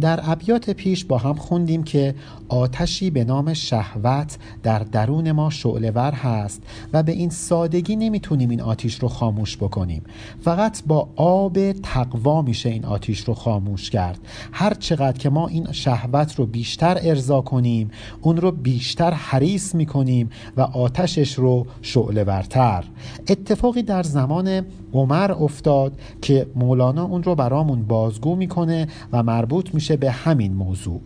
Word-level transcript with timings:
در 0.01 0.19
ابیات 0.23 0.69
پیش 0.69 1.05
با 1.05 1.17
هم 1.17 1.33
خوندیم 1.33 1.83
که 1.83 2.15
آتشی 2.47 3.09
به 3.09 3.23
نام 3.23 3.53
شهوت 3.53 4.37
در 4.63 4.79
درون 4.79 5.31
ما 5.31 5.49
شعله 5.49 5.91
ور 5.91 6.11
هست 6.11 6.63
و 6.93 7.03
به 7.03 7.11
این 7.11 7.29
سادگی 7.29 7.95
نمی‌تونیم 7.95 8.49
این 8.49 8.61
آتیش 8.61 8.95
رو 8.95 9.07
خاموش 9.07 9.57
بکنیم. 9.57 10.03
فقط 10.41 10.83
با 10.87 11.09
آب 11.15 11.71
تقوا 11.71 12.41
میشه 12.41 12.69
این 12.69 12.85
آتیش 12.85 13.19
رو 13.19 13.33
خاموش 13.33 13.89
کرد. 13.89 14.19
هر 14.51 14.73
چقدر 14.73 15.17
که 15.17 15.29
ما 15.29 15.47
این 15.47 15.71
شهوت 15.71 16.35
رو 16.35 16.45
بیشتر 16.45 16.97
ارضا 17.01 17.41
کنیم 17.41 17.91
اون 18.21 18.37
رو 18.37 18.51
بیشتر 18.51 19.11
حریص 19.11 19.75
می‌کنیم 19.75 20.29
و 20.57 20.61
آتشش 20.61 21.33
رو 21.33 21.67
شعله 21.81 22.23
ورتر 22.23 22.83
اتفاقی 23.27 23.83
در 23.83 24.03
زمان 24.03 24.61
عمر 24.93 25.31
افتاد 25.31 25.99
که 26.21 26.47
مولانا 26.55 27.03
اون 27.03 27.23
رو 27.23 27.35
برامون 27.35 27.83
بازگو 27.83 28.35
می‌کنه 28.35 28.87
و 29.11 29.23
مربوط 29.23 29.75
میشه 29.79 29.97
به 29.97 30.11
همین 30.11 30.53
موضوع. 30.53 31.01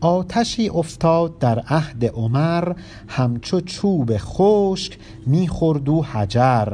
آتشی 0.00 0.68
افتاد 0.68 1.38
در 1.38 1.58
عهد 1.58 2.04
عمر 2.04 2.72
همچو 3.08 3.60
چوب 3.60 4.12
خشک 4.16 4.98
می‌خورد 5.26 5.88
و 5.88 6.02
حجر. 6.02 6.68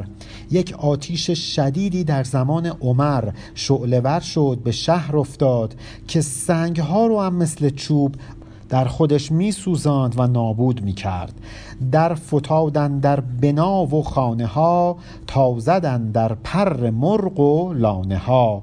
یک 0.50 0.74
آتیش 0.78 1.30
شدیدی 1.30 2.04
در 2.04 2.24
زمان 2.24 2.66
عمر 2.66 3.32
شعله 3.54 4.20
شد 4.20 4.60
به 4.64 4.72
شهر 4.72 5.16
افتاد 5.16 5.74
که 6.08 6.20
سنگ 6.20 6.80
ها 6.80 7.06
رو 7.06 7.20
هم 7.20 7.34
مثل 7.34 7.70
چوب 7.70 8.14
در 8.68 8.84
خودش 8.84 9.32
می 9.32 9.52
سوزاند 9.52 10.14
و 10.18 10.26
نابود 10.26 10.82
می 10.82 10.92
کرد 10.92 11.32
در 11.92 12.14
فتادن 12.14 12.98
در 12.98 13.20
بنا 13.20 13.86
و 13.86 14.02
خانه 14.02 14.46
ها 14.46 14.96
تا 15.26 15.58
زدن 15.58 16.10
در 16.10 16.34
پر 16.34 16.90
مرغ 16.90 17.40
و 17.40 17.72
لانه 17.72 18.18
ها 18.18 18.62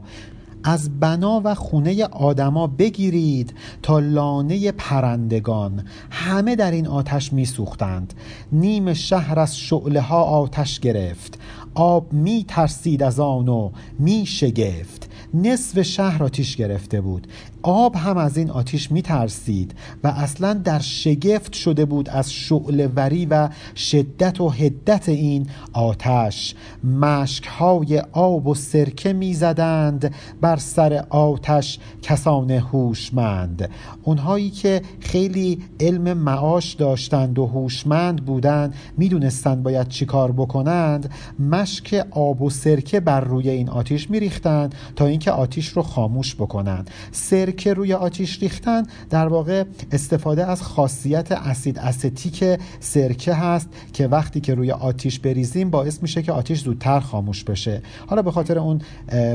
از 0.68 1.00
بنا 1.00 1.42
و 1.44 1.56
خونه 1.56 2.06
آدما 2.06 2.68
بگیرید 2.68 3.54
تا 3.82 4.00
لانه 4.00 4.72
پرندگان. 4.72 5.84
همه 6.09 6.56
در 6.56 6.72
این 6.72 6.88
آتش 6.88 7.34
می 7.34 7.46
سوختند 7.46 8.14
نیم 8.52 8.94
شهر 8.94 9.40
از 9.40 9.58
شعله 9.58 10.02
ها 10.02 10.24
آتش 10.24 10.80
گرفت. 10.80 11.40
آب 11.76 12.14
می 12.14 12.46
ترسید 12.48 13.04
از 13.04 13.20
آن 13.20 13.48
و 13.48 13.72
می 14.00 14.26
شگفت 14.26 15.09
نصف 15.34 15.82
شهر 15.82 16.24
آتیش 16.24 16.56
گرفته 16.56 17.02
بود. 17.02 17.28
آب 17.70 17.96
هم 17.96 18.18
از 18.18 18.38
این 18.38 18.50
آتیش 18.50 18.92
می 18.92 19.02
ترسید 19.02 19.73
و 20.04 20.08
اصلا 20.08 20.54
در 20.54 20.80
شگفت 20.80 21.54
شده 21.54 21.86
بود 21.86 22.09
از 22.09 22.34
شعلوری 22.34 23.26
و 23.26 23.50
شدت 23.76 24.42
و 24.42 24.50
هدت 24.50 25.09
این 25.09 25.48
آتش. 25.74 26.56
مشک 26.84 27.48
های 27.48 28.00
آب 28.12 28.48
و 28.48 28.56
سرکه 28.56 29.14
می 29.14 29.34
زدند 29.34 30.16
بر 30.42 30.56
سر 30.56 31.06
آتش 31.09 31.80
کسان 32.02 32.52
هوشمند. 32.52 33.70
اونهایی 34.04 34.50
که 34.50 34.81
خیلی 35.00 35.64
علم 35.80 36.18
معاش 36.18 36.74
داشتند 36.74 37.40
و 37.40 37.46
هوشمند 37.46 38.26
بودند 38.26 38.76
می‌دونستند 38.98 39.64
باید 39.64 39.88
چیکار 39.88 40.31
بکنند 40.31 41.09
مشک 41.40 42.06
آب 42.12 42.42
و 42.42 42.50
سرکه 42.50 43.00
بر 43.00 43.22
روی 43.22 43.50
این 43.50 43.70
آتیش 43.70 44.09
می 44.09 44.20
ریختند 44.20 44.76
تا 44.96 45.06
اینکه 45.06 45.31
آتیش 45.31 45.68
رو 45.68 45.81
خاموش 45.81 46.36
بکنند. 46.36 46.90
سرکه 47.12 47.56
که 47.58 47.73
روی 47.73 47.94
آتیش 47.94 48.41
ریختن 48.41 48.83
در 49.09 49.27
واقع 49.27 49.63
استفاده 49.91 50.45
از 50.45 50.61
خاصیت 50.61 51.31
اسید 51.31 51.80
استیک 51.80 52.59
سرکه 52.80 53.33
هست 53.33 53.69
که 53.94 54.08
وقتی 54.08 54.41
که 54.41 54.55
روی 54.55 54.72
آتیش 54.72 55.19
بریزیم 55.19 55.69
باعث 55.69 56.02
میشه 56.02 56.22
که 56.22 56.31
آتیش 56.31 56.63
زودتر 56.63 57.00
خاموش 57.00 57.44
بشه. 57.44 57.81
حالا 58.08 58.22
به 58.22 58.31
خاطر 58.31 58.59
اون 58.59 58.81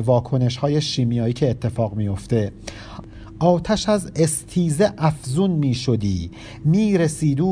واکنش 0.05 0.57
های 0.57 0.81
شیمیایی 0.81 1.33
که 1.33 1.51
اتفاق 1.51 1.95
میفته 1.95 2.53
آتش 3.39 3.89
از 3.89 4.13
استیزه 4.17 4.93
افزون 4.99 5.51
می 5.51 5.75
شدی 5.75 6.31
می 6.65 6.99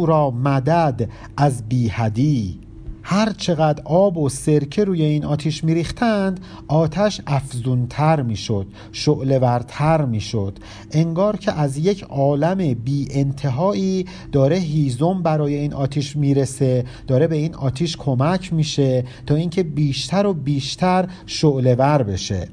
را 0.07 0.31
مدد 0.31 1.09
از 1.37 1.69
بیهدی 1.69 2.61
هر 3.03 3.33
چقدر 3.33 3.83
آب 3.85 4.17
و 4.17 4.29
سرکه 4.29 4.85
روی 4.85 5.03
این 5.03 5.25
آتیش 5.25 5.65
میریختند 5.65 6.41
آتش 6.69 7.21
افزونتر 7.27 8.23
می‌شد 8.23 8.67
شعلورتر 8.93 10.05
می‌شد. 10.05 10.59
انگار 10.93 11.37
که 11.37 11.53
از 11.53 11.79
یک 11.79 12.03
عالم 12.03 12.75
بی 12.75 13.09
انتهایی 13.11 14.07
داره 14.33 14.57
هیزم 14.57 15.23
برای 15.23 15.55
این 15.55 15.75
آتیش 15.75 16.17
می‌رسه 16.17 16.85
داره 17.07 17.27
به 17.27 17.37
این 17.37 17.55
آتیش 17.55 17.97
کمک 17.97 18.53
میشه 18.53 19.05
تا 19.27 19.35
اینکه 19.35 19.63
بیشتر 19.63 20.27
و 20.27 20.33
بیشتر 20.33 21.09
شعلور 21.27 22.03
بشه. 22.03 22.49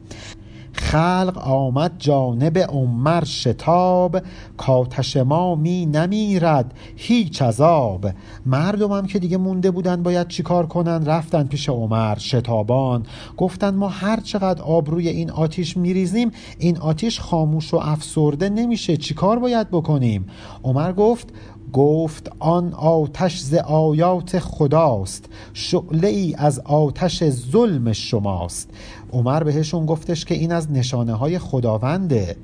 خلق 0.78 1.38
آمد 1.38 1.92
جانب 1.98 2.58
عمر 2.58 3.24
شتاب 3.24 4.22
کاتش 4.58 5.18
ما 5.18 5.56
می 5.56 5.86
نمیرد 5.86 6.74
هیچ 6.96 7.42
عذاب. 7.42 8.10
مردمم 8.46 9.08
که 9.08 9.20
دیگه 9.20 9.38
مونده 9.38 9.72
بودن 9.72 10.04
باید 10.04 10.28
چیکار 10.28 10.66
کنن؟ 10.66 11.06
رفتن 11.06 11.44
پیش 11.44 11.70
عمر 11.70 12.18
شتابان. 12.18 13.06
گفتن 13.38 13.76
ما 13.76 13.88
هر 13.88 14.20
چقدر 14.20 14.62
آب 14.62 14.90
روی 14.90 15.08
این 15.08 15.32
آتیش 15.32 15.78
میریزیم 15.78 16.32
این 16.60 16.78
آتیش 16.78 17.20
خاموش 17.20 17.74
و 17.74 17.78
افسرده 17.78 18.50
نمیشه. 18.50 18.98
چیکار 18.98 19.40
باید 19.40 19.70
بکنیم؟ 19.70 20.26
عمر 20.64 20.92
گفت 20.92 21.34
گفت 21.74 22.32
آن 22.40 22.74
آتش 22.74 23.40
ز 23.40 23.54
آیات 23.54 24.40
خداست 24.40 25.26
شعله 25.54 26.08
ای 26.08 26.36
از 26.38 26.60
آتش 26.60 27.24
ظلم 27.30 27.94
شماست. 27.94 28.70
عمر 29.14 29.44
بهشون 29.44 29.86
گفتش 29.86 30.26
که 30.26 30.36
این 30.36 30.52
از 30.52 30.72
نشانه 30.72 31.14
های 31.14 31.40
خداونده. 31.40 32.36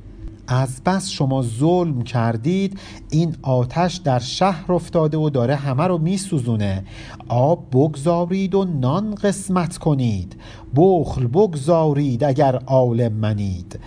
از 0.48 0.82
بس 0.86 1.10
شما 1.10 1.42
ظلم 1.42 2.02
کردید 2.02 2.80
این 3.10 3.36
آتش 3.42 3.96
در 3.96 4.20
شهر 4.20 4.74
افتاده 4.74 5.18
و 5.18 5.30
داره 5.30 5.56
همه 5.56 5.84
رو 5.84 5.98
میسوزونه. 5.98 6.84
آب 7.28 7.66
بگذارید 7.72 8.56
و 8.56 8.66
نان 8.66 9.16
قسمت 9.16 9.78
کنید. 9.78 10.36
بخل 10.76 11.28
بگذارید 11.28 12.24
اگر 12.24 12.56
عالم 12.56 13.14
منید. 13.14 13.80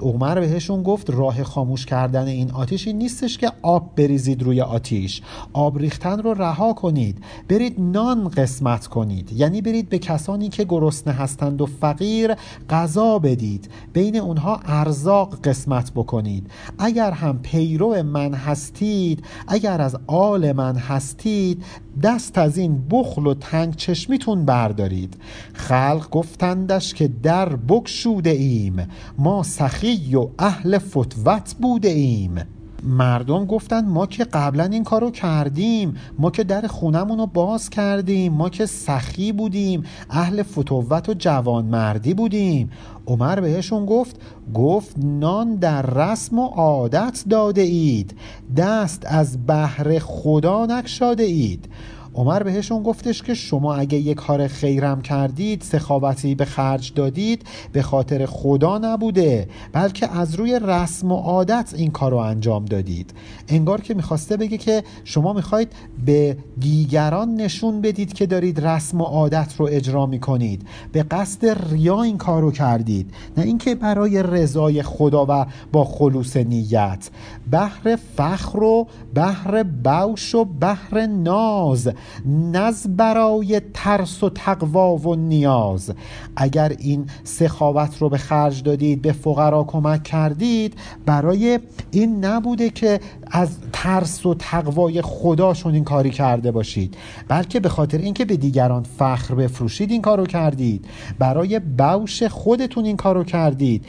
عمر 0.00 0.40
بهشون 0.40 0.82
گفت 0.82 1.10
راه 1.10 1.44
خاموش 1.44 1.86
کردن 1.86 2.26
این 2.26 2.50
آتیش 2.50 2.86
این 2.86 2.98
نیستش 2.98 3.38
که 3.38 3.52
آب 3.62 3.94
بریزید 3.96 4.42
روی 4.42 4.60
آتیش. 4.60 5.22
آب 5.52 5.78
ریختن 5.78 6.18
رو 6.18 6.34
رها 6.34 6.72
کنید. 6.72 7.18
برید 7.48 7.74
نان 7.78 8.28
قسمت 8.28 8.86
کنید. 8.86 9.32
یعنی 9.32 9.60
برید 9.60 9.88
به 9.88 9.98
کسانی 9.98 10.48
که 10.48 10.64
گرسنه 10.64 11.14
هستند 11.14 11.60
و 11.60 11.66
فقیر 11.66 12.34
غذا 12.70 13.18
بدید. 13.18 13.70
بین 13.92 14.16
اونها 14.16 14.60
ارزاق 14.64 15.40
قسمت 15.44 15.92
بکنید. 15.94 16.50
اگر 16.78 17.10
هم 17.10 17.38
پیرو 17.38 18.02
من 18.02 18.34
هستید 18.34 19.24
اگر 19.48 19.80
از 19.80 19.96
آل 20.06 20.52
من 20.52 20.76
هستید 20.76 21.64
دست 22.02 22.38
از 22.38 22.58
این 22.58 22.82
بخل 22.90 23.26
و 23.26 23.34
تنگ 23.34 23.76
چشمیتون 23.76 24.44
بردارید. 24.44 25.16
خلق 25.52 26.10
گفتندش 26.10 26.94
که 26.94 27.08
در 27.22 27.48
بکشوده 27.56 28.30
ایم. 28.30 28.86
ما 29.18 29.42
سخی 29.82 30.16
و 30.16 30.28
اهل 30.38 30.78
فتوت 30.78 31.54
بوده 31.60 31.88
ایم. 31.88 32.34
مردم 32.82 33.44
گفتند 33.46 33.88
ما 33.88 34.06
که 34.06 34.24
قبلا 34.24 34.64
این 34.64 34.84
کارو 34.84 35.10
کردیم 35.10 35.94
ما 36.18 36.30
که 36.30 36.44
در 36.44 36.66
خونمون 36.66 37.18
رو 37.18 37.26
باز 37.26 37.70
کردیم 37.70 38.32
ما 38.32 38.48
که 38.48 38.66
سخی 38.66 39.32
بودیم 39.32 39.82
اهل 40.10 40.42
فتوت 40.42 41.08
و 41.08 41.14
جوانمردی 41.18 42.14
بودیم. 42.14 42.70
عمر 43.06 43.40
بهشون 43.40 43.86
گفت 43.86 44.16
گفت 44.54 44.96
نان 44.98 45.54
در 45.54 45.82
رسم 45.82 46.38
و 46.38 46.46
عادت 46.46 47.24
داده 47.30 47.62
اید 47.62 48.14
دست 48.56 49.02
از 49.06 49.46
بحر 49.46 49.98
خدا 49.98 50.66
نکشاده 50.66 51.24
اید. 51.24 51.68
عمر 52.14 52.42
بهشون 52.42 52.82
گفتش 52.82 53.22
که 53.22 53.34
شما 53.34 53.74
اگه 53.74 53.98
یک 53.98 54.16
کار 54.16 54.46
خیرم 54.46 55.02
کردید 55.02 55.62
سخاوتی 55.62 56.34
به 56.34 56.44
خرج 56.44 56.92
دادید 56.94 57.42
به 57.72 57.82
خاطر 57.82 58.26
خدا 58.26 58.78
نبوده 58.78 59.48
بلکه 59.72 60.16
از 60.18 60.34
روی 60.34 60.60
رسم 60.62 61.12
و 61.12 61.16
عادت 61.16 61.72
این 61.76 61.90
کار 61.90 62.10
رو 62.10 62.16
انجام 62.16 62.64
دادید. 62.64 63.14
انگار 63.48 63.80
که 63.80 63.94
می‌خواسته 63.94 64.36
بگه 64.36 64.58
که 64.58 64.84
شما 65.04 65.32
می‌خواید 65.32 65.72
به 66.06 66.36
دیگران 66.58 67.34
نشون 67.34 67.80
بدید 67.80 68.12
که 68.12 68.26
دارید 68.26 68.66
رسم 68.66 69.00
و 69.00 69.04
عادت 69.04 69.54
رو 69.58 69.68
اجرا 69.70 70.06
می‌کنید. 70.06 70.66
به 70.92 71.02
قصد 71.02 71.72
ریا 71.72 72.02
این 72.02 72.18
کار 72.18 72.42
رو 72.42 72.50
کردید. 72.50 73.10
نه 73.36 73.44
اینکه 73.44 73.74
برای 73.74 74.22
رضای 74.22 74.82
خدا 74.82 75.26
و 75.28 75.46
با 75.72 75.84
خلوص 75.84 76.36
نیت. 76.36 77.08
بحر 77.50 77.98
فخر 78.16 78.62
و 78.62 78.86
بحر 79.14 79.62
بوش 79.62 80.34
و 80.34 80.44
بحر 80.44 81.06
ناز. 81.06 81.88
نز 82.26 82.86
برای 82.86 83.60
ترس 83.74 84.22
و 84.22 84.30
تقوا 84.30 84.96
و 84.96 85.14
نیاز. 85.14 85.92
اگر 86.36 86.72
این 86.78 87.06
سخاوت 87.24 87.98
رو 87.98 88.08
به 88.08 88.18
خرج 88.18 88.62
دادید 88.62 89.02
به 89.02 89.12
فقرا 89.12 89.64
کمک 89.64 90.02
کردید 90.02 90.74
برای 91.06 91.58
این 91.90 92.24
نبوده 92.24 92.70
که 92.70 93.00
از 93.26 93.58
ترس 93.72 94.26
و 94.26 94.34
تقوای 94.34 95.02
خداشون 95.02 95.74
این 95.74 95.84
کاری 95.84 96.10
کرده 96.10 96.50
باشید 96.50 96.96
بلکه 97.28 97.60
به 97.60 97.68
خاطر 97.68 97.98
اینکه 97.98 98.24
به 98.24 98.36
دیگران 98.36 98.82
فخر 98.82 99.34
بفروشید 99.34 99.90
این 99.90 100.02
کارو 100.02 100.26
کردید. 100.26 100.84
برای 101.18 101.58
بوش 101.58 102.22
خودتون 102.22 102.84
این 102.84 102.96
کارو 102.96 103.24
کردید. 103.24 103.84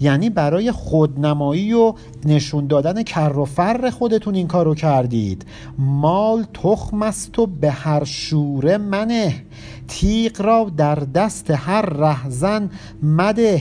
یعنی 0.00 0.30
برای 0.30 0.72
خودنمایی 0.72 1.72
و 1.72 1.94
نشون 2.26 2.66
دادن 2.66 3.02
کر 3.02 3.38
و 3.38 3.44
فر 3.44 3.90
خودتون 3.90 4.34
این 4.34 4.46
کارو 4.46 4.74
کردید. 4.74 5.46
مال 5.78 6.44
تخم 6.54 7.02
است 7.02 7.38
و 7.38 7.46
به 7.46 7.70
هر 7.70 8.04
شوره 8.04 8.78
منه. 8.78 9.44
تیغ 9.88 10.42
را 10.42 10.70
در 10.76 10.94
دست 10.94 11.50
هر 11.50 11.82
رهزن 11.82 12.70
مده. 13.02 13.60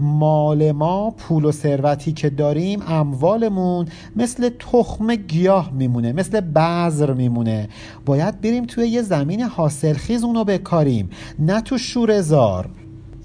مال 0.00 0.72
ما 0.72 1.10
پول 1.10 1.44
و 1.44 1.52
ثروتی 1.52 2.12
که 2.12 2.30
داریم 2.30 2.82
اموالمون 2.88 3.86
مثل 4.16 4.50
تخم 4.58 5.14
گیاه 5.14 5.70
میمونه 5.72 6.12
مثل 6.12 6.40
بذر 6.40 7.12
میمونه. 7.12 7.68
باید 8.06 8.40
بریم 8.40 8.66
توی 8.66 8.88
یه 8.88 9.02
زمین 9.02 9.42
حاصلخیز 9.42 10.24
اونو 10.24 10.44
بکاریم. 10.44 11.10
نه 11.38 11.60
تو 11.60 11.78
شورزار 11.78 12.68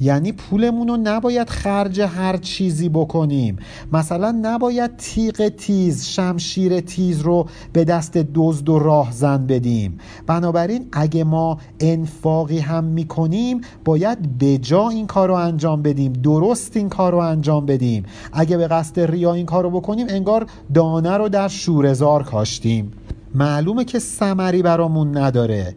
یعنی 0.01 0.31
پولمون 0.31 0.87
رو 0.87 0.97
نباید 1.03 1.49
خرج 1.49 2.01
هر 2.01 2.37
چیزی 2.37 2.89
بکنیم. 2.89 3.57
مثلا 3.93 4.39
نباید 4.41 4.97
تیغ 4.97 5.47
تیز 5.47 6.05
شمشیر 6.05 6.79
تیز 6.79 7.21
رو 7.21 7.47
به 7.73 7.83
دست 7.83 8.17
دزد 8.33 8.69
و 8.69 8.79
راهزن 8.79 9.47
بدیم. 9.47 9.99
بنابراین 10.27 10.87
اگه 10.91 11.23
ما 11.23 11.57
انفاقی 11.79 12.59
هم 12.59 12.83
می‌کنیم 12.83 13.61
باید 13.85 14.37
به 14.37 14.57
جا 14.57 14.89
این 14.89 15.07
کار 15.07 15.27
رو 15.27 15.33
انجام 15.33 15.81
بدیم. 15.81 16.13
درست 16.13 16.77
این 16.77 16.89
کار 16.89 17.11
رو 17.11 17.17
انجام 17.17 17.65
بدیم. 17.65 18.03
اگه 18.33 18.57
به 18.57 18.67
قصد 18.67 18.99
ریا 18.99 19.33
این 19.33 19.45
کار 19.45 19.63
رو 19.63 19.69
بکنیم 19.69 20.07
انگار 20.09 20.45
دانه 20.73 21.17
رو 21.17 21.29
در 21.29 21.47
شورزار 21.47 22.23
کاشتیم. 22.23 22.91
معلومه 23.35 23.85
که 23.85 23.99
سمری 23.99 24.61
برامون 24.61 25.17
نداره. 25.17 25.75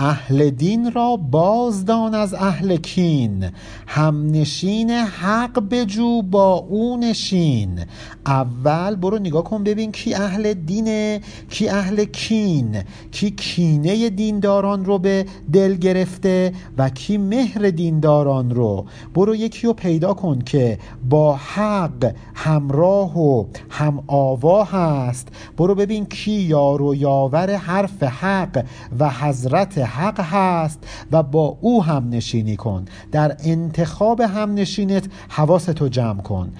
اهل 0.00 0.50
دین 0.50 0.92
را 0.92 1.16
بازدان 1.16 2.14
از 2.14 2.34
اهل 2.34 2.76
کین. 2.76 3.50
همنشین 3.86 4.90
حق 4.90 5.62
بجو 5.70 6.22
با 6.22 6.54
او 6.54 6.96
نشین. 6.96 7.80
اول 8.26 8.96
برو 8.96 9.18
نگاه 9.18 9.44
کن 9.44 9.64
ببین 9.64 9.92
کی 9.92 10.14
اهل 10.14 10.54
دینه 10.54 11.20
کی 11.50 11.68
اهل 11.68 12.04
کین. 12.04 12.82
کی 13.10 13.30
کینه 13.30 14.10
دینداران 14.10 14.84
رو 14.84 14.98
به 14.98 15.26
دل 15.52 15.74
گرفته 15.74 16.52
و 16.78 16.90
کی 16.90 17.18
مهر 17.18 17.70
دینداران 17.70 18.50
رو. 18.50 18.86
برو 19.14 19.34
یکی 19.34 19.66
رو 19.66 19.72
پیدا 19.72 20.14
کن 20.14 20.38
که 20.38 20.78
با 21.08 21.36
حق 21.36 22.12
همراه 22.34 23.18
و 23.18 23.44
هم 23.70 24.02
آوا 24.06 24.64
هست. 24.64 25.28
برو 25.56 25.74
ببین 25.74 26.06
کی 26.06 26.32
یار 26.32 26.82
و 26.82 26.94
یاور 26.94 27.56
حرف 27.56 28.02
حق 28.02 28.64
و 28.98 29.10
حضرت 29.10 29.87
حق 29.88 30.20
هست 30.20 30.78
و 31.12 31.22
با 31.22 31.58
او 31.60 31.84
هم 31.84 32.08
نشینی 32.08 32.56
کن. 32.56 32.84
در 33.12 33.36
انتخاب 33.44 34.20
هم 34.20 34.54
نشینت 34.54 35.08
حواستو 35.28 35.88
جمع 35.88 36.22
کن. 36.22 36.52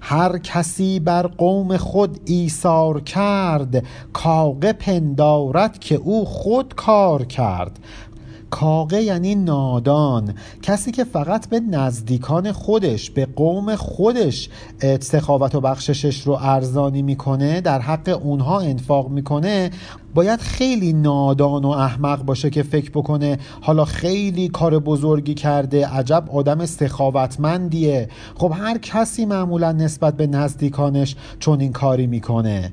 هر 0.00 0.38
کسی 0.38 1.00
بر 1.00 1.26
قوم 1.26 1.76
خود 1.76 2.20
ایثار 2.24 3.00
کرد 3.00 3.84
کاغه 4.12 4.72
پندارد 4.72 5.78
که 5.78 5.94
او 5.94 6.24
خود 6.24 6.74
کار 6.74 7.24
کرد. 7.24 7.78
کاقه 8.50 9.02
یعنی 9.02 9.34
نادان. 9.34 10.34
کسی 10.62 10.92
که 10.92 11.04
فقط 11.04 11.48
به 11.48 11.60
نزدیکان 11.60 12.52
خودش 12.52 13.10
به 13.10 13.28
قوم 13.36 13.76
خودش 13.76 14.48
سخاوت 15.00 15.54
و 15.54 15.60
بخششش 15.60 16.20
رو 16.20 16.32
ارزانی 16.32 17.02
می‌کنه 17.02 17.60
در 17.60 17.80
حق 17.80 18.20
اونها 18.22 18.60
انفاق 18.60 19.08
می‌کنه 19.08 19.70
باید 20.14 20.40
خیلی 20.40 20.92
نادان 20.92 21.64
و 21.64 21.68
احمق 21.68 22.22
باشه 22.22 22.50
که 22.50 22.62
فکر 22.62 22.90
بکنه 22.90 23.38
حالا 23.60 23.84
خیلی 23.84 24.48
کار 24.48 24.78
بزرگی 24.78 25.34
کرده 25.34 25.86
عجب 25.86 26.24
آدم 26.32 26.66
سخاوتمندیه. 26.66 28.08
خب 28.34 28.52
هر 28.56 28.78
کسی 28.78 29.24
معمولا 29.24 29.72
نسبت 29.72 30.16
به 30.16 30.26
نزدیکانش 30.26 31.16
چون 31.38 31.60
این 31.60 31.72
کاری 31.72 32.06
می‌کنه. 32.06 32.72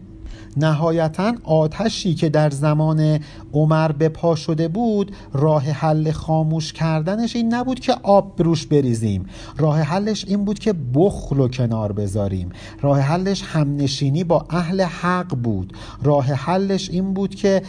نهایتا 0.58 1.34
آتشی 1.44 2.16
که 2.16 2.30
در 2.30 2.50
زمان 2.50 3.20
عمر 3.54 3.92
به 3.92 4.10
پا 4.10 4.36
شده 4.36 4.68
بود 4.68 5.12
راه 5.34 5.64
حل 5.64 6.12
خاموش 6.12 6.74
کردنش 6.74 7.36
این 7.36 7.54
نبود 7.54 7.80
که 7.80 7.96
آب 8.04 8.42
روش 8.42 8.66
بریزیم. 8.66 9.26
راه 9.58 9.80
حلش 9.80 10.26
این 10.28 10.46
بود 10.46 10.60
که 10.60 10.74
بخل 10.94 11.40
و 11.40 11.48
کنار 11.48 11.92
بذاریم. 11.92 12.50
راه 12.82 13.00
حلش 13.00 13.44
همنشینی 13.44 14.24
با 14.24 14.46
اهل 14.50 14.82
حق 14.82 15.36
بود. 15.36 15.74
راه 16.04 16.26
حلش 16.26 16.90
این 16.90 17.14
بود 17.14 17.36
که 17.36 17.62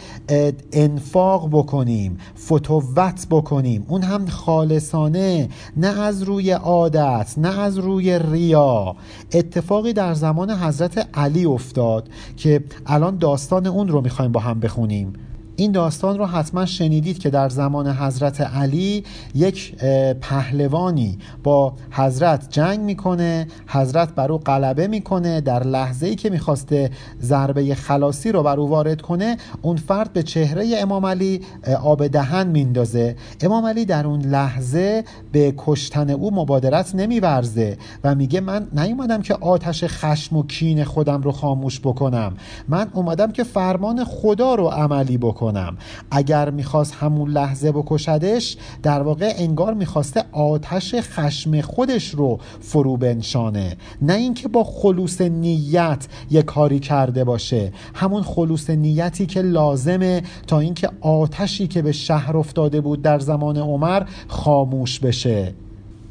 انفاق 0.71 1.49
بکنیم 1.51 2.17
فتوت 2.45 3.27
بکنیم. 3.29 3.85
اون 3.87 4.01
هم 4.01 4.27
خالصانه 4.27 5.49
نه 5.77 6.01
از 6.01 6.23
روی 6.23 6.51
عادت 6.51 7.33
نه 7.37 7.59
از 7.59 7.77
روی 7.77 8.19
ریا. 8.19 8.95
اتفاقی 9.33 9.93
در 9.93 10.13
زمان 10.13 10.51
حضرت 10.51 11.07
علی 11.13 11.45
افتاد 11.45 12.09
که 12.37 12.63
الان 12.85 13.17
داستان 13.17 13.67
اون 13.67 13.87
رو 13.87 14.01
می‌خوایم 14.01 14.31
با 14.31 14.39
هم 14.39 14.59
بخونیم. 14.59 15.13
این 15.59 15.71
داستان 15.71 16.17
رو 16.17 16.25
حتما 16.25 16.65
شنیدید 16.65 17.19
که 17.19 17.29
در 17.29 17.49
زمان 17.49 17.87
حضرت 17.87 18.41
علی 18.41 19.03
یک 19.35 19.75
پهلوانی 20.21 21.17
با 21.43 21.73
حضرت 21.91 22.47
جنگ 22.49 22.79
می‌کنه 22.79 23.47
حضرت 23.67 24.15
بر 24.15 24.31
او 24.31 24.37
غلبه 24.37 24.87
می‌کنه 24.87 25.41
در 25.41 25.63
لحظه 25.63 26.07
ای 26.07 26.15
که 26.15 26.29
می‌خواسته 26.29 26.91
ضربه 27.21 27.75
خلاصی 27.75 28.31
رو 28.31 28.43
بر 28.43 28.59
او 28.59 28.69
وارد 28.69 29.01
کنه 29.01 29.37
اون 29.61 29.77
فرد 29.77 30.13
به 30.13 30.23
چهره 30.23 30.67
امام 30.77 31.05
علی 31.05 31.41
آب 31.83 32.07
دهن 32.07 32.47
میندازه. 32.47 33.15
امام 33.41 33.65
علی 33.65 33.85
در 33.85 34.07
اون 34.07 34.21
لحظه 34.21 35.03
به 35.31 35.53
کشتن 35.57 36.09
او 36.09 36.35
مبادرت 36.35 36.95
نمیورزه 36.95 37.77
و 38.03 38.15
میگه 38.15 38.41
من 38.41 38.67
نیومدم 38.73 39.21
که 39.21 39.33
آتش 39.33 39.83
خشم 39.83 40.37
و 40.37 40.43
کین 40.43 40.83
خودم 40.83 41.21
رو 41.21 41.31
خاموش 41.31 41.79
بکنم. 41.79 42.33
من 42.67 42.87
اومدم 42.93 43.31
که 43.31 43.43
فرمان 43.43 44.03
خدا 44.03 44.55
رو 44.55 44.67
عملی 44.67 45.17
بکنم. 45.17 45.46
کنم 45.47 45.77
اگر 46.11 46.49
می‌خواست 46.49 46.95
همون 46.95 47.29
لحظه 47.29 47.71
بکشدش 47.71 48.57
در 48.83 49.01
واقع 49.01 49.33
انگار 49.37 49.73
می‌خواسته 49.73 50.23
آتش 50.31 50.95
خشم 50.95 51.61
خودش 51.61 52.09
رو 52.09 52.39
فرو 52.59 52.97
بنشانه. 52.97 53.77
نه 54.01 54.13
اینکه 54.13 54.47
با 54.47 54.63
خلوص 54.63 55.21
نیت 55.21 56.07
یه 56.31 56.41
کاری 56.41 56.79
کرده 56.79 57.23
باشه. 57.23 57.71
همون 57.93 58.23
خلوص 58.23 58.69
نیتی 58.69 59.25
که 59.25 59.41
لازمه 59.41 60.23
تا 60.47 60.59
اینکه 60.59 60.89
آتشی 61.01 61.67
که 61.67 61.81
به 61.81 61.91
شهر 61.91 62.37
افتاده 62.37 62.81
بود 62.81 63.01
در 63.01 63.19
زمان 63.19 63.57
عمر 63.57 64.03
خاموش 64.27 64.99
بشه. 64.99 65.53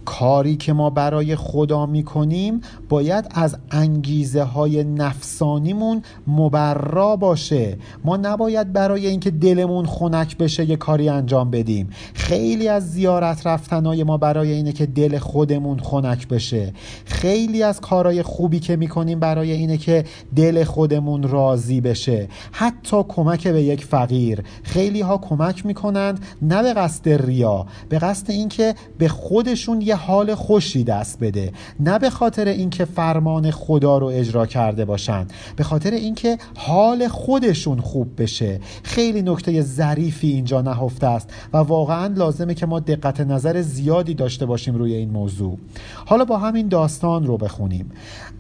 کاری 0.05 0.57
که 0.57 0.73
ما 0.73 0.90
برای 0.90 1.37
خدا 1.37 1.87
می‌کنیم 1.87 2.61
باید 2.88 3.25
از 3.31 3.57
انگیزه 3.71 4.43
های 4.43 4.85
نفسانیمون 4.85 6.02
مبرا 6.26 7.16
باشه. 7.16 7.78
ما 8.05 8.16
نباید 8.16 8.73
برای 8.73 9.07
اینکه 9.07 9.31
دلمون 9.31 9.87
خنک 9.87 10.37
بشه 10.38 10.71
یه 10.71 10.76
کاری 10.76 11.09
انجام 11.09 11.50
بدیم. 11.50 11.90
خیلی 12.14 12.69
از 12.69 12.93
زیارت 12.93 13.47
رفتنهای 13.47 14.05
ما 14.05 14.16
برای 14.16 14.52
اینه 14.52 14.73
که 14.73 14.87
دل 14.87 15.19
خودمون 15.19 15.78
خنک 15.78 16.28
بشه. 16.28 16.73
خیلی 17.05 17.62
از 17.62 17.81
کارهای 17.81 18.23
خوبی 18.23 18.61
که 18.61 18.76
می‌کنیم 18.76 19.21
برای 19.21 19.52
اینه 19.52 19.76
که 19.76 20.05
دل 20.37 20.64
خودمون 20.64 21.23
راضی 21.23 21.81
بشه. 21.81 22.28
حتی 22.52 23.02
کمک 23.09 23.49
به 23.49 23.62
یک 23.62 23.85
فقیر. 23.85 24.43
خیلی 24.62 25.00
ها 25.00 25.19
کمک 25.19 25.66
می‌کنند 25.66 26.21
نه 26.43 26.62
به 26.62 26.75
قصد 26.75 27.09
ریا 27.09 27.66
به 27.88 27.99
قصد 27.99 28.31
اینکه 28.31 28.75
به 28.99 29.09
خودشون 29.09 29.81
یه 29.81 29.97
حال 29.97 30.35
خوشی 30.35 30.85
دست 30.85 31.19
بده. 31.21 31.52
نه 31.81 31.99
به 31.99 32.11
خاطر 32.11 32.49
اینکه 32.49 32.75
فرمان 32.85 33.50
خدا 33.50 33.99
رو 33.99 34.06
اجرا 34.06 34.47
کرده 34.47 34.85
باشن 34.85 35.26
به 35.56 35.64
خاطر 35.64 35.90
اینکه 35.90 36.38
حال 36.56 37.09
خودشون 37.09 37.80
خوب 37.80 38.23
بشه. 38.23 38.61
خیلی 38.83 39.23
نکته 39.23 39.62
ظریفی 39.62 40.28
اینجا 40.28 40.62
نهفته 40.62 41.06
است 41.06 41.30
و 41.52 41.56
واقعا 41.56 42.06
لازمه 42.06 42.54
که 42.54 42.66
ما 42.66 42.80
دقت 42.80 43.21
نظر 43.21 43.62
زیادی 43.62 44.14
داشته 44.14 44.47
باشیم 44.47 44.75
روی 44.75 44.95
این 44.95 45.11
موضوع. 45.11 45.59
حالا 46.06 46.25
با 46.25 46.38
همین 46.38 46.68
داستان 46.68 47.26
رو 47.26 47.37
بخونیم. 47.37 47.90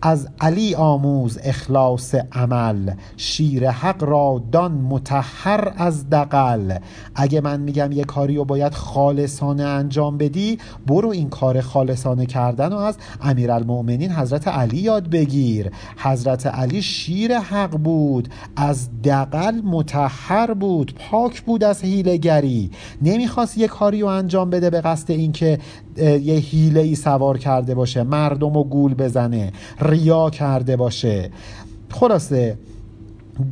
از 0.02 0.28
علی 0.40 0.74
آموز 0.74 1.38
اخلاص 1.42 2.14
عمل. 2.32 2.90
شیر 3.16 3.70
حق 3.70 4.04
را 4.04 4.42
دان 4.52 4.72
متحر 4.72 5.72
از 5.76 6.10
دقل 6.10 6.78
اگه 7.14 7.40
من 7.40 7.60
میگم 7.60 7.92
یه 7.92 8.04
کاری 8.04 8.36
رو 8.36 8.44
باید 8.44 8.74
خالصانه 8.74 9.62
انجام 9.62 10.18
بدی 10.18 10.58
برو 10.86 11.08
این 11.08 11.28
کار 11.28 11.60
خالصانه 11.60 12.26
کردن 12.26 12.72
و 12.72 12.76
از 12.76 12.96
امیرالمؤمنین 13.20 14.10
حضرت 14.26 14.48
علی 14.48 14.78
یاد 14.78 15.10
بگیر. 15.10 15.70
حضرت 15.96 16.46
علی 16.46 16.82
شیر 16.82 17.38
حق 17.38 17.70
بود. 17.70 18.28
از 18.56 18.88
دقل 19.02 19.60
متحر 19.64 20.54
بود. 20.54 20.94
پاک 21.10 21.42
بود 21.42 21.64
از 21.64 21.82
هیلگری 21.82 22.70
نمی‌خواست 23.02 23.58
یه 23.58 23.68
کاری 23.68 24.00
رو 24.00 24.06
انجام 24.06 24.50
بده 24.50 24.70
به 24.70 24.80
قصد 24.80 25.10
اینکه 25.10 25.58
یه 25.96 26.34
هیله 26.34 26.80
ای 26.80 26.94
سوار 26.94 27.38
کرده 27.38 27.74
باشه 27.74 28.02
مردم 28.02 28.56
و 28.56 28.64
گول 28.64 28.94
بزنه 28.94 29.52
ریا 29.80 30.30
کرده 30.30 30.76
باشه. 30.76 31.30
خلاصه 31.90 32.58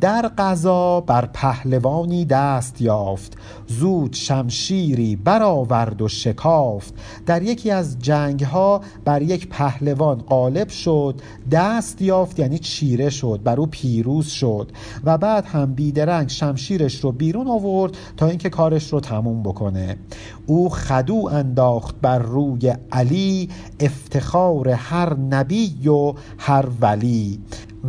در 0.01 0.31
قضا 0.37 1.01
بر 1.01 1.25
پهلوانی 1.25 2.25
دست 2.25 2.81
یافت 2.81 3.37
زود 3.67 4.13
شمشیری 4.13 5.15
برآورد 5.15 6.01
و 6.01 6.07
شکافت. 6.07 6.93
در 7.25 7.43
یکی 7.43 7.71
از 7.71 7.99
جنگ 7.99 8.43
ها 8.43 8.81
بر 9.05 9.21
یک 9.21 9.49
پهلوان 9.49 10.17
غالب 10.17 10.69
شد 10.69 11.21
دست 11.51 12.01
یافت 12.01 12.39
یعنی 12.39 12.59
چیره 12.59 13.09
شد 13.09 13.39
بر 13.43 13.59
او 13.59 13.65
پیروز 13.65 14.27
شد 14.27 14.71
و 15.03 15.17
بعد 15.17 15.45
هم 15.45 15.73
بیدرنگ 15.73 16.29
شمشیرش 16.29 17.03
رو 17.03 17.11
بیرون 17.11 17.47
آورد 17.47 17.97
تا 18.17 18.27
اینکه 18.27 18.49
کارش 18.49 18.93
رو 18.93 18.99
تموم 18.99 19.43
بکنه. 19.43 19.97
او 20.45 20.69
خدو 20.69 21.29
انداخت 21.31 21.95
بر 22.01 22.19
روی 22.19 22.73
علی 22.91 23.49
افتخار 23.79 24.69
هر 24.69 25.13
نبی 25.13 25.87
و 25.87 26.13
هر 26.37 26.65
ولی. 26.81 27.39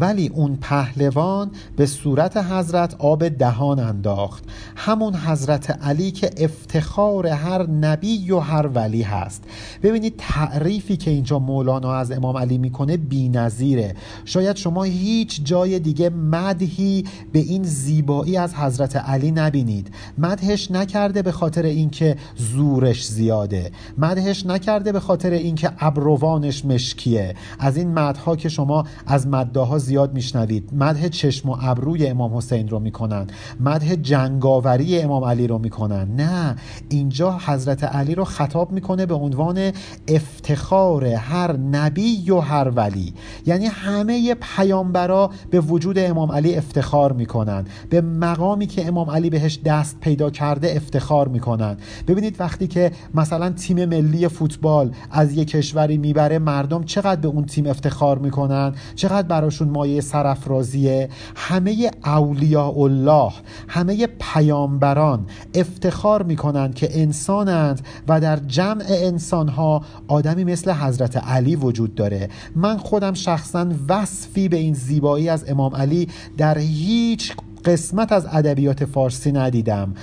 ولی 0.00 0.28
اون 0.28 0.58
پهلوان 0.60 1.50
به 1.76 1.86
صورت 1.86 2.36
حضرت 2.36 2.94
آب 2.98 3.28
دهان 3.28 3.78
انداخت. 3.78 4.44
همون 4.76 5.14
حضرت 5.14 5.70
علی 5.70 6.10
که 6.10 6.30
افتخار 6.36 7.26
هر 7.26 7.66
نبی 7.66 8.30
و 8.30 8.38
هر 8.38 8.66
ولی 8.66 9.02
هست. 9.02 9.44
ببینید 9.82 10.14
تعریفی 10.18 10.96
که 10.96 11.10
اینجا 11.10 11.38
مولانا 11.38 11.94
از 11.94 12.12
امام 12.12 12.36
علی 12.36 12.58
می‌کنه 12.58 12.96
نظیره 13.28 13.94
شاید 14.24 14.56
شما 14.56 14.82
هیچ 14.82 15.44
جای 15.44 15.78
دیگه 15.78 16.10
مدهی 16.10 17.04
به 17.32 17.38
این 17.38 17.62
زیبایی 17.62 18.36
از 18.36 18.54
حضرت 18.54 18.96
علی 18.96 19.30
نبینید. 19.30 19.90
مدهش 20.18 20.70
نکرده 20.70 21.22
به 21.22 21.32
خاطر 21.32 21.62
اینکه 21.62 22.16
زورش 22.36 23.06
زیاده. 23.06 23.70
مدهش 23.98 24.46
نکرده 24.46 24.92
به 24.92 25.00
خاطر 25.00 25.30
اینکه 25.30 25.70
ابروانش 25.78 26.64
مشکیه. 26.64 27.34
از 27.58 27.76
این 27.76 27.94
مدها 27.94 28.36
که 28.36 28.48
شما 28.48 28.84
از 29.06 29.26
مدها 29.26 29.78
زیاد 29.86 30.14
میشنوید. 30.14 30.70
مدح 30.72 31.08
چشم 31.08 31.48
و 31.48 31.56
ابروی 31.62 32.06
امام 32.06 32.36
حسین 32.36 32.68
رو 32.68 32.78
می‌کنن. 32.78 33.26
مدح 33.60 33.94
جنگاوری 33.94 34.98
امام 34.98 35.24
علی 35.24 35.46
رو 35.46 35.58
می‌کنن. 35.58 36.08
نه 36.16 36.56
اینجا 36.88 37.38
حضرت 37.46 37.84
علی 37.84 38.14
رو 38.14 38.24
خطاب 38.24 38.72
می‌کنه 38.72 39.06
به 39.06 39.14
عنوان 39.14 39.72
افتخار 40.08 41.04
هر 41.04 41.56
نبی 41.56 42.30
و 42.30 42.40
هر 42.40 42.68
ولی. 42.68 43.14
یعنی 43.46 43.66
همه 43.66 44.34
پیامبرا 44.34 45.30
به 45.50 45.60
وجود 45.60 45.98
امام 45.98 46.32
علی 46.32 46.56
افتخار 46.56 47.12
می‌کنن. 47.12 47.64
به 47.90 48.00
مقامی 48.00 48.66
که 48.66 48.86
امام 48.86 49.10
علی 49.10 49.30
بهش 49.30 49.58
دست 49.64 50.00
پیدا 50.00 50.30
کرده 50.30 50.72
افتخار 50.76 51.28
می‌کنن. 51.28 51.76
ببینید 52.08 52.40
وقتی 52.40 52.66
که 52.66 52.92
مثلا 53.14 53.50
تیم 53.50 53.84
ملی 53.84 54.28
فوتبال 54.28 54.90
از 55.10 55.32
یک 55.36 55.48
کشوری 55.48 55.98
می‌بره 55.98 56.38
مردم 56.38 56.84
چقدر 56.84 57.20
به 57.20 57.28
اون 57.28 57.44
تیم 57.44 57.66
افتخار 57.66 58.18
می‌کنن؟ 58.18 58.74
چقدر 58.94 59.28
براشون 59.28 59.65
مایه 59.70 60.00
سرفرازیه 60.00 61.08
همه 61.36 61.90
اولیاء 62.04 62.78
الله 62.78 63.32
همه 63.68 64.06
پیامبران 64.06 65.26
افتخار 65.54 66.22
می‌کنند 66.22 66.74
که 66.74 67.00
انسانند 67.00 67.86
و 68.08 68.20
در 68.20 68.36
جمع 68.36 68.84
انسانها 68.88 69.82
آدمی 70.08 70.44
مثل 70.44 70.70
حضرت 70.70 71.16
علی 71.16 71.56
وجود 71.56 71.94
داره. 71.94 72.28
من 72.56 72.78
خودم 72.78 73.14
شخصا 73.14 73.66
وصفی 73.88 74.48
به 74.48 74.56
این 74.56 74.74
زیبایی 74.74 75.28
از 75.28 75.44
امام 75.48 75.76
علی 75.76 76.08
در 76.36 76.58
هیچ 76.58 77.32
قسمت 77.64 78.12
از 78.12 78.26
ادبیات 78.32 78.84
فارسی 78.84 79.32
ندیدم. 79.32 79.94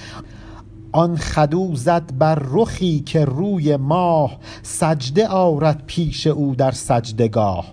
آن 0.91 1.17
خدو 1.17 1.75
زد 1.75 2.03
بر 2.19 2.41
رخی 2.51 2.99
که 2.99 3.25
روی 3.25 3.75
ماه 3.75 4.37
سجده 4.63 5.27
آرد 5.27 5.83
پیش 5.85 6.27
او 6.27 6.55
در 6.55 6.71
سجدگاه. 6.71 7.65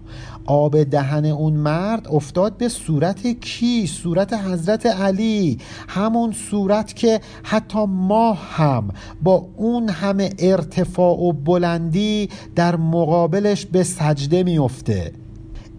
آب 0.47 0.83
دهن 0.83 1.25
اون 1.25 1.53
مرد 1.53 2.09
افتاد 2.11 2.57
به 2.57 2.69
صورت 2.69 3.27
کی؟ 3.27 3.87
صورت 3.87 4.33
حضرت 4.33 4.87
علی. 4.87 5.59
همون 5.89 6.33
صورت 6.33 6.97
که 6.97 7.21
حتی 7.43 7.85
ماه 7.89 8.39
هم 8.53 8.89
با 9.23 9.47
اون 9.57 9.89
همه 9.89 10.31
ارتفاع 10.39 11.19
و 11.19 11.33
بلندی 11.33 12.29
در 12.57 12.77
مقابلش 12.77 13.67
به 13.67 13.83
سجده 13.83 14.43
میفته 14.43 15.13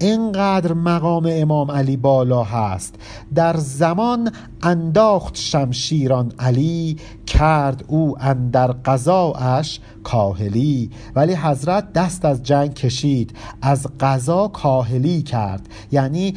اینقدر 0.01 0.73
مقام 0.73 1.27
امام 1.29 1.71
علی 1.71 1.97
بالا 1.97 2.43
هست. 2.43 2.95
در 3.35 3.57
زمان 3.57 4.31
انداخت 4.63 5.37
شمشیران 5.37 6.31
علی 6.39 6.97
کرد 7.27 7.83
او 7.87 8.15
اندر 8.19 8.67
قضاش 8.67 9.79
کاهلی. 10.03 10.89
ولی 11.15 11.33
حضرت 11.33 11.93
دست 11.93 12.25
از 12.25 12.43
جنگ 12.43 12.73
کشید 12.73 13.33
از 13.61 13.87
قضا 13.99 14.47
کاهلی 14.47 15.21
کرد. 15.21 15.69
یعنی 15.91 16.33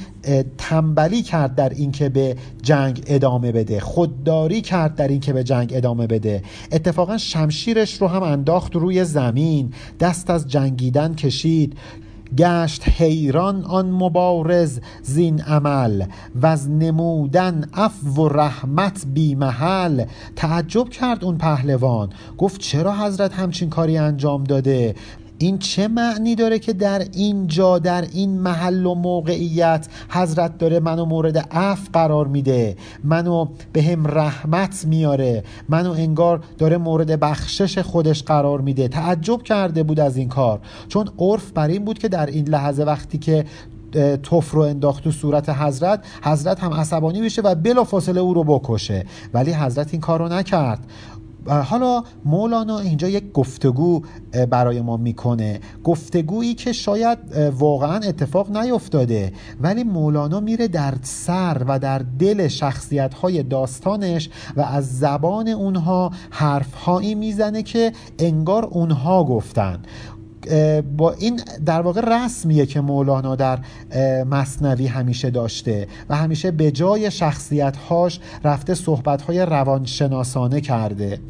تنبلی 0.58 1.22
کرد 1.22 1.54
در 1.54 1.68
اینکه 1.68 2.08
به 2.08 2.36
جنگ 2.62 3.02
ادامه 3.06 3.52
بده. 3.52 3.80
خودداری 3.80 4.60
کرد 4.60 4.94
در 4.94 5.08
اینکه 5.08 5.32
به 5.32 5.44
جنگ 5.44 5.72
ادامه 5.76 6.06
بده. 6.06 6.42
اتفاقا 6.72 7.18
شمشیرش 7.18 8.02
رو 8.02 8.08
هم 8.08 8.22
انداخت 8.22 8.76
روی 8.76 9.04
زمین. 9.04 9.72
دست 10.00 10.30
از 10.30 10.48
جنگیدن 10.48 11.14
کشید. 11.14 11.76
گشت 12.38 12.88
حیران 12.88 13.64
آن 13.64 13.90
مبارز 13.90 14.80
زین 15.02 15.40
عمل 15.40 16.06
و 16.34 16.46
از 16.46 16.70
نمودن 16.70 17.64
عفو 17.74 18.22
و 18.22 18.28
رحمت 18.28 19.04
بی 19.06 19.34
محل. 19.34 20.04
تعجب 20.36 20.88
کرد 20.88 21.24
اون 21.24 21.38
پهلوان 21.38 22.10
گفت 22.38 22.60
چرا 22.60 22.96
حضرت 22.96 23.32
همچین 23.32 23.70
کاری 23.70 23.98
انجام 23.98 24.44
داده؟ 24.44 24.94
این 25.38 25.58
چه 25.58 25.88
معنی 25.88 26.34
داره 26.34 26.58
که 26.58 26.72
در 26.72 27.06
اینجا 27.12 27.78
در 27.78 28.04
این 28.12 28.40
محل 28.40 28.86
و 28.86 28.94
موقعیت 28.94 29.88
حضرت 30.08 30.58
داره 30.58 30.80
منو 30.80 31.04
مورد 31.04 31.38
عفو 31.38 31.90
قرار 31.92 32.26
میده؟ 32.26 32.76
منو 33.04 33.46
به 33.72 33.82
هم 33.82 34.06
رحمت 34.06 34.84
میاره؟ 34.84 35.44
منو 35.68 35.92
انگار 35.92 36.40
داره 36.58 36.76
مورد 36.76 37.20
بخشش 37.20 37.78
خودش 37.78 38.22
قرار 38.22 38.60
میده؟ 38.60 38.88
تعجب 38.88 39.42
کرده 39.42 39.82
بود 39.82 40.00
از 40.00 40.16
این 40.16 40.28
کار. 40.28 40.60
چون 40.88 41.08
عرف 41.18 41.50
بر 41.50 41.68
این 41.68 41.84
بود 41.84 41.98
که 41.98 42.08
در 42.08 42.26
این 42.26 42.48
لحظه 42.48 42.84
وقتی 42.84 43.18
که 43.18 43.44
توف 44.22 44.50
رو 44.50 44.60
انداخت 44.60 45.04
تو 45.04 45.10
صورت 45.10 45.48
حضرت 45.48 46.04
حضرت 46.22 46.60
هم 46.60 46.72
عصبانی 46.72 47.22
بشه 47.22 47.42
و 47.42 47.54
بلا 47.54 47.84
فاصله 47.84 48.20
او 48.20 48.34
رو 48.34 48.44
بکشه. 48.44 49.04
ولی 49.34 49.52
حضرت 49.52 49.88
این 49.92 50.00
کار 50.00 50.18
رو 50.18 50.28
نکرد. 50.28 50.78
حالا 51.46 52.02
مولانا 52.24 52.78
اینجا 52.78 53.08
یک 53.08 53.32
گفتگو 53.32 54.02
برای 54.50 54.80
ما 54.80 54.96
می‌کنه. 54.96 55.60
گفتگویی 55.84 56.54
که 56.54 56.72
شاید 56.72 57.18
واقعا 57.58 57.96
اتفاق 57.96 58.56
نیفتاده 58.56 59.32
ولی 59.60 59.84
مولانا 59.84 60.40
میره 60.40 60.68
در 60.68 60.94
سر 61.02 61.62
و 61.68 61.78
در 61.78 61.98
دل 62.18 62.48
شخصیت 62.48 63.14
های 63.14 63.42
داستانش 63.42 64.30
و 64.56 64.60
از 64.60 64.98
زبان 64.98 65.48
اونها 65.48 66.10
حرفهایی 66.30 67.14
می‌زنه 67.14 67.62
که 67.62 67.92
انگار 68.18 68.64
اونها 68.64 69.24
گفتن. 69.24 69.78
با 70.96 71.12
این 71.12 71.40
در 71.66 71.80
واقع 71.80 72.24
رسمیه 72.24 72.66
که 72.66 72.80
مولانا 72.80 73.36
در 73.36 73.58
مصنوی 74.30 74.86
همیشه 74.86 75.30
داشته 75.30 75.88
و 76.08 76.16
همیشه 76.16 76.50
به 76.50 76.70
جای 76.70 77.10
شخصیت 77.10 77.76
هاش 77.76 78.20
رفته 78.44 78.74
صحبت 78.74 79.22
های 79.22 79.46
روانشناسانه 79.46 80.60
کرده. 80.60 81.20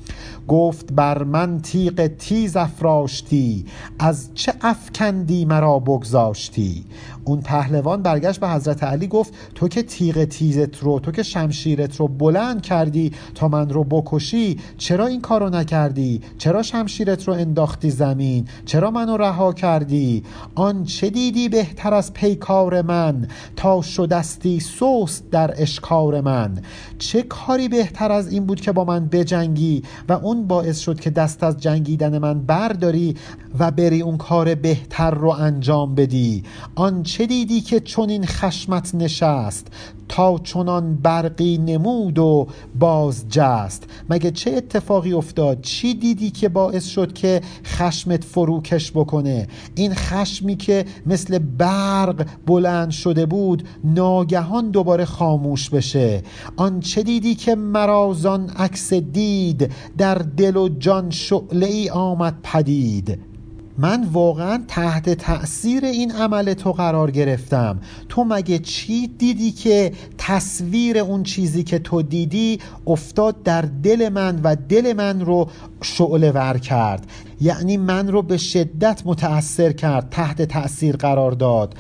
گفت 0.49 0.93
بر 0.93 1.23
من 1.23 1.61
تیغ 1.61 2.07
تیز 2.07 2.57
افراشتی 2.57 3.65
از 3.99 4.31
چه 4.35 4.53
افکندی 4.61 5.45
مرا 5.45 5.79
بگذاشتی؟ 5.79 6.85
اون 7.25 7.41
پهلوان 7.41 8.03
برگشت 8.03 8.41
به 8.41 8.49
حضرت 8.49 8.85
علی 8.85 9.07
گفت 9.07 9.35
تو 9.55 9.69
که 9.69 9.83
تیغ 9.83 10.25
تیزت 10.25 10.83
رو 10.83 10.99
تو 10.99 11.13
که 11.13 11.23
شمشیرت 11.23 11.97
رو 11.97 12.09
بلند 12.09 12.63
کردی 12.63 13.13
تا 13.35 13.49
من 13.49 13.71
رو 13.71 13.85
بکشی 13.85 14.59
چرا 14.79 15.07
این 15.07 15.21
کارو 15.21 15.51
نکردی؟ 15.51 16.21
چرا 16.39 16.63
شمشیرت 16.63 17.29
رو 17.29 17.35
انداختی 17.35 17.91
زمین؟ 17.91 18.49
چرا 18.67 18.91
منو 19.05 19.17
رها 19.17 19.53
کردی. 19.53 20.23
آن 20.55 20.85
چه 20.85 21.11
دیدی 21.11 21.49
بهتر 21.49 21.95
از 21.95 22.13
پیکار 22.13 22.83
من؟ 22.83 23.29
تا 23.57 23.83
شدستی 23.83 24.61
سوست 24.61 25.31
در 25.31 25.63
اشکار 25.63 26.21
من. 26.21 26.59
چه 26.99 27.23
کاری 27.23 27.69
بهتر 27.69 28.13
از 28.13 28.33
این 28.33 28.47
بود 28.47 28.61
که 28.61 28.73
با 28.73 28.85
من 28.85 29.07
بجنگی 29.07 29.83
و 30.09 30.13
اون 30.13 30.47
باعث 30.47 30.79
شد 30.79 31.01
که 31.01 31.11
دست 31.11 31.43
از 31.43 31.61
جنگیدن 31.61 32.19
من 32.19 32.41
برداری 32.41 33.17
و 33.59 33.71
بری 33.71 34.03
اون 34.03 34.17
کار 34.17 34.55
بهتر 34.55 35.11
رو 35.11 35.29
انجام 35.29 35.95
بدی؟ 35.95 36.43
آن 36.75 37.03
چه 37.03 37.27
دیدی 37.27 37.61
که 37.61 37.83
این 37.99 38.27
خشمت 38.27 38.95
نشست؟ 38.95 39.67
تا 40.09 40.39
چنان 40.39 40.95
برقی 40.95 41.59
نمود 41.59 42.19
و 42.19 42.47
باز 42.79 43.25
جست 43.29 43.87
مگه 44.11 44.31
چه 44.31 44.51
اتفاقی 44.51 45.13
افتاد؟ 45.13 45.61
چی 45.61 45.95
دیدی 45.95 46.31
که 46.31 46.49
باعث 46.49 46.85
شد 46.85 47.13
که 47.13 47.41
خشمت 47.65 48.25
فروکش 48.25 48.93
بکنه؟ 48.93 49.49
این 49.75 49.95
خشمی 49.95 50.57
که 50.57 50.85
مثل 51.07 51.39
برق 51.39 52.27
بلند 52.47 52.91
شده 52.91 53.27
بود 53.27 53.69
ناگهان 53.85 54.71
دوباره 54.71 55.05
خاموش 55.05 55.71
بشه. 55.71 56.23
آن 56.57 56.81
چه 56.81 57.03
دیدی 57.03 57.35
که 57.35 57.55
مرازان 57.55 58.51
عکس 58.51 58.93
دید؟ 58.93 59.71
در 59.99 60.15
دل 60.15 60.57
و 60.57 60.69
جان 60.69 61.11
شعله 61.11 61.67
ای 61.67 61.91
آمد 61.91 62.35
پدید. 62.43 63.34
من 63.79 64.05
واقعا 64.13 64.65
تحت 64.69 65.11
تأثیر 65.11 65.85
این 65.85 66.13
عمل 66.13 66.55
تو 66.55 66.73
قرار 66.73 67.11
گرفتم. 67.11 67.81
تو 68.09 68.25
مگه 68.25 68.59
چی 68.59 69.07
دیدی 69.07 69.53
که 69.53 69.93
تصویر 70.19 70.99
اون 70.99 71.23
چیزی 71.23 71.65
که 71.65 71.79
تو 71.79 72.03
دیدی 72.03 72.59
افتاد 72.87 73.43
در 73.43 73.63
دل 73.63 74.09
من 74.09 74.41
و 74.43 74.57
دل 74.57 74.93
من 74.93 75.21
رو 75.21 75.49
شعله 75.83 76.33
ور 76.33 76.59
کرد؟ 76.59 77.07
یعنی 77.41 77.77
من 77.77 78.09
رو 78.09 78.23
به 78.23 78.37
شدت 78.37 79.03
متأثر 79.05 79.73
کرد 79.73 80.11
تحت 80.11 80.43
تأثیر 80.43 80.97
قرار 80.97 81.33
داد. 81.33 81.75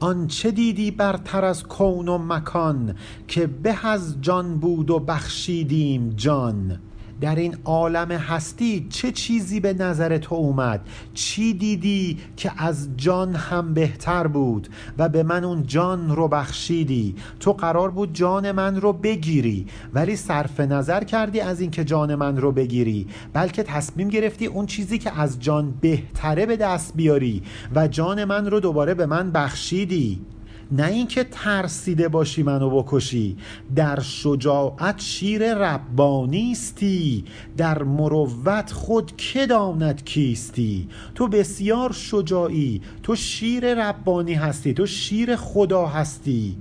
آنچه 0.00 0.50
دیدی 0.50 0.90
برتر 0.90 1.44
از 1.44 1.62
کون 1.62 2.08
و 2.08 2.18
مکان 2.18 2.94
که 3.28 3.46
به 3.46 3.86
از 3.86 4.16
جان 4.20 4.58
بود 4.58 4.90
و 4.90 4.98
بخشیدیم 4.98 6.10
جان. 6.16 6.78
در 7.20 7.34
این 7.34 7.56
عالم 7.64 8.10
هستی 8.10 8.86
چه 8.90 9.12
چیزی 9.12 9.60
به 9.60 9.72
نظر 9.72 10.18
تو 10.18 10.34
اومد؟ 10.34 10.80
چی 11.14 11.54
دیدی 11.54 12.18
که 12.36 12.52
از 12.56 12.88
جان 12.96 13.34
هم 13.34 13.74
بهتر 13.74 14.26
بود 14.26 14.68
و 14.98 15.08
به 15.08 15.22
من 15.22 15.44
اون 15.44 15.66
جان 15.66 16.16
رو 16.16 16.28
بخشیدی؟ 16.28 17.14
تو 17.40 17.52
قرار 17.52 17.90
بود 17.90 18.12
جان 18.12 18.52
من 18.52 18.80
رو 18.80 18.92
بگیری 18.92 19.66
ولی 19.94 20.16
صرف 20.16 20.60
نظر 20.60 21.04
کردی 21.04 21.40
از 21.40 21.60
اینکه 21.60 21.84
جان 21.84 22.14
من 22.14 22.36
رو 22.36 22.52
بگیری 22.52 23.06
بلکه 23.32 23.62
تصمیم 23.62 24.08
گرفتی 24.08 24.46
اون 24.46 24.66
چیزی 24.66 24.98
که 24.98 25.20
از 25.20 25.40
جان 25.40 25.74
بهتره 25.80 26.46
به 26.46 26.56
دست 26.56 26.92
بیاری 26.96 27.42
و 27.74 27.88
جان 27.88 28.24
من 28.24 28.50
رو 28.50 28.60
دوباره 28.60 28.94
به 28.94 29.06
من 29.06 29.30
بخشیدی. 29.30 30.20
نه 30.72 30.86
اینکه 30.86 31.24
ترسیده 31.24 32.08
باشی 32.08 32.42
منو 32.42 32.70
بکشی. 32.70 33.36
در 33.76 34.00
شجاعت 34.00 35.00
شیر 35.00 35.54
ربانیستی 35.54 37.24
در 37.56 37.82
مروت 37.82 38.72
خود 38.72 39.16
که 39.16 39.46
داند 39.46 40.04
کیستی. 40.04 40.88
تو 41.14 41.28
بسیار 41.28 41.92
شجاعی. 41.92 42.80
تو 43.02 43.16
شیر 43.16 43.74
ربانی 43.74 44.34
هستی. 44.34 44.74
تو 44.74 44.86
شیر 44.86 45.36
خدا 45.36 45.86
هستی. 45.86 46.56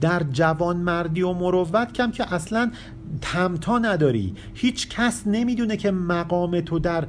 در 0.00 0.22
جوان 0.32 0.76
مردی 0.76 1.22
و 1.22 1.32
مروت 1.32 1.92
کم 1.92 2.10
که 2.10 2.34
اصلا 2.34 2.70
تمتا 3.20 3.78
نداری. 3.78 4.34
هیچ 4.54 4.88
کس 4.88 5.22
نمی‌دونه 5.26 5.76
که 5.76 5.90
مقام 5.90 6.60
تو 6.60 6.78
در 6.78 7.04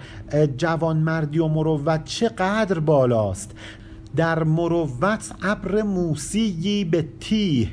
جوان 0.57 0.97
مردی 0.97 1.39
و 1.39 1.47
مروت 1.47 2.05
چقدر 2.05 2.79
بالاست. 2.79 3.51
در 4.15 4.43
مروت 4.43 5.31
ابر 5.41 5.81
موسیی 5.81 6.85
به 6.85 7.07
تیه 7.19 7.67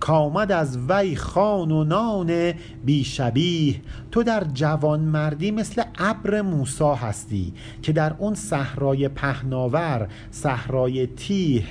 کامد 0.00 0.52
از 0.52 0.78
وی 0.88 1.16
خان 1.16 1.70
و 1.70 1.84
نان 1.84 2.52
بیشبیه 2.84 3.80
تو 4.10 4.22
در 4.22 4.44
جوان 4.44 5.00
مردی 5.00 5.50
مثل 5.50 5.82
ابر 5.98 6.42
موسا 6.42 6.94
هستی 6.94 7.54
که 7.82 7.92
در 7.92 8.14
اون 8.18 8.34
صحرای 8.34 9.08
پهناور 9.08 10.08
صحرای 10.30 11.06
تیه. 11.06 11.64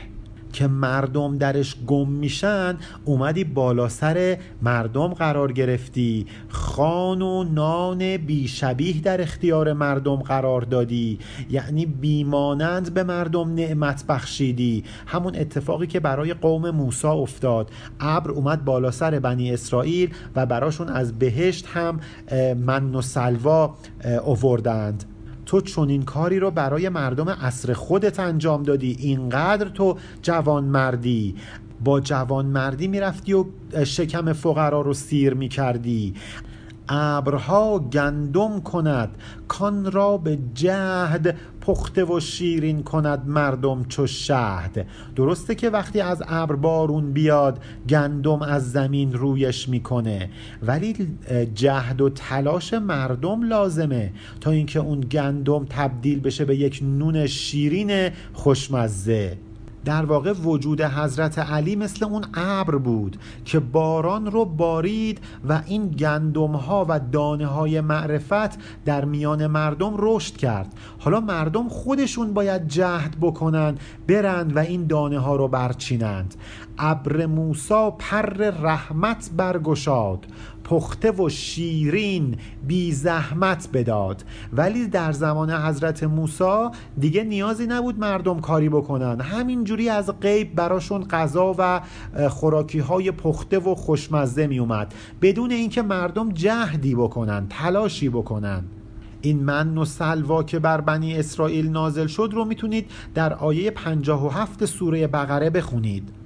که 0.52 0.68
مردم 0.68 1.38
درش 1.38 1.76
گم 1.88 2.10
میشن 2.10 2.78
اومدی 3.06 3.44
بالا 3.44 3.90
سر 3.90 4.38
مردم 4.62 5.08
قرار 5.08 5.52
گرفتی. 5.52 6.26
خان 6.50 7.22
و 7.22 7.44
نان 7.44 8.18
بیشبیه 8.18 9.02
در 9.02 9.22
اختیار 9.22 9.74
مردم 9.74 10.16
قرار 10.16 10.62
دادی. 10.62 11.20
یعنی 11.50 11.86
بیمانند 11.86 12.94
به 12.94 13.04
مردم 13.04 13.54
نعمت 13.54 14.06
بخشیدی. 14.08 14.84
همون 15.08 15.36
اتفاقی 15.36 15.88
که 15.88 16.00
برای 16.00 16.34
قوم 16.34 16.70
موسا 16.70 17.14
افتاد. 17.14 17.72
ابر 18.00 18.32
اومد 18.32 18.66
بالا 18.66 18.92
سر 18.92 19.20
بنی 19.20 19.54
اسرائیل 19.54 20.14
و 20.36 20.46
براشون 20.46 20.90
از 20.90 21.20
بهشت 21.20 21.66
هم 21.68 22.00
من 22.66 22.96
و 22.96 23.02
سلوا 23.02 23.76
اووردند. 24.26 25.04
تو 25.52 25.62
چنین 25.62 26.04
کاری 26.04 26.40
رو 26.40 26.52
برای 26.52 26.90
مردم 26.90 27.30
عصر 27.30 27.74
خودت 27.74 28.20
انجام 28.20 28.64
دادی. 28.64 28.96
اینقدر 29.00 29.70
تو 29.70 29.98
جوان 30.22 30.64
مردی 30.64 31.36
با 31.84 32.00
جوان 32.00 32.46
مردی 32.46 32.88
می‌رفتی 32.88 33.34
و 33.34 33.46
شکم 33.84 34.34
فقرا 34.34 34.82
رو 34.82 34.94
سیر 34.94 35.34
می‌کردی. 35.34 36.14
ابرها 36.90 37.80
گندم 37.80 38.62
کند 38.62 39.10
کان 39.48 39.92
را 39.92 40.18
به 40.18 40.40
جهد 40.54 41.38
پخته 41.62 42.06
و 42.06 42.20
شیرین 42.20 42.84
کند 42.84 43.28
مردم 43.28 43.84
چو 43.84 44.08
شهد. 44.08 44.86
درسته 45.16 45.56
که 45.56 45.70
وقتی 45.70 46.02
از 46.02 46.24
ابر 46.28 46.56
بارون 46.56 47.12
بیاد 47.12 47.64
گندم 47.90 48.42
از 48.42 48.72
زمین 48.72 49.14
رویش 49.14 49.70
می‌کنه. 49.70 50.30
ولی 50.64 51.18
جهد 51.56 52.02
و 52.02 52.10
تلاش 52.10 52.74
مردم 52.74 53.44
لازمه. 53.44 54.14
تا 54.42 54.52
اینکه 54.52 54.80
اون 54.80 55.00
گندم 55.00 55.66
تبدیل 55.66 56.20
بشه 56.20 56.46
به 56.46 56.56
یک 56.56 56.80
نون 56.84 57.28
شیرین 57.28 58.10
خوشمزه. 58.34 59.38
در 59.86 60.06
واقع 60.06 60.32
وجود 60.32 60.82
حضرت 60.82 61.40
علی 61.40 61.76
مثل 61.76 62.06
اون 62.06 62.26
ابر 62.34 62.76
بود 62.76 63.18
که 63.46 63.60
باران 63.60 64.26
رو 64.32 64.46
بارید 64.46 65.20
و 65.50 65.62
این 65.66 65.88
گندم 65.88 66.52
ها 66.52 66.86
و 66.90 67.00
دانه 67.00 67.46
های 67.46 67.82
معرفت 67.82 68.60
در 68.86 69.06
میان 69.06 69.48
مردم 69.48 69.94
رشد 69.98 70.38
کرد. 70.38 70.74
حالا 71.00 71.20
مردم 71.20 71.70
خودشون 71.70 72.34
باید 72.34 72.68
جهد 72.68 73.16
بکنن 73.22 73.78
برند 74.08 74.56
و 74.56 74.60
این 74.60 74.88
دانه 74.88 75.20
ها 75.20 75.36
رو 75.36 75.48
برچینند. 75.48 76.36
ابر 76.78 77.26
موسا 77.26 77.92
پر 77.92 78.22
رحمت 78.62 79.30
برگشاد 79.38 80.26
پخته 80.64 81.12
و 81.12 81.30
شیرین 81.30 82.36
بی 82.68 82.92
زحمت 82.92 83.70
بداد. 83.74 84.24
ولی 84.54 84.88
در 84.88 85.12
زمان 85.12 85.52
حضرت 85.52 86.04
موسی 86.04 86.70
دیگه 87.00 87.24
نیازی 87.24 87.68
نبود 87.68 88.00
مردم 88.00 88.40
کاری 88.40 88.70
بکنن. 88.70 89.22
همینجوری 89.22 89.90
از 89.90 90.20
غیب 90.20 90.56
براشون 90.56 91.04
غذا 91.04 91.56
و 91.58 91.82
خوراکی 92.30 92.80
های 92.80 93.12
پخته 93.12 93.60
و 93.60 93.76
خوشمزه 93.76 94.48
می 94.48 94.60
اومد 94.60 94.94
بدون 95.22 95.52
اینکه 95.52 95.82
مردم 95.82 96.32
جهدی 96.32 96.96
بکنن 96.96 97.48
تلاشی 97.50 98.10
بکنن. 98.10 98.64
این 99.22 99.44
من 99.44 99.78
و 99.78 99.86
سلوا 99.86 100.44
که 100.44 100.60
بر 100.60 100.82
بنی 100.82 101.18
اسرائیل 101.18 101.70
نازل 101.70 102.08
شد 102.08 102.30
رو 102.34 102.46
می‌تونید 102.46 102.92
در 103.14 103.34
آیه 103.34 103.72
57 103.72 104.66
سوره 104.66 105.08
بقره 105.08 105.50
بخونید. 105.50 106.21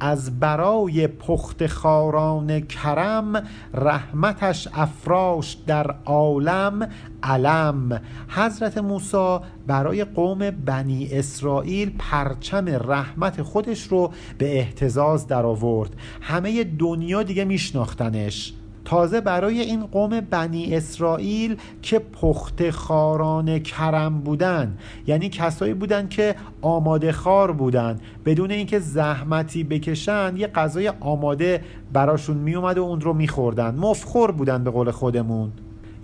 از 0.00 0.40
برای 0.40 1.06
پخت 1.06 1.66
خاران 1.66 2.60
کرم 2.60 3.42
رحمتش 3.74 4.68
افراش 4.74 5.56
در 5.66 5.94
عالم 6.04 6.88
علم. 7.22 8.00
حضرت 8.28 8.78
موسی 8.78 9.38
برای 9.66 10.04
قوم 10.04 10.50
بنی 10.50 11.08
اسرائیل 11.12 11.92
پرچم 11.98 12.68
رحمت 12.68 13.42
خودش 13.42 13.82
رو 13.82 14.12
به 14.38 14.58
احتزاز 14.58 15.26
در 15.26 15.46
آورد 15.46 15.90
همه 16.20 16.64
دنیا 16.64 17.22
دیگه 17.22 17.44
میشناختنش. 17.44 18.52
تازه 18.84 19.20
برای 19.20 19.60
این 19.60 19.86
قوم 19.86 20.20
بنی 20.20 20.74
اسرائیل 20.74 21.56
که 21.82 21.98
پخت 21.98 22.70
خاران 22.70 23.58
کرم 23.58 24.20
بودن. 24.20 24.78
یعنی 25.06 25.28
کسایی 25.28 25.74
بودن 25.74 26.08
که 26.08 26.34
آماده 26.62 27.12
خار 27.12 27.52
بودن. 27.52 28.00
بدون 28.24 28.50
اینکه 28.50 28.78
زحمتی 28.78 29.64
بکشن 29.64 30.34
یه 30.36 30.46
غذای 30.46 30.92
آماده 31.00 31.64
براشون 31.92 32.36
میومد 32.36 32.78
و 32.78 32.82
اون 32.82 33.00
رو 33.00 33.12
میخوردن. 33.12 33.74
مفخور 33.74 34.30
بودن 34.30 34.64
به 34.64 34.70
قول 34.70 34.90
خودمون. 34.90 35.52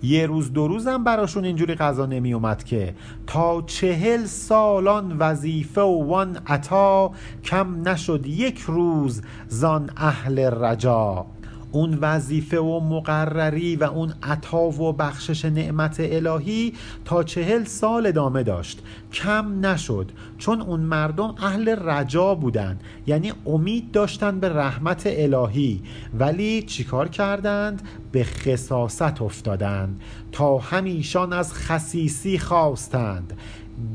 یه 0.03 0.25
روز 0.25 0.53
دو 0.53 0.67
روزم 0.67 1.03
براشون 1.03 1.45
اینجوری 1.45 1.75
غذا 1.75 2.05
نمی 2.05 2.33
اومد 2.33 2.63
که. 2.63 2.93
تا 3.27 3.61
چهل 3.61 4.25
سالان 4.25 5.17
وظیفه 5.19 5.81
و 5.81 6.03
وان 6.07 6.37
عطا 6.47 7.11
کم 7.43 7.89
نشد 7.89 8.25
یک 8.27 8.59
روز 8.59 9.21
زان 9.47 9.89
اهل 9.97 10.39
رجا. 10.39 11.25
اون 11.71 11.97
وظیفه 12.01 12.59
و 12.59 12.79
مقرری 12.79 13.75
و 13.75 13.83
اون 13.83 14.13
عطا 14.23 14.61
و 14.61 14.93
بخشش 14.93 15.45
نعمت 15.45 15.95
الهی 15.99 16.73
تا 17.05 17.23
چهل 17.23 17.63
سال 17.63 18.07
ادامه 18.07 18.43
داشت. 18.43 18.81
کم 19.13 19.65
نشد 19.65 20.11
چون 20.37 20.61
اون 20.61 20.79
مردم 20.79 21.35
اهل 21.37 21.75
رجا 21.89 22.35
بودن 22.35 22.79
یعنی 23.07 23.33
امید 23.45 23.91
داشتن 23.91 24.39
به 24.39 24.49
رحمت 24.49 25.03
الهی. 25.05 25.81
ولی 26.19 26.61
چیکار 26.61 27.07
کردند؟ 27.07 27.81
به 28.11 28.23
خصاست 28.23 29.21
افتادند. 29.21 30.01
تا 30.31 30.57
همیشان 30.57 31.33
از 31.33 31.53
خصیصی 31.53 32.37
خواستند. 32.37 33.33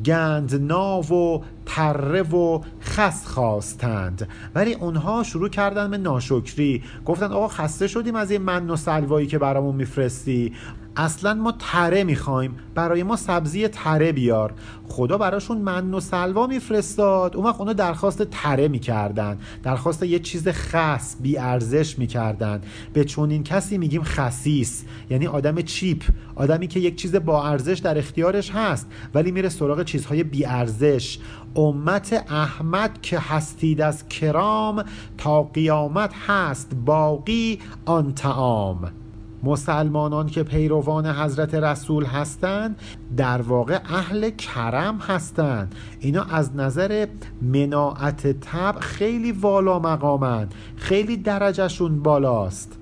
گندنا 0.05 1.01
و 1.01 1.45
تره 1.67 2.23
و 2.23 2.61
خس 2.81 3.27
خواستند. 3.27 4.29
ولی 4.55 4.75
اونها 4.75 5.23
شروع 5.23 5.49
کردن 5.49 5.91
به 5.91 5.99
ناشکری. 5.99 6.83
گفتن 7.05 7.33
آقا 7.33 7.49
خسته 7.49 7.87
شدیم 7.87 8.15
از 8.15 8.31
این 8.31 8.43
من 8.43 8.71
و 8.71 8.77
سلوایی 8.77 9.27
که 9.27 9.39
برامون 9.39 9.77
میفرستی. 9.77 10.53
اصلا 10.97 11.35
ما 11.35 11.53
تره 11.59 12.05
می‌خوایم. 12.05 12.57
برای 12.75 13.03
ما 13.03 13.17
سبزی 13.17 13.69
تره 13.69 14.13
بیار. 14.13 14.55
خدا 14.89 15.19
براشون 15.19 15.59
من 15.59 15.95
و 15.95 16.01
سلوا 16.01 16.47
میفرستاد. 16.47 17.37
اون 17.37 17.47
وقت 17.47 17.61
اونا 17.61 17.73
درخواست 17.73 18.23
تره 18.23 18.69
می‌کردن. 18.69 19.39
درخواست 19.63 20.03
یه 20.03 20.19
چیز 20.19 20.49
خاص 20.49 21.17
بی 21.21 21.39
ارزش 21.39 21.99
می‌کردن. 21.99 22.61
به 22.93 23.05
چون 23.05 23.31
این 23.31 23.45
کسی 23.45 23.79
میگیم 23.79 24.03
خسیس. 24.03 24.85
یعنی 25.11 25.27
آدم 25.27 25.61
چیپ. 25.61 26.03
آدمی 26.35 26.67
که 26.67 26.81
یک 26.81 26.97
چیز 26.97 27.15
با 27.15 27.49
ارزش 27.49 27.79
در 27.79 27.99
اختیارش 27.99 28.51
هست 28.51 28.87
ولی 29.15 29.31
میره 29.31 29.49
سراغ 29.49 29.85
چیزهای 29.85 30.25
بی 30.25 30.45
ارزش. 30.45 31.19
امت 31.57 32.25
احمد 32.29 33.03
که 33.03 33.19
هستید 33.19 33.81
از 33.81 34.09
کرام 34.09 34.85
تا 35.19 35.43
قیامت 35.43 36.11
هست 36.27 36.73
باقی 36.87 37.59
آن 37.85 38.15
تعام 38.15 38.93
مسلمانان 39.43 40.27
که 40.27 40.43
پیروان 40.43 41.07
حضرت 41.07 41.55
رسول 41.55 42.05
هستند 42.05 42.77
در 43.17 43.43
واقع 43.43 43.81
اهل 43.85 44.31
کرم 44.31 44.99
هستند. 44.99 45.75
اینا 46.01 46.23
از 46.23 46.57
نظر 46.57 47.07
مناعت 47.43 48.27
تب 48.41 48.77
خیلی 48.81 49.33
والا 49.33 49.79
مقامند. 49.79 50.55
خیلی 50.77 51.17
درجهشون 51.17 52.03
بالاست. 52.03 52.79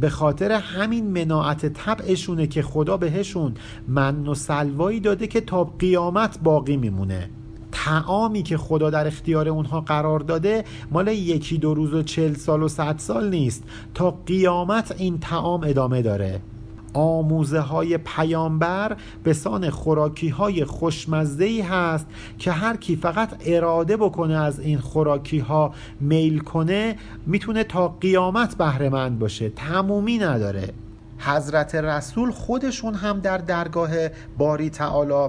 به 0.00 0.08
خاطر 0.08 0.52
همین 0.52 1.24
مناعت 1.24 1.66
طبعشونه 1.66 2.46
که 2.46 2.62
خدا 2.62 2.96
بهشون 2.96 3.54
من 3.88 4.26
و 4.26 4.34
سلوایی 4.34 5.00
داده 5.00 5.26
که 5.26 5.40
تا 5.40 5.64
قیامت 5.64 6.38
باقی 6.42 6.76
میمونه. 6.76 7.30
تعامی 7.84 8.42
که 8.42 8.56
خدا 8.56 8.90
در 8.90 9.06
اختیار 9.06 9.48
اونها 9.48 9.80
قرار 9.80 10.20
داده 10.20 10.64
مال 10.90 11.08
یکی 11.08 11.58
دو 11.58 11.74
روز 11.74 11.94
و 11.94 12.02
چل 12.02 12.34
سال 12.34 12.62
و 12.62 12.68
صد 12.68 12.98
سال 12.98 13.30
نیست. 13.30 13.62
تا 13.94 14.10
قیامت 14.26 14.94
این 14.98 15.18
تعام 15.18 15.60
ادامه 15.64 16.02
داره. 16.02 16.40
آموزه 16.94 17.60
های 17.60 17.98
پیامبر 17.98 18.96
به 19.24 19.32
سان 19.32 19.70
خوراکی 19.70 20.28
های 20.28 20.64
خوشمزه 20.64 21.66
هست 21.70 22.06
که 22.38 22.52
هر 22.52 22.76
کی 22.76 22.96
فقط 22.96 23.36
اراده 23.46 23.96
بکنه 23.96 24.34
از 24.34 24.60
این 24.60 24.78
خوراکی 24.78 25.38
ها 25.38 25.74
میل 26.00 26.38
کنه 26.38 26.96
می‌تونه 27.26 27.64
تا 27.64 27.88
قیامت 27.88 28.56
بهرهمند 28.56 29.18
باشه. 29.18 29.48
تمومی 29.48 30.18
نداره. 30.18 30.72
حضرت 31.18 31.74
رسول 31.74 32.30
خودشون 32.30 32.94
هم 32.94 33.20
در 33.20 33.38
درگاه 33.38 33.90
باری 34.38 34.70
تعالی 34.70 35.28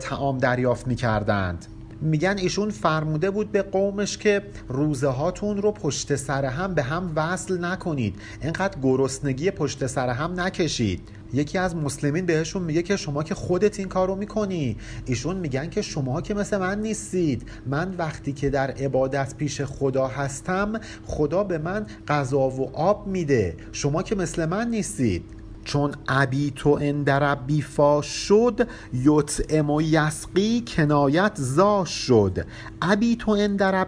تعام 0.00 0.38
دریافت 0.38 0.86
می‌کردند. 0.86 1.66
میگن 2.00 2.38
ایشون 2.38 2.70
فرموده 2.70 3.30
بود 3.30 3.52
به 3.52 3.62
قومش 3.62 4.18
که 4.18 4.42
روزه 4.68 5.08
هاتون 5.08 5.62
رو 5.62 5.72
پشت 5.72 6.16
سر 6.16 6.44
هم 6.44 6.74
به 6.74 6.82
هم 6.82 7.12
وصل 7.16 7.64
نکنید. 7.64 8.14
اینقدر 8.42 8.78
گرسنگی 8.82 9.50
پشت 9.50 9.86
سر 9.86 10.08
هم 10.08 10.40
نکشید. 10.40 11.00
یکی 11.32 11.58
از 11.58 11.76
مسلمین 11.76 12.26
بهشون 12.26 12.62
میگه 12.62 12.82
که 12.82 12.96
شما 12.96 13.22
که 13.22 13.34
خودت 13.34 13.78
این 13.78 13.88
کارو 13.88 14.16
می‌کنی. 14.16 14.76
ایشون 15.06 15.36
میگن 15.36 15.70
که 15.70 15.82
شما 15.82 16.20
که 16.20 16.34
مثل 16.34 16.58
من 16.58 16.80
نیستید. 16.80 17.48
من 17.66 17.94
وقتی 17.98 18.32
که 18.32 18.50
در 18.50 18.70
عبادت 18.70 19.34
پیش 19.34 19.60
خدا 19.60 20.06
هستم 20.06 20.80
خدا 21.06 21.44
به 21.44 21.58
من 21.58 21.86
غذا 22.08 22.50
و 22.50 22.76
آب 22.76 23.06
میده. 23.06 23.56
شما 23.72 24.02
که 24.02 24.14
مثل 24.14 24.44
من 24.44 24.70
نیستید. 24.70 25.37
چون 25.68 25.94
ابی 26.08 26.52
تو 26.56 26.78
اندر 26.82 27.36
فا 27.68 28.02
شد 28.02 28.68
یطعم 28.92 29.70
و 29.70 29.82
یسقی 29.82 30.64
کنایت 30.66 31.32
زا 31.34 31.84
شد. 31.84 32.46
ابی 32.82 33.16
تو 33.16 33.30
اندر 33.30 33.86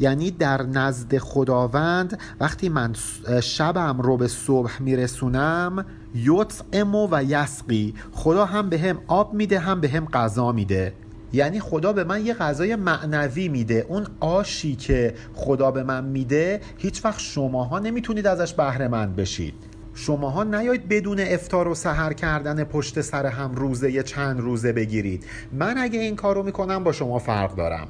یعنی 0.00 0.30
در 0.30 0.62
نزد 0.62 1.18
خداوند. 1.18 2.18
وقتی 2.40 2.68
من 2.68 2.94
شبم 3.42 4.00
رو 4.00 4.16
به 4.16 4.28
صبح 4.28 4.82
میرسونم 4.82 5.86
یطعم 6.14 6.94
و 6.94 7.22
یسقی. 7.22 7.94
خدا 8.12 8.44
هم 8.44 8.68
به 8.68 8.78
هم 8.78 8.98
آب 9.06 9.34
میده 9.34 9.58
هم 9.58 9.80
به 9.80 9.88
هم 9.88 10.06
غذا 10.06 10.52
میده. 10.52 10.94
یعنی 11.32 11.60
خدا 11.60 11.92
به 11.92 12.04
من 12.04 12.26
یه 12.26 12.34
غذای 12.34 12.76
معنوی 12.76 13.48
میده. 13.48 13.86
اون 13.88 14.06
آشی 14.20 14.76
که 14.76 15.14
خدا 15.34 15.70
به 15.70 15.82
من 15.82 16.04
میده 16.04 16.60
هیچ 16.76 17.04
وقت 17.04 17.20
شماها 17.20 17.78
نمی‌تونید 17.78 18.26
ازش 18.26 18.54
بهره 18.54 18.88
مند 18.88 19.16
بشید. 19.16 19.67
شماها 20.00 20.44
نیاید 20.44 20.88
بدون 20.88 21.20
افتار 21.20 21.68
و 21.68 21.74
سحر 21.74 22.12
کردن 22.12 22.64
پشت 22.64 23.00
سر 23.00 23.26
هم 23.26 23.54
روزه 23.54 23.92
یه 23.92 24.02
چند 24.02 24.40
روزه 24.40 24.72
بگیرید. 24.72 25.24
من 25.52 25.78
اگه 25.78 26.00
این 26.00 26.16
کارو 26.16 26.42
می‌کنم 26.42 26.84
با 26.84 26.92
شما 26.92 27.18
فرق 27.18 27.54
دارم. 27.54 27.88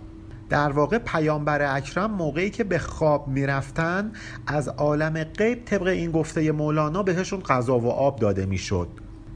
در 0.49 0.71
واقع 0.71 0.99
پیامبر 0.99 1.77
اکرم 1.77 2.11
موقعی 2.11 2.51
که 2.51 2.64
به 2.64 2.79
خواب 2.79 3.29
می‌رفتن 3.29 4.12
از 4.47 4.68
عالم 4.68 5.25
غیب 5.25 5.64
طبق 5.64 5.87
این 5.87 6.11
گفته 6.11 6.53
مولانا 6.53 7.03
بهشون 7.03 7.40
غذا 7.40 7.79
و 7.79 7.90
آب 7.90 8.18
داده 8.18 8.47
می‌شد. 8.47 8.88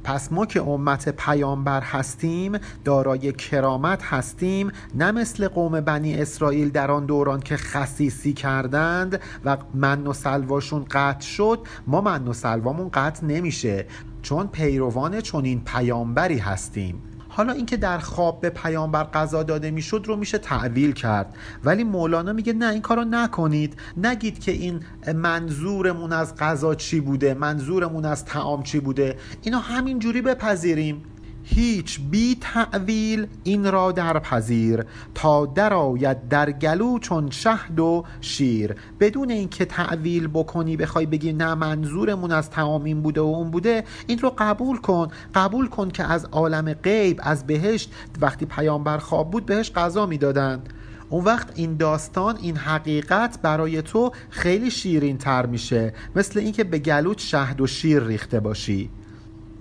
پس 0.04 0.32
ما 0.32 0.46
که 0.46 0.62
امت 0.62 1.08
پیامبر 1.08 1.80
هستیم 1.80 2.58
دارای 2.84 3.32
کرامت 3.32 4.02
هستیم 4.02 4.70
نه 4.94 5.12
مثل 5.12 5.48
قوم 5.48 5.80
بنی 5.80 6.14
اسرائیل 6.14 6.70
در 6.70 6.90
آن 6.90 7.06
دوران 7.06 7.40
که 7.40 7.56
خصیصی 7.56 8.32
کردند 8.32 9.20
و 9.44 9.56
من 9.74 10.06
و 10.06 10.12
سلواشون 10.12 10.84
قطع 10.90 11.26
شد 11.26 11.58
ما 11.86 12.00
من 12.00 12.28
و 12.28 12.32
سلوامون 12.32 12.88
قطع 12.88 13.26
نمیشه. 13.26 13.86
چون 14.22 14.46
پیروان 14.46 15.20
چنین 15.20 15.60
پیامبری 15.64 16.38
هستیم. 16.38 17.02
حالا 17.35 17.53
اینکه 17.53 17.77
در 17.77 17.99
خواب 17.99 18.40
به 18.40 18.51
پیامبر 18.51 19.03
قضا 19.03 19.42
داده 19.42 19.71
می‌شد 19.71 20.05
رو 20.07 20.16
میشه 20.16 20.38
تعویل 20.38 20.92
کرد. 20.92 21.35
ولی 21.64 21.85
مولانا 21.85 22.33
میگه 22.33 22.53
نه 22.53 22.73
این 22.73 22.83
کارو 22.83 23.05
نکنید. 23.05 23.77
نگید 23.97 24.38
که 24.38 24.53
این 24.53 24.81
منظورمون 25.14 26.12
از 26.12 26.35
قضا 26.37 26.75
چی 26.75 27.01
بوده 27.01 27.35
منظورمون 27.35 28.05
از 28.05 28.25
تعام 28.25 28.62
چی 28.62 28.81
بوده. 28.81 29.16
اینو 29.42 29.59
همین 29.59 29.99
جوری 29.99 30.23
بپذیریم. 30.23 31.03
هیچ 31.44 32.00
بی 32.11 32.37
تعویل 32.40 33.26
این 33.44 33.72
را 33.72 33.92
در 33.92 34.18
پذیر 34.18 34.85
تا 35.14 35.46
درآید 35.46 36.28
در 36.28 36.52
گلو 36.52 36.98
چون 36.98 37.31
شهد 37.31 37.81
و 37.81 38.05
شیر. 38.20 38.74
بدون 39.00 39.31
اینکه 39.31 39.64
تعویل 39.64 40.28
بکنی 40.28 40.76
بخوای 40.76 41.07
بگی 41.07 41.33
نه 41.33 41.55
منظورمون 41.55 42.33
از 42.33 42.50
تمام 42.50 43.02
بوده 43.02 43.20
و 43.20 43.24
اون 43.24 43.50
بوده 43.50 43.85
این 44.07 44.18
رو 44.18 44.35
قبول 44.38 44.76
کن. 44.76 45.09
قبول 45.35 45.68
کن 45.68 45.90
که 45.90 46.05
از 46.05 46.24
عالم 46.24 46.72
غیب 46.72 47.20
از 47.22 47.46
بهشت 47.46 47.92
وقتی 48.20 48.46
پیامبر 48.46 48.98
خواب 48.98 49.31
بود 49.31 49.46
بهش 49.46 49.72
غذا 49.72 50.07
می‌دادند 50.07 50.72
اون 51.09 51.24
وقت 51.24 51.52
این 51.55 51.76
داستان 51.76 52.37
این 52.37 52.57
حقیقت 52.57 53.38
برای 53.42 53.83
تو 53.83 54.12
خیلی 54.31 54.70
شیرین 54.70 55.18
تر 55.18 55.46
میشه. 55.46 55.94
مثل 56.16 56.40
اینکه 56.40 56.64
به 56.64 56.78
گلوت 56.78 57.18
شهد 57.18 57.61
و 57.61 57.66
شیر 57.66 58.02
ریخته 58.02 58.40
باشی. 58.40 58.90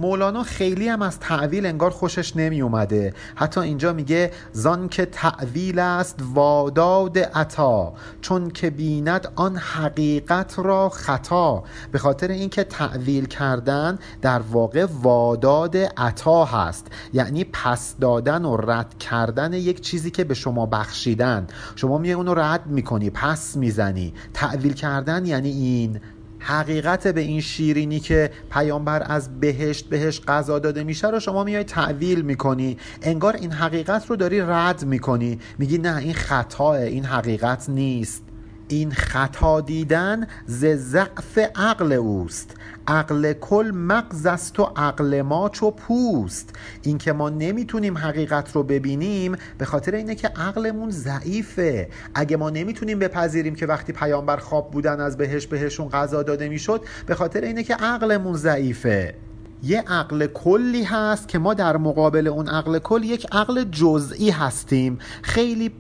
مولانا 0.02 0.44
خیلی 0.44 0.88
هم 0.88 1.02
از 1.02 1.20
تعویل 1.20 1.66
انگار 1.66 1.92
خوشش 1.92 2.36
نمی 2.36 2.62
اومده 2.62 3.14
حتی 3.36 3.62
اینجا 3.62 3.94
میگه 3.94 4.32
زان 4.52 4.90
که 4.90 5.06
تعویل 5.06 5.80
است 5.80 6.20
واداد 6.34 7.20
عطا 7.20 7.94
چون 8.22 8.50
که 8.50 8.70
بیند 8.70 9.32
آن 9.36 9.58
حقیقت 9.58 10.60
را 10.60 10.90
خطا. 10.90 11.64
به 11.92 12.00
خاطر 12.00 12.28
اینکه 12.28 12.64
تعویل 12.64 13.26
کردن 13.26 14.00
در 14.22 14.40
واقع 14.40 14.88
واداد 15.02 15.78
عطا 15.78 16.46
هست. 16.46 16.88
یعنی 17.14 17.44
پس 17.44 17.96
دادن 18.02 18.46
و 18.46 18.58
رد 18.58 18.98
کردن 18.98 19.54
یک 19.54 19.82
چیزی 19.82 20.12
که 20.12 20.24
به 20.24 20.34
شما 20.34 20.66
بخشیدن. 20.66 21.48
شما 21.76 21.98
میگه 21.98 22.14
اونو 22.14 22.34
رد 22.34 22.68
می‌کنی 22.68 23.10
پس 23.10 23.56
می‌زنی. 23.56 24.14
تعویل 24.34 24.74
کردن 24.74 25.26
یعنی 25.26 25.50
این. 25.50 26.00
حقیقت 26.43 27.08
به 27.08 27.21
این 27.21 27.41
شیرینی 27.41 27.99
که 27.99 28.32
پیامبر 28.51 29.04
از 29.06 29.39
بهشت 29.39 29.89
بهش 29.89 30.19
قضا 30.19 30.60
داده 30.60 30.84
میشه 30.84 31.08
رو 31.08 31.19
شما 31.19 31.43
میای 31.43 31.63
تعویل 31.63 32.21
می‌کنی. 32.21 32.77
انگار 33.01 33.36
این 33.36 33.51
حقیقت 33.51 34.06
رو 34.10 34.15
داری 34.15 34.41
رد 34.41 34.86
می‌کنی. 34.86 35.39
میگی 35.58 35.77
نه 35.77 35.97
این 35.97 36.13
خطاه 36.13 36.75
این 36.75 37.06
حقیقت 37.06 37.69
نیست. 37.69 38.23
این 38.72 38.92
خطا 38.92 39.62
دیدن 39.62 40.28
ز 40.46 40.66
ضعف 40.66 41.38
عقل 41.56 41.94
اوست. 41.94 42.56
عقل 42.88 43.34
کل 43.34 43.72
مغز 43.74 44.26
است 44.26 44.60
و 44.60 44.64
عقل 44.76 45.22
ما 45.22 45.50
چو 45.50 45.72
پوست. 45.72 46.56
اینکه 46.82 47.14
ما 47.14 47.30
نمی‌تونیم 47.30 47.98
حقیقت 47.98 48.52
رو 48.52 48.64
ببینیم 48.64 49.36
به 49.58 49.66
خاطر 49.66 49.96
اینه 49.96 50.16
که 50.16 50.28
عقلمون 50.28 50.92
ضعیفه. 50.92 51.90
اگه 52.14 52.38
ما 52.38 52.50
نمی‌تونیم 52.50 53.00
بپذیریم 53.00 53.56
که 53.56 53.66
وقتی 53.66 53.94
پیامبر 53.94 54.38
خواب 54.38 54.72
بودن 54.72 55.00
از 55.00 55.18
بهش 55.18 55.48
بهشون 55.48 55.90
غذا 55.90 56.24
داده 56.24 56.50
می‌شد 56.50 56.82
به 57.06 57.16
خاطر 57.16 57.42
اینه 57.42 57.64
که 57.64 57.76
عقلمون 57.76 58.34
ضعیفه. 58.34 59.14
یه 59.63 59.82
عقل 59.88 60.28
کلی 60.28 60.84
هست 60.84 61.28
که 61.28 61.39
ما 61.39 61.54
در 61.54 61.78
مقابل 61.78 62.28
اون 62.28 62.47
عقل 62.47 62.80
کل 62.80 63.04
یک 63.04 63.28
عقل 63.32 63.63
جزئی 63.63 64.30
هستیم. 64.30 64.97
خیلی 65.21 65.71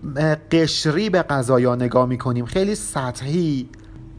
قشری 0.51 1.09
به 1.09 1.21
قضایا 1.21 1.75
نگاه 1.75 2.05
می‌کنیم. 2.05 2.45
خیلی 2.45 2.75
سطحی. 2.75 3.69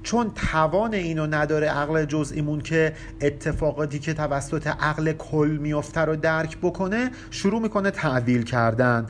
چون 0.03 0.31
توان 0.35 0.95
اینو 0.95 1.27
نداره 1.27 1.69
عقل 1.69 2.05
جزئیمون 2.05 2.61
که 2.61 2.93
اتفاقاتی 3.21 3.99
که 3.99 4.15
توسط 4.15 4.67
عقل 4.67 5.13
کل 5.13 5.59
میفته 5.61 6.01
رو 6.01 6.17
درک 6.17 6.59
بکنه 6.59 7.11
شروع 7.31 7.61
می‌کنه 7.63 7.91
تعویل 7.91 8.43
کردن. 8.43 9.07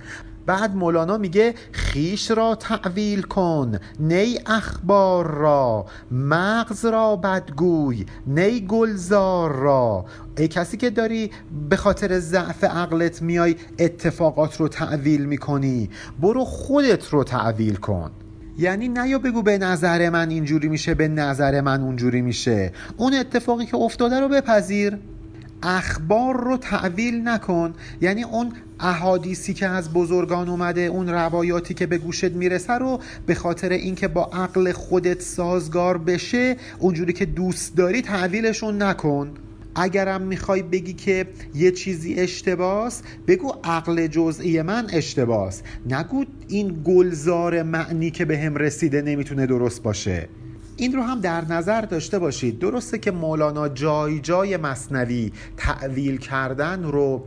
بعد 0.46 0.76
مولانا 0.76 1.18
میگه 1.18 1.55
خیش 1.72 2.31
را 2.31 2.55
تعویل 2.55 3.22
کن 3.22 3.78
نی 4.00 4.38
اخبار 4.46 5.31
را 5.31 5.87
مغز 6.11 6.85
را 6.85 7.16
بدگوی 7.16 8.07
نی 8.26 8.61
گلزار 8.61 9.52
را. 9.52 10.05
ای 10.38 10.48
کسی 10.48 10.76
که 10.76 10.90
داری 10.90 11.31
به 11.68 11.76
خاطر 11.76 12.18
ضعف 12.18 12.64
عقلت 12.64 13.22
میای 13.22 13.57
اتفاقات 13.78 14.61
رو 14.61 14.68
تعویل 14.68 15.24
می‌کنی. 15.24 15.90
برو 16.20 16.44
خودت 16.44 17.09
رو 17.09 17.24
تعویل 17.24 17.76
کن. 17.76 18.11
یعنی 18.58 18.88
نیا 18.88 19.18
بگو 19.18 19.42
به 19.42 19.58
نظر 19.58 20.10
من 20.10 20.30
اینجوری 20.30 20.68
میشه 20.68 20.94
به 20.94 21.08
نظر 21.08 21.60
من 21.60 21.80
اونجوری 21.80 22.22
میشه. 22.22 22.72
اون 22.96 23.14
اتفاقی 23.14 23.66
که 23.66 23.76
افتاده 23.76 24.20
رو 24.20 24.28
بپذیر. 24.28 24.98
اخبار 25.62 26.44
رو 26.44 26.56
تعویل 26.56 27.28
نکن. 27.28 27.74
یعنی 28.00 28.22
اون 28.22 28.52
احادیثی 28.80 29.54
که 29.54 29.66
از 29.66 29.92
بزرگان 29.92 30.48
اومده 30.48 30.80
اون 30.80 31.08
روایاتی 31.08 31.74
که 31.74 31.86
به 31.86 31.98
گوشت 31.98 32.32
می‌رسه 32.32 32.72
رو 32.72 33.00
به 33.26 33.34
خاطر 33.34 33.68
اینکه 33.68 34.08
با 34.08 34.30
عقل 34.32 34.72
خودت 34.72 35.20
سازگار 35.20 35.98
بشه 35.98 36.56
اونجوری 36.78 37.12
که 37.12 37.26
دوست 37.26 37.76
داری 37.76 38.02
تعویلشون 38.02 38.82
نکن. 38.82 39.30
اگرم 39.74 40.22
می‌خوای 40.22 40.62
بگی 40.62 40.92
که 40.92 41.26
یه 41.54 41.70
چیزی 41.70 42.14
اشتباس 42.14 43.02
بگو 43.26 43.52
عقل 43.64 44.06
جزئی 44.06 44.62
من 44.62 44.87
اشتباس. 44.92 45.62
نگو 45.90 46.24
این 46.48 46.82
گلزار 46.85 47.62
معنی 47.62 48.11
که 48.11 48.24
به 48.24 48.38
هم 48.38 48.56
رسیده 48.56 49.02
نمی‌تونه 49.02 49.46
درست 49.46 49.82
باشه. 49.82 50.28
این 50.76 50.92
رو 50.92 51.02
هم 51.02 51.20
در 51.20 51.44
نظر 51.44 51.80
داشته 51.80 52.18
باشید. 52.18 52.58
درسته 52.58 52.98
که 52.98 53.11
مولانا 53.11 53.68
جای 53.68 54.20
جای 54.20 54.56
مصنوی 54.56 55.32
تعویل 55.56 56.16
کردن 56.16 56.82
رو 56.82 57.24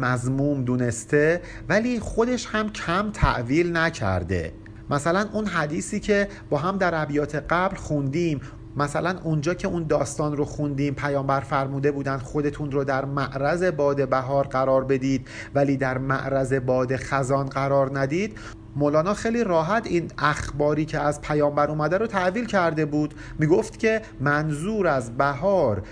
مضموم 0.00 0.64
دونسته 0.64 1.40
ولی 1.68 2.00
خودش 2.00 2.46
هم 2.46 2.72
کم 2.72 3.10
تعویل 3.10 3.76
نکرده. 3.76 4.52
مثلا 4.90 5.28
اون 5.32 5.46
حدیثی 5.46 6.00
که 6.00 6.28
با 6.50 6.58
هم 6.58 6.78
در 6.78 7.02
ابیات 7.02 7.34
قبل 7.34 7.76
خوندیم 7.76 8.40
مثلا 8.78 9.18
اونجا 9.24 9.54
که 9.54 9.68
اون 9.68 9.86
داستان 9.86 10.36
رو 10.36 10.44
خوندیم 10.44 10.94
پیامبر 10.94 11.40
فرموده 11.40 11.92
بودن 11.92 12.18
خودتون 12.18 12.70
رو 12.70 12.84
در 12.84 13.04
معرض 13.04 13.62
باد 13.64 14.08
بهار 14.08 14.46
قرار 14.46 14.84
بدید 14.84 15.28
ولی 15.54 15.76
در 15.76 15.98
معرض 15.98 16.52
باد 16.52 16.96
خزان 16.96 17.46
قرار 17.46 17.98
ندید. 17.98 18.38
مولانا 18.76 19.14
خیلی 19.14 19.44
راحت 19.44 19.86
این 19.86 20.10
اخباری 20.18 20.84
که 20.84 20.98
از 20.98 21.20
پیامبر 21.20 21.70
اومده 21.70 21.98
رو 21.98 22.06
تحویل 22.06 22.46
کرده 22.46 22.84
بود. 22.84 23.14
می‌گفت 23.38 23.78
که 23.78 24.02
منظور 24.20 24.86
از 24.86 25.16
بهار 25.16 25.82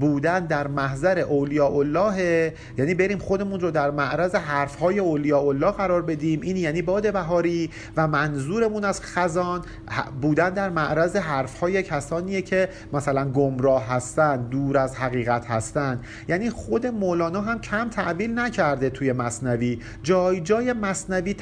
بودن 0.00 0.46
در 0.46 0.66
محضر 0.66 1.18
اولیاء 1.18 1.72
الله 1.72 2.52
یعنی 2.78 2.94
بریم 2.94 3.18
خودمون 3.18 3.60
رو 3.60 3.70
در 3.70 3.90
معرض 3.90 4.34
حرفهای 4.34 4.98
اولیاء 4.98 5.48
الله 5.48 5.70
قرار 5.70 6.02
بدیم. 6.02 6.40
این 6.40 6.56
یعنی 6.56 6.82
باد 6.82 7.12
بهاری 7.12 7.70
و 7.96 8.08
منظورمون 8.08 8.84
از 8.84 9.00
خزان 9.02 9.62
بودن 10.20 10.50
در 10.50 10.70
معرض 10.70 11.16
حرفهای 11.16 11.82
کسانیه 11.82 12.42
که 12.42 12.68
مثلا 12.92 13.30
گمراه 13.30 13.86
هستن 13.86 14.48
دور 14.48 14.78
از 14.78 14.96
حقیقت 14.96 15.46
هستن. 15.46 16.00
یعنی 16.28 16.50
خود 16.50 16.86
مولانا 16.86 17.40
هم 17.40 17.60
کم 17.60 17.88
تعویل 17.88 18.38
نکرده 18.38 18.90
توی 18.90 19.12
مصنوی. 19.12 19.78
جای 20.02 20.40
جای 20.40 20.72
مصنوی 20.72 21.34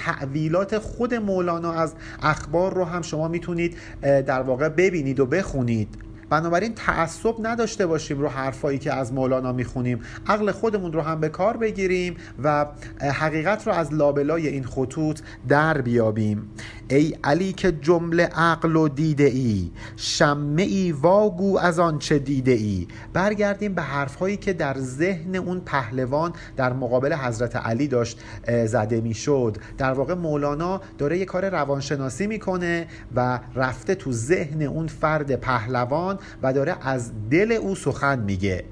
تعویل 0.51 0.79
خود 0.79 1.15
مولانا 1.15 1.73
از 1.73 1.95
اخبار 2.23 2.75
رو 2.75 2.85
هم 2.85 3.03
شما 3.03 3.29
می‌تونید 3.29 3.77
در 4.03 4.43
واقع 4.43 4.69
ببینید 4.69 5.21
و 5.21 5.27
بخونید. 5.27 5.89
بنابراین 6.31 6.75
تعصب 6.75 7.35
نداشته 7.43 7.87
باشیم 7.87 8.21
رو 8.21 8.29
حرفایی 8.29 8.79
که 8.79 8.93
از 8.93 9.13
مولانا 9.13 9.53
می‌خونیم. 9.53 10.01
عقل 10.27 10.51
خودمون 10.51 10.93
رو 10.93 11.01
هم 11.01 11.21
به 11.21 11.29
کار 11.29 11.57
بگیریم 11.57 12.17
و 12.43 12.67
حقیقت 13.01 13.67
رو 13.67 13.73
از 13.73 13.95
لابلای 13.95 14.49
این 14.49 14.65
خطوط 14.65 15.21
در 15.49 15.81
بیابیم. 15.81 16.51
ای 16.89 17.17
علی 17.25 17.53
که 17.53 17.73
جمله 17.73 18.23
عقل 18.25 18.77
و 18.77 18.89
دیده 18.89 19.25
ای 19.25 19.71
شمه 19.97 20.63
ای 20.63 20.93
واگو 20.93 21.59
از 21.59 21.79
آنچه 21.79 22.19
دیده 22.19 22.53
ای. 22.53 22.89
برگردیم 23.13 23.75
به 23.75 23.83
حرفهایی 23.83 24.37
که 24.37 24.53
در 24.53 24.79
ذهن 24.79 25.37
اون 25.37 25.61
پهلوان 25.61 26.33
در 26.57 26.73
مقابل 26.73 27.13
حضرت 27.13 27.57
علی 27.57 27.89
داشت 27.89 28.21
زده 28.67 29.01
می‌شد. 29.01 29.57
در 29.79 29.93
واقع 29.93 30.15
مولانا 30.15 30.81
داره 30.99 31.19
یه 31.19 31.25
کار 31.25 31.49
روانشناسی 31.49 32.27
می‌کنه 32.27 32.87
و 33.15 33.41
رفته 33.55 33.95
تو 33.95 34.13
ذهن 34.13 34.63
اون 34.63 34.87
فرد 34.87 35.37
پهلوان 35.37 36.19
و 36.43 36.53
داره 36.53 36.77
از 36.81 37.13
دل 37.31 37.53
او 37.53 37.75
سخن 37.75 38.19
میگه. 38.19 38.65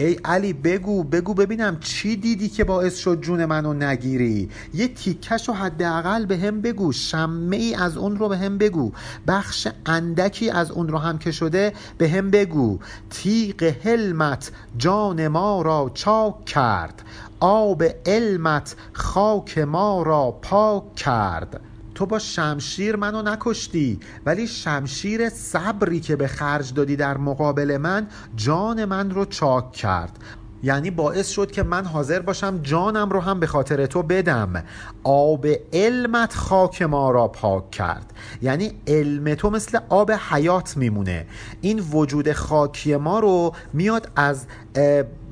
ای 0.00 0.16
علی 0.24 0.52
بگو 0.52 1.04
بگو 1.04 1.34
ببینم 1.34 1.80
چی 1.80 2.16
دیدی 2.16 2.48
که 2.48 2.64
باعث 2.64 2.96
شد 2.96 3.20
جون 3.20 3.44
منو 3.44 3.74
نگیری؟ 3.74 4.48
یه 4.74 4.88
تیکش 4.88 5.48
و 5.48 5.52
حداقل 5.52 6.26
به 6.26 6.38
هم 6.38 6.60
بگو 6.60 6.92
شمه 6.92 7.56
ای 7.56 7.74
از 7.74 7.96
اون 7.96 8.16
رو 8.16 8.28
به 8.28 8.38
هم 8.38 8.58
بگو. 8.58 8.92
بخش 9.26 9.68
اندکی 9.86 10.50
از 10.50 10.70
اون 10.70 10.88
رو 10.88 10.98
هم 10.98 11.18
که 11.18 11.32
شده 11.32 11.72
به 11.98 12.08
هم 12.08 12.30
بگو. 12.30 12.78
تیغ 13.10 13.62
حلمت 13.62 14.52
جان 14.78 15.28
ما 15.28 15.62
را 15.62 15.90
چاک 15.94 16.44
کرد 16.44 17.02
آب 17.40 17.82
علمت 18.06 18.76
خاک 18.92 19.58
ما 19.58 20.02
را 20.02 20.38
پاک 20.42 20.94
کرد. 20.94 21.60
تو 22.00 22.06
با 22.06 22.18
شمشیر 22.18 22.96
منو 22.96 23.22
نکشتی 23.22 24.00
ولی 24.26 24.46
شمشیر 24.46 25.28
صبری 25.28 26.00
که 26.00 26.16
به 26.16 26.26
خرج 26.26 26.74
دادی 26.74 26.96
در 26.96 27.16
مقابل 27.16 27.76
من 27.76 28.06
جان 28.36 28.84
من 28.84 29.10
رو 29.10 29.24
چاک 29.24 29.72
کرد. 29.72 30.18
یعنی 30.62 30.90
باعث 30.90 31.28
شد 31.28 31.50
که 31.50 31.62
من 31.62 31.84
حاضر 31.84 32.20
باشم 32.20 32.58
جانم 32.62 33.10
رو 33.10 33.20
هم 33.20 33.40
به 33.40 33.46
خاطر 33.46 33.86
تو 33.86 34.02
بدم. 34.02 34.64
آب 35.04 35.46
علمت 35.72 36.34
خاک 36.34 36.82
ما 36.82 37.10
را 37.10 37.28
پاک 37.28 37.70
کرد. 37.70 38.12
یعنی 38.42 38.72
علم 38.86 39.34
تو 39.34 39.50
مثل 39.50 39.78
آب 39.88 40.12
حیات 40.12 40.76
میمونه. 40.76 41.26
این 41.60 41.78
وجود 41.78 42.32
خاکی 42.32 42.96
ما 42.96 43.18
رو 43.18 43.52
میاد 43.72 44.10
از 44.16 44.46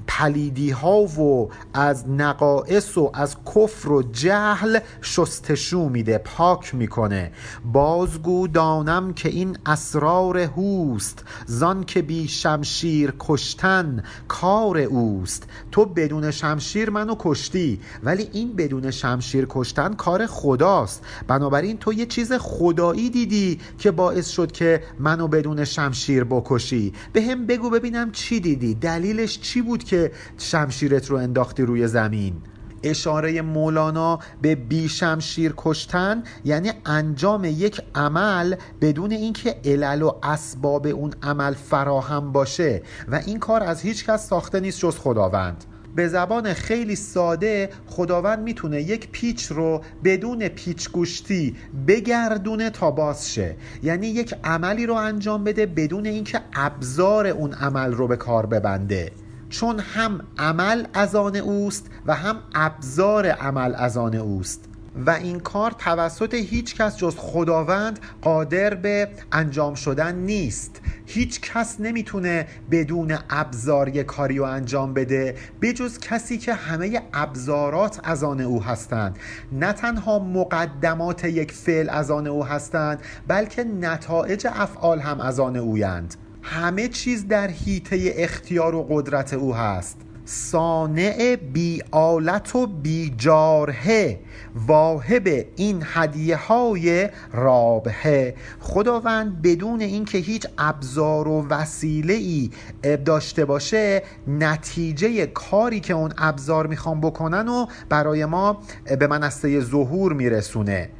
پلیدی 0.08 0.70
ها 0.70 1.00
و 1.00 1.50
از 1.74 2.08
نقائص 2.08 2.98
و 2.98 3.10
از 3.14 3.36
کفر 3.54 3.88
و 3.88 4.02
جهل 4.02 4.78
شستشو 5.02 5.88
میده 5.88 6.18
پاک 6.18 6.74
می‌کنه. 6.74 7.32
بازگو 7.72 8.48
دانم 8.48 9.12
که 9.12 9.28
این 9.28 9.58
اسرار 9.66 10.38
هوست 10.38 11.24
زان 11.46 11.84
که 11.84 12.02
بی 12.02 12.28
شمشیر 12.28 13.12
کشتن 13.18 14.02
کار 14.28 14.78
اوست. 14.78 15.42
تو 15.72 15.84
بدون 15.84 16.30
شمشیر 16.30 16.90
منو 16.90 17.14
کشتی 17.18 17.80
ولی 18.02 18.28
این 18.32 18.56
بدون 18.56 18.90
شمشیر 18.90 19.46
کشتن 19.48 19.94
کار 19.94 20.26
خداست. 20.26 21.02
بنابراین 21.26 21.78
تو 21.78 21.92
یه 21.92 22.06
چیز 22.06 22.32
خدایی 22.32 23.10
دیدی 23.10 23.60
که 23.78 23.90
باعث 23.90 24.28
شد 24.28 24.52
که 24.52 24.82
منو 24.98 25.28
بدون 25.28 25.64
شمشیر 25.64 26.24
بکشی. 26.24 26.92
به 27.12 27.22
هم 27.22 27.46
بگو 27.46 27.70
ببینم 27.70 28.12
چی 28.12 28.40
دیدی. 28.40 28.74
دلیلش 28.74 29.40
چی 29.40 29.62
بود 29.62 29.84
که 29.84 29.97
شمشیرت 30.38 31.10
رو 31.10 31.16
انداختی 31.16 31.62
روی 31.62 31.88
زمین. 31.88 32.34
اشاره 32.82 33.42
مولانا 33.42 34.18
به 34.42 34.54
بی 34.54 34.88
شمشیر 34.88 35.54
کشتن 35.56 36.22
یعنی 36.44 36.72
انجام 36.86 37.44
یک 37.44 37.80
عمل 37.94 38.54
بدون 38.80 39.12
اینکه 39.12 39.60
علل 39.64 40.02
و 40.02 40.12
اسباب 40.22 40.86
اون 40.86 41.14
عمل 41.22 41.54
فراهم 41.54 42.32
باشه. 42.32 42.82
و 43.08 43.20
این 43.26 43.38
کار 43.38 43.62
از 43.62 43.80
هیچ 43.80 44.06
کس 44.06 44.28
ساخته 44.28 44.60
نیست 44.60 44.80
جز 44.80 44.96
خداوند. 44.96 45.64
به 45.96 46.08
زبان 46.08 46.54
خیلی 46.54 46.96
ساده 46.96 47.70
خداوند 47.86 48.42
می‌تونه 48.42 48.82
یک 48.82 49.10
پیچ 49.10 49.46
رو 49.46 49.82
بدون 50.04 50.48
پیچ 50.48 50.90
گوشتی 50.90 51.56
بگردونه 51.86 52.70
تا 52.70 52.90
باز 52.90 53.32
شه. 53.32 53.56
یعنی 53.82 54.06
یک 54.06 54.34
عملی 54.44 54.86
رو 54.86 54.94
انجام 54.94 55.44
بده 55.44 55.66
بدون 55.66 56.06
اینکه 56.06 56.40
ابزار 56.54 57.26
اون 57.26 57.52
عمل 57.52 57.92
رو 57.92 58.08
به 58.08 58.16
کار 58.16 58.46
ببنده. 58.46 59.12
چون 59.50 59.80
هم 59.80 60.20
عمل 60.38 60.86
از 60.94 61.14
آن 61.14 61.36
اوست 61.36 61.86
و 62.06 62.14
هم 62.14 62.36
ابزار 62.54 63.26
عمل 63.26 63.74
از 63.74 63.96
آن 63.96 64.14
اوست. 64.14 64.64
و 65.06 65.10
این 65.10 65.40
کار 65.40 65.70
توسط 65.70 66.34
هیچ 66.34 66.76
کس 66.76 66.96
جز 66.96 67.14
خداوند 67.16 67.98
قادر 68.22 68.74
به 68.74 69.08
انجام 69.32 69.74
شدن 69.74 70.14
نیست. 70.14 70.80
هیچ 71.06 71.40
کس 71.40 71.80
نمی‌تونه 71.80 72.46
بدون 72.70 73.18
ابزار 73.30 73.88
یک 73.88 74.06
کاری 74.06 74.38
رو 74.38 74.44
انجام 74.44 74.94
بده 74.94 75.34
بجز 75.62 75.98
کسی 75.98 76.38
که 76.38 76.54
همه 76.54 77.02
ابزارات 77.14 78.00
از 78.04 78.24
آن 78.24 78.40
او 78.40 78.62
هستند. 78.62 79.18
نه 79.52 79.72
تنها 79.72 80.18
مقدمات 80.18 81.24
یک 81.24 81.52
فعل 81.52 81.90
از 81.90 82.10
آن 82.10 82.26
او 82.26 82.44
هستند 82.44 83.00
بلکه 83.26 83.64
نتایج 83.64 84.46
افعال 84.50 85.00
هم 85.00 85.20
از 85.20 85.40
آن 85.40 85.56
اویند. 85.56 86.14
همه 86.48 86.88
چیز 86.88 87.28
در 87.28 87.48
حیطه 87.48 88.14
اختیار 88.16 88.74
و 88.74 88.86
قدرت 88.90 89.34
او 89.34 89.54
هست. 89.54 89.96
صانع 90.24 91.36
بی 91.36 91.82
آلت 91.90 92.56
و 92.56 92.66
بی 92.66 93.14
جارهه 93.16 94.20
واهب 94.66 95.46
این 95.56 95.82
هدیه 95.84 96.36
های 96.36 97.08
رابحه. 97.32 98.34
خداوند 98.60 99.42
بدون 99.42 99.80
اینکه 99.80 100.18
هیچ 100.18 100.46
ابزار 100.58 101.28
و 101.28 101.46
وسیله 101.48 102.14
ای 102.14 102.50
داشته 103.04 103.44
باشه 103.44 104.02
نتیجه 104.26 105.26
کاری 105.26 105.80
که 105.80 105.94
اون 105.94 106.12
ابزار 106.18 106.66
می‌خوام 106.66 107.00
بکنن 107.00 107.48
و 107.48 107.66
برای 107.88 108.24
ما 108.24 108.60
به 108.98 109.06
منصه 109.06 109.60
ظهور 109.60 110.12
میرسونه. 110.12 110.90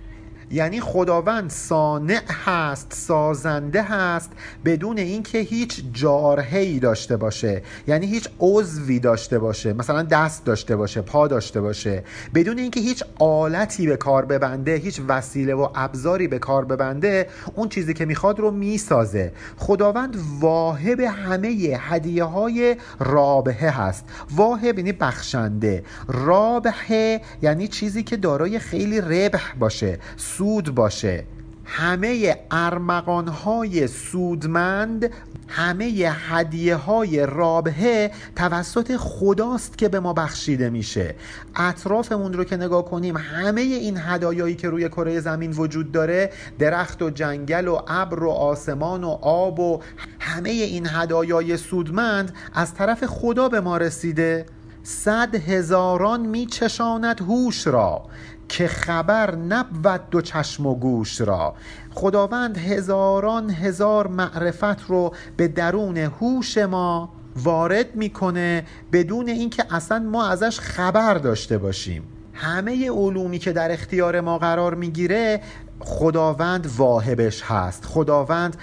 یعنی 0.51 0.81
خداوند 0.81 1.51
صانع 1.51 2.21
هست 2.45 2.93
سازنده 2.93 3.83
هست 3.83 4.31
بدون 4.65 4.99
اینکه 4.99 5.39
هیچ 5.39 5.85
جارهی 5.93 6.81
داشته 6.81 7.17
باشه. 7.17 7.63
یعنی 7.87 8.07
هیچ 8.07 8.29
عضوی 8.41 8.99
داشته 8.99 9.39
باشه. 9.39 9.73
مثلا 9.73 10.03
دست 10.03 10.45
داشته 10.45 10.77
باشه 10.77 11.01
پا 11.01 11.29
داشته 11.29 11.61
باشه. 11.61 12.05
بدون 12.35 12.59
اینکه 12.59 12.81
هیچ 12.81 13.05
آلتی 13.19 13.87
به 13.87 13.97
کار 13.97 14.25
ببنده 14.25 14.75
هیچ 14.75 15.01
وسیله 15.09 15.55
و 15.55 15.69
ابزاری 15.75 16.29
به 16.29 16.39
کار 16.39 16.65
ببنده 16.65 17.29
اون 17.55 17.69
چیزی 17.69 17.95
که 17.95 18.05
می‌خواد 18.05 18.41
رو 18.41 18.51
می‌سازه. 18.51 19.33
خداوند 19.57 20.17
واهب 20.41 21.01
همه 21.01 21.49
هدیه 21.79 22.25
های 22.25 22.77
رابحه 22.99 23.71
هست. 23.71 24.05
واهب 24.31 24.79
یعنی 24.79 24.93
بخشنده. 24.93 25.85
رابحه 26.09 27.21
یعنی 27.43 27.69
چیزی 27.69 28.03
که 28.03 28.17
دارای 28.17 28.59
خیلی 28.59 29.01
ربح 29.01 29.55
باشه. 29.59 29.99
سود 30.39 30.75
باشه. 30.75 31.25
همه 31.65 32.37
ارمغان 32.51 33.29
های 33.29 33.87
سودمند 33.87 35.11
همه 35.49 35.85
هدیه 36.13 36.77
های 36.77 37.27
رابحه 37.27 38.11
توسط 38.37 38.97
خداست 38.97 39.79
که 39.79 39.89
به 39.89 40.01
ما 40.01 40.13
بخشیده 40.13 40.71
میشه. 40.71 41.15
اطرافمون 41.57 42.33
رو 42.33 42.45
که 42.45 42.57
نگاه 42.57 42.85
کنیم 42.85 43.17
همه 43.17 43.61
این 43.61 43.97
هدایایی 43.97 44.55
که 44.55 44.69
روی 44.69 44.89
کره 44.89 45.21
زمین 45.21 45.51
وجود 45.51 45.93
داره 45.93 46.31
درخت 46.59 47.03
و 47.03 47.11
جنگل 47.11 47.69
و 47.69 47.81
ابر 47.89 48.25
و 48.25 48.31
آسمان 48.31 49.05
و 49.05 49.19
آب 49.23 49.61
و 49.61 49.81
همه 50.19 50.51
این 50.51 50.87
هدایای 50.87 51.57
سودمند 51.57 52.35
از 52.55 52.75
طرف 52.75 53.05
خدا 53.05 53.49
به 53.49 53.61
ما 53.61 53.77
رسیده. 53.77 54.47
صد 54.83 55.35
هزاران 55.35 56.27
میچشاند 56.27 57.21
هوش 57.21 57.67
را. 57.67 58.03
که 58.49 58.69
خبر 58.69 59.35
نبود 59.35 60.11
دو 60.11 60.21
چشم 60.21 60.67
و 60.67 60.75
گوش 60.75 61.21
را. 61.21 61.55
خداوند 61.95 62.59
هزاران 62.59 63.51
هزار 63.51 64.07
معرفت 64.07 64.83
رو 64.89 65.15
به 65.37 65.49
درون 65.49 65.97
هوش 65.97 66.59
ما 66.59 67.13
وارد 67.37 67.95
می‌کنه 67.97 68.65
بدون 68.93 69.29
اینکه 69.29 69.65
اصلا 69.71 69.99
ما 69.99 70.27
ازش 70.27 70.61
خبر 70.61 71.15
داشته 71.15 71.59
باشیم. 71.59 72.03
همه 72.33 72.91
علومی 72.91 73.39
که 73.39 73.53
در 73.53 73.73
اختیار 73.73 74.21
ما 74.21 74.39
قرار 74.39 74.75
می‌گیره 74.75 75.41
خداوند 75.81 76.71
واهبش 76.77 77.43
هست. 77.43 77.85
خداوند 77.85 78.57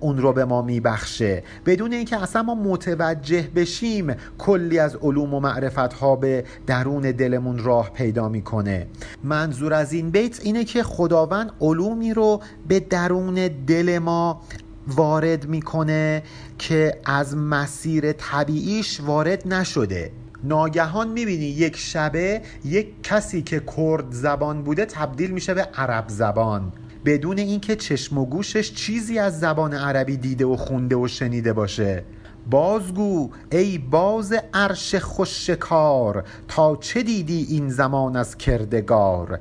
اون 0.00 0.18
رو 0.18 0.32
به 0.32 0.44
ما 0.44 0.62
میبخشه. 0.62 1.42
بدون 1.66 1.92
اینکه 1.92 2.22
اصلا 2.22 2.42
ما 2.42 2.54
متوجه 2.54 3.48
بشیم 3.54 4.14
کلی 4.38 4.78
از 4.78 4.96
علوم 4.96 5.34
و 5.34 5.40
معرفت 5.40 5.78
ها 5.78 6.16
به 6.16 6.44
درون 6.66 7.02
دلمون 7.02 7.58
راه 7.58 7.90
پیدا 7.90 8.28
می‌کنه. 8.28 8.86
منظور 9.24 9.74
از 9.74 9.92
این 9.92 10.10
بیت 10.10 10.40
اینه 10.42 10.64
که 10.64 10.82
خداوند 10.82 11.52
علومی 11.60 12.14
رو 12.14 12.40
به 12.68 12.80
درون 12.80 13.48
دل 13.66 13.98
ما 13.98 14.42
وارد 14.86 15.48
می‌کنه 15.48 16.22
که 16.58 17.00
از 17.04 17.36
مسیر 17.36 18.12
طبیعیش 18.12 19.00
وارد 19.00 19.54
نشده. 19.54 20.12
ناگهان 20.44 21.08
می‌بینی 21.08 21.44
یک 21.44 21.76
شبه 21.76 22.42
یک 22.64 23.02
کسی 23.02 23.42
که 23.42 23.62
کرد 23.76 24.04
زبان 24.10 24.62
بوده 24.62 24.84
تبدیل 24.84 25.30
میشه 25.30 25.54
به 25.54 25.62
عرب 25.62 26.04
زبان. 26.08 26.72
بدون 27.04 27.38
اینکه 27.38 27.76
چشم 27.76 28.18
و 28.18 28.26
گوشش 28.26 28.74
چیزی 28.74 29.18
از 29.18 29.40
زبان 29.40 29.74
عربی 29.74 30.16
دیده 30.16 30.44
و 30.44 30.56
خونده 30.56 30.96
و 30.96 31.08
شنیده 31.08 31.52
باشه. 31.52 32.04
بازگو 32.50 33.30
ای 33.52 33.78
باز 33.78 34.34
عرش 34.54 34.94
خوشکار 34.94 36.24
تا 36.48 36.76
چه 36.76 37.02
دیدی 37.02 37.46
این 37.50 37.68
زمان 37.68 38.16
از 38.16 38.36
کردگار؟ 38.36 39.40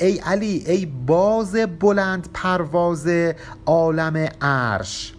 ای 0.00 0.18
علی 0.26 0.64
ای 0.66 0.86
باز 1.06 1.56
بلند 1.80 2.28
پرواز 2.34 3.08
عالم 3.66 4.28
عرش. 4.40 5.14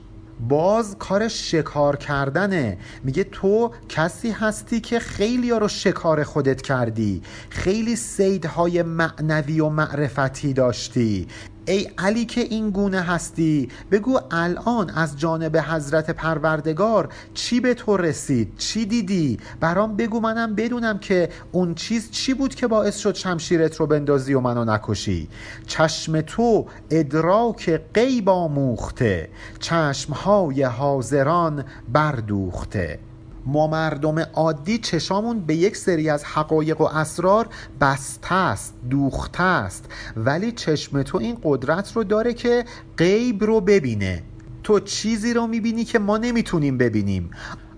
باز 0.50 0.96
کار 1.00 1.28
شکار 1.28 1.96
کردنه. 1.96 2.78
میگه 3.04 3.24
تو 3.24 3.72
کسی 3.90 4.32
هستی 4.32 4.80
که 4.80 5.00
خیلی 5.00 5.50
رو 5.52 5.68
شکار 5.68 6.24
خودت 6.24 6.62
کردی. 6.62 7.22
خیلی 7.50 7.96
سیدهای 7.96 8.84
معنوی 8.84 9.60
و 9.60 9.70
معرفتی 9.70 10.54
داشتی. 10.54 11.28
ای 11.66 11.90
علی 11.98 12.26
که 12.26 12.42
این 12.42 12.70
گونه 12.70 13.02
هستی 13.02 13.70
بگو 13.92 14.20
الان 14.32 14.90
از 14.90 15.20
جانب 15.20 15.58
حضرت 15.58 16.12
پروردگار 16.12 17.10
چی 17.34 17.60
به 17.60 17.74
تو 17.74 17.98
رسید؟ 17.98 18.54
چی 18.58 18.86
دیدی؟ 18.86 19.40
برام 19.60 19.96
بگو 19.96 20.20
منم 20.20 20.56
بدونم 20.56 21.00
که 21.00 21.30
اون 21.52 21.76
چیز 21.76 22.12
چی 22.12 22.34
بود 22.34 22.56
که 22.56 22.68
باعث 22.68 22.98
شد 22.98 23.16
شمشیرت 23.16 23.76
رو 23.76 23.88
بندازی 23.88 24.34
و 24.34 24.40
منو 24.40 24.66
نکشی. 24.66 25.28
چشم 25.68 26.22
تو 26.22 26.66
ادراک 26.92 27.82
غیب 27.94 28.30
آموخته 28.30 29.30
چشمهای 29.60 30.64
حاضران 30.64 31.64
بردوخته. 31.94 33.00
ما 33.46 33.68
مردم 33.68 34.20
عادی 34.20 34.78
چشامون 34.78 35.40
به 35.40 35.56
یک 35.56 35.78
سری 35.78 36.10
از 36.10 36.24
حقایق 36.24 36.82
و 36.82 36.84
اسرار 36.84 37.48
بسته 37.82 38.34
است 38.34 38.74
دوخته 38.90 39.44
است. 39.44 39.86
ولی 40.18 40.52
چشم 40.52 41.04
تو 41.04 41.18
این 41.18 41.38
قدرت 41.44 41.92
رو 41.96 42.04
داره 42.04 42.34
که 42.34 42.66
غیب 42.98 43.44
رو 43.44 43.62
ببینه. 43.62 44.24
تو 44.64 44.80
چیزی 44.80 45.34
رو 45.34 45.48
می‌بینی 45.48 45.84
که 45.84 46.00
ما 46.00 46.18
نمی‌تونیم 46.18 46.78
ببینیم. 46.78 47.32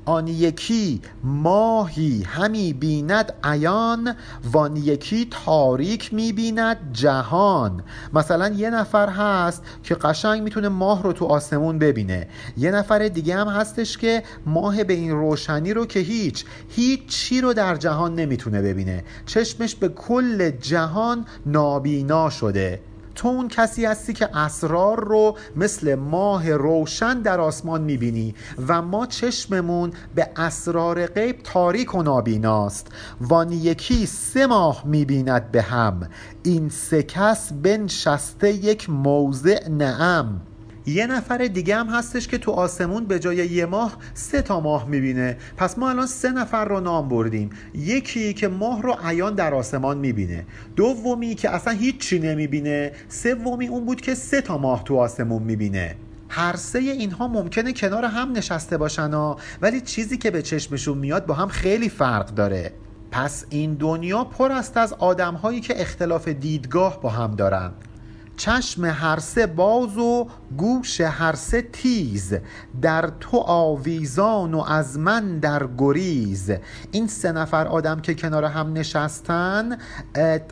آن 0.05 0.27
یکی 0.27 1.01
ماهی 1.23 2.23
همی 2.23 2.73
بیند 2.73 3.33
عیان 3.43 4.15
وان 4.51 4.75
یکی 4.75 5.27
تاریک 5.31 6.13
می‌بیند 6.13 6.77
جهان. 6.93 7.83
مثلا 8.13 8.47
یه 8.47 8.69
نفر 8.69 9.09
هست 9.09 9.63
که 9.83 9.95
قشنگ 9.95 10.41
می‌تونه 10.41 10.69
ماه 10.69 11.03
رو 11.03 11.13
تو 11.13 11.25
آسمون 11.25 11.79
ببینه. 11.79 12.27
یه 12.57 12.71
نفر 12.71 13.07
دیگه 13.07 13.35
هم 13.35 13.47
هستش 13.47 13.97
که 13.97 14.23
ماه 14.45 14.83
به 14.83 14.93
این 14.93 15.11
روشنی 15.11 15.73
رو 15.73 15.85
که 15.85 15.99
هیچ 15.99 16.45
هیچ 16.69 17.05
چی 17.07 17.41
رو 17.41 17.53
در 17.53 17.75
جهان 17.75 18.15
نمی‌تونه 18.15 18.61
ببینه. 18.61 19.03
چشمش 19.25 19.75
به 19.75 19.89
کل 19.89 20.49
جهان 20.49 21.25
نابینا 21.45 22.29
شده. 22.29 22.79
تو 23.15 23.27
اون 23.27 23.47
کسی 23.47 23.85
هستی 23.85 24.13
که 24.13 24.37
اسرار 24.37 25.03
رو 25.03 25.37
مثل 25.55 25.95
ماه 25.95 26.51
روشن 26.51 27.21
در 27.21 27.39
آسمان 27.41 27.81
می‌بینی 27.81 28.35
و 28.67 28.81
ما 28.81 29.05
چشممون 29.05 29.91
به 30.15 30.29
اسرار 30.35 31.05
غیب 31.05 31.39
تاریک 31.43 31.95
و 31.95 32.03
نابیناست. 32.03 32.87
وان 33.21 33.51
یکی 33.51 34.05
سه 34.05 34.47
ماه 34.47 34.83
می‌بیند 34.85 35.51
به 35.51 35.61
هم. 35.61 36.09
این 36.43 36.69
سه 36.69 37.03
کس 37.03 37.53
بنشسته 37.53 38.51
یک 38.51 38.89
موضع 38.89 39.69
نعم. 39.69 40.41
یه 40.85 41.07
نفر 41.07 41.37
دیگه 41.37 41.75
هم 41.75 41.87
هستش 41.87 42.27
که 42.27 42.37
تو 42.37 42.51
آسمون 42.51 43.05
به 43.05 43.19
جای 43.19 43.35
یه 43.35 43.65
ماه 43.65 43.97
سه 44.13 44.41
تا 44.41 44.59
ماه 44.59 44.87
می‌بینه. 44.87 45.37
پس 45.57 45.77
ما 45.77 45.89
الان 45.89 46.07
سه 46.07 46.31
نفر 46.31 46.65
رو 46.65 46.79
نام 46.79 47.09
بردیم. 47.09 47.49
یکی 47.75 48.33
که 48.33 48.47
ماه 48.47 48.81
رو 48.81 48.95
عیان 49.03 49.35
در 49.35 49.53
آسمان 49.53 49.97
می‌بینه. 49.97 50.45
دومی 50.75 51.35
که 51.35 51.49
اصلا 51.49 51.73
هیچی 51.73 52.19
نمی‌بینه. 52.19 52.91
سومی 53.09 53.67
اون 53.67 53.85
بود 53.85 54.01
که 54.01 54.15
سه 54.15 54.41
تا 54.41 54.57
ماه 54.57 54.83
تو 54.83 54.97
آسمون 54.97 55.43
می‌بینه. 55.43 55.95
هر 56.29 56.55
سه 56.55 56.79
اینها 56.79 57.27
ممکنه 57.27 57.73
کنار 57.73 58.05
هم 58.05 58.31
نشسته 58.31 58.77
باشن 58.77 59.35
ولی 59.61 59.81
چیزی 59.81 60.17
که 60.17 60.31
به 60.31 60.41
چشمشون 60.41 60.97
میاد 60.97 61.25
با 61.25 61.33
هم 61.33 61.47
خیلی 61.47 61.89
فرق 61.89 62.25
داره. 62.25 62.73
پس 63.11 63.45
این 63.49 63.73
دنیا 63.73 64.23
پر 64.23 64.51
است 64.51 64.77
از 64.77 64.93
آدم 64.93 65.33
هایی 65.33 65.61
که 65.61 65.81
اختلاف 65.81 66.27
دیدگاه 66.27 67.01
با 67.01 67.09
هم 67.09 67.35
دارن. 67.35 67.71
چشم 68.37 68.85
هر 68.85 69.19
سه 69.19 69.47
باز 69.47 69.97
و 69.97 70.27
گوش 70.57 71.01
هر 71.01 71.35
سه 71.35 71.61
تیز. 71.61 72.33
در 72.81 73.11
تو 73.19 73.37
آویزان 73.37 74.53
و 74.53 74.59
از 74.59 74.99
من 74.99 75.39
در 75.39 75.67
گریز. 75.77 76.51
این 76.91 77.07
سه 77.07 77.31
نفر 77.31 77.67
آدم 77.67 77.99
که 77.99 78.13
کنار 78.15 78.45
هم 78.45 78.73
نشستن 78.73 79.77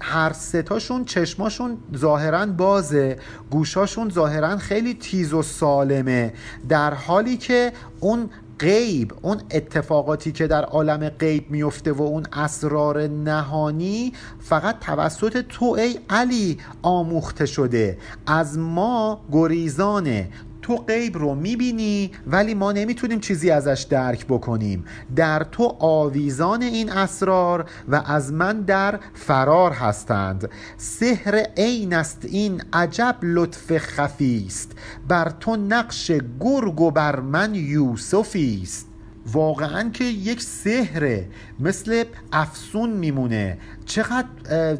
هر 0.01 0.33
سه 0.33 0.61
تاشون 0.61 1.05
چشماشون 1.05 1.77
ظاهرا 1.97 2.45
بازه. 2.45 3.17
گوشاشون 3.49 4.09
ظاهرا 4.09 4.57
خیلی 4.57 4.93
تیز 4.93 5.33
و 5.33 5.41
سالمه. 5.41 6.33
در 6.69 6.93
حالی 6.93 7.37
که 7.37 7.73
اون 7.99 8.29
غیب 8.61 9.13
اون 9.21 9.41
اتفاقاتی 9.51 10.31
که 10.31 10.47
در 10.47 10.63
عالم 10.63 11.09
غیب 11.09 11.51
میفته 11.51 11.91
و 11.91 12.01
اون 12.01 12.25
اسرار 12.33 13.07
نهانی 13.07 14.13
فقط 14.39 14.79
توسط 14.79 15.37
تو 15.49 15.65
ای 15.65 15.99
علی 16.09 16.57
آموخته 16.81 17.45
شده. 17.45 17.97
از 18.27 18.57
ما 18.57 19.21
گریزانه. 19.31 20.29
تو 20.61 20.75
غیب 20.77 21.17
رو 21.17 21.35
می‌بینی 21.35 22.11
ولی 22.27 22.53
ما 22.53 22.71
نمی‌تونیم 22.71 23.19
چیزی 23.19 23.51
ازش 23.51 23.85
درک 23.89 24.25
بکنیم. 24.25 24.85
در 25.15 25.43
تو 25.43 25.75
آویزان 25.79 26.61
این 26.61 26.89
اسرار 26.89 27.69
و 27.87 27.95
از 28.05 28.33
من 28.33 28.61
در 28.61 28.99
فرار 29.13 29.71
هستند. 29.71 30.49
سحر 30.77 31.35
عین 31.57 31.93
است 31.93 32.25
این 32.25 32.63
عجب 32.73 33.15
لطف 33.21 33.77
خفی 33.77 34.43
است. 34.47 34.71
بر 35.07 35.29
تو 35.39 35.55
نقش 35.55 36.11
گرگ 36.39 36.81
و 36.81 36.91
بر 36.91 37.19
من 37.19 37.55
یوسفی 37.55 38.59
است. 38.63 38.90
واقعا 39.25 39.89
که 39.89 40.03
یک 40.03 40.41
سحره 40.41 41.25
مثل 41.59 42.03
افسون 42.31 42.89
میمونه. 42.89 43.57
چقدر 43.85 44.27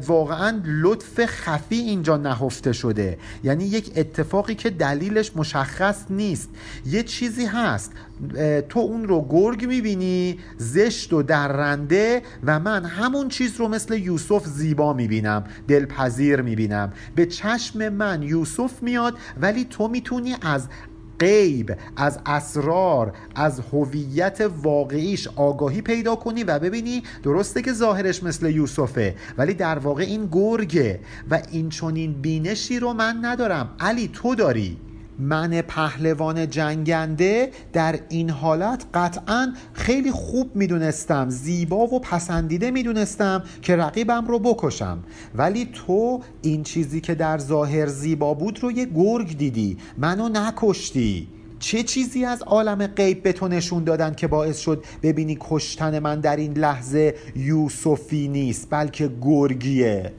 واقعا 0.06 0.62
لطف 0.64 1.26
خفی 1.26 1.76
اینجا 1.76 2.16
نهفته 2.16 2.72
شده. 2.72 3.18
یعنی 3.44 3.64
یک 3.64 3.92
اتفاقی 3.96 4.54
که 4.54 4.70
دلیلش 4.70 5.36
مشخص 5.36 6.04
نیست. 6.10 6.48
یه 6.86 7.02
چیزی 7.02 7.46
هست. 7.46 7.92
تو 8.68 8.80
اون 8.80 9.04
رو 9.04 9.26
گرگ 9.30 9.64
می‌بینی 9.64 10.38
زشت 10.58 11.12
و 11.12 11.22
درنده 11.22 12.22
و 12.44 12.60
من 12.60 12.84
همون 12.84 13.28
چیز 13.28 13.56
رو 13.56 13.68
مثل 13.68 13.94
یوسف 13.94 14.46
زیبا 14.46 14.92
می‌بینم 14.92 15.44
دلپذیر 15.68 16.40
می‌بینم. 16.40 16.92
به 17.14 17.26
چشم 17.26 17.88
من 17.88 18.22
یوسف 18.22 18.82
میاد 18.82 19.14
ولی 19.40 19.64
تو 19.70 19.88
می‌تونی 19.88 20.36
از 20.42 20.68
غیب 21.22 21.76
از 21.96 22.18
اسرار 22.26 23.12
از 23.34 23.60
هویت 23.72 24.50
واقعیش 24.62 25.28
آگاهی 25.36 25.82
پیدا 25.82 26.16
کنی 26.16 26.44
و 26.44 26.58
ببینی 26.58 27.02
درسته 27.22 27.62
که 27.62 27.72
ظاهرش 27.72 28.22
مثل 28.22 28.50
یوسفه 28.50 29.14
ولی 29.38 29.54
در 29.54 29.78
واقع 29.78 30.02
این 30.02 30.28
گرگه 30.32 31.00
و 31.30 31.42
این 31.50 31.68
چنین 31.68 32.12
بینشی 32.12 32.78
رو 32.78 32.92
من 32.92 33.18
ندارم. 33.22 33.76
علی 33.80 34.10
تو 34.12 34.34
داری؟ 34.34 34.76
من 35.22 35.62
پهلوان 35.62 36.50
جنگنده 36.50 37.50
در 37.72 37.98
این 38.08 38.30
حالت 38.30 38.84
قطعا 38.94 39.54
خیلی 39.72 40.10
خوب 40.10 40.56
می‌دونستم 40.56 41.30
زیبا 41.30 41.86
و 41.86 42.00
پسندیده 42.00 42.70
می‌دونستم 42.70 43.42
که 43.62 43.76
رقیبم 43.76 44.26
رو 44.26 44.38
بکشم. 44.38 45.04
ولی 45.34 45.68
تو 45.72 46.20
این 46.42 46.62
چیزی 46.62 47.00
که 47.00 47.14
در 47.14 47.38
ظاهر 47.38 47.86
زیبا 47.86 48.34
بود 48.34 48.62
رو 48.62 48.72
یه 48.72 48.84
گرگ 48.84 49.38
دیدی 49.38 49.78
منو 49.98 50.28
نکشتی. 50.28 51.28
چه 51.58 51.82
چیزی 51.82 52.24
از 52.24 52.42
عالم 52.42 52.86
غیب 52.86 53.22
به 53.22 53.32
تو 53.32 53.48
نشون 53.48 53.84
دادن 53.84 54.14
که 54.14 54.26
باعث 54.26 54.58
شد 54.58 54.84
ببینی 55.02 55.38
کشتن 55.40 55.98
من 55.98 56.20
در 56.20 56.36
این 56.36 56.52
لحظه 56.52 57.14
یوسفی 57.36 58.28
نیست 58.28 58.66
بلکه 58.70 59.10
گرگیه؟ 59.22 60.12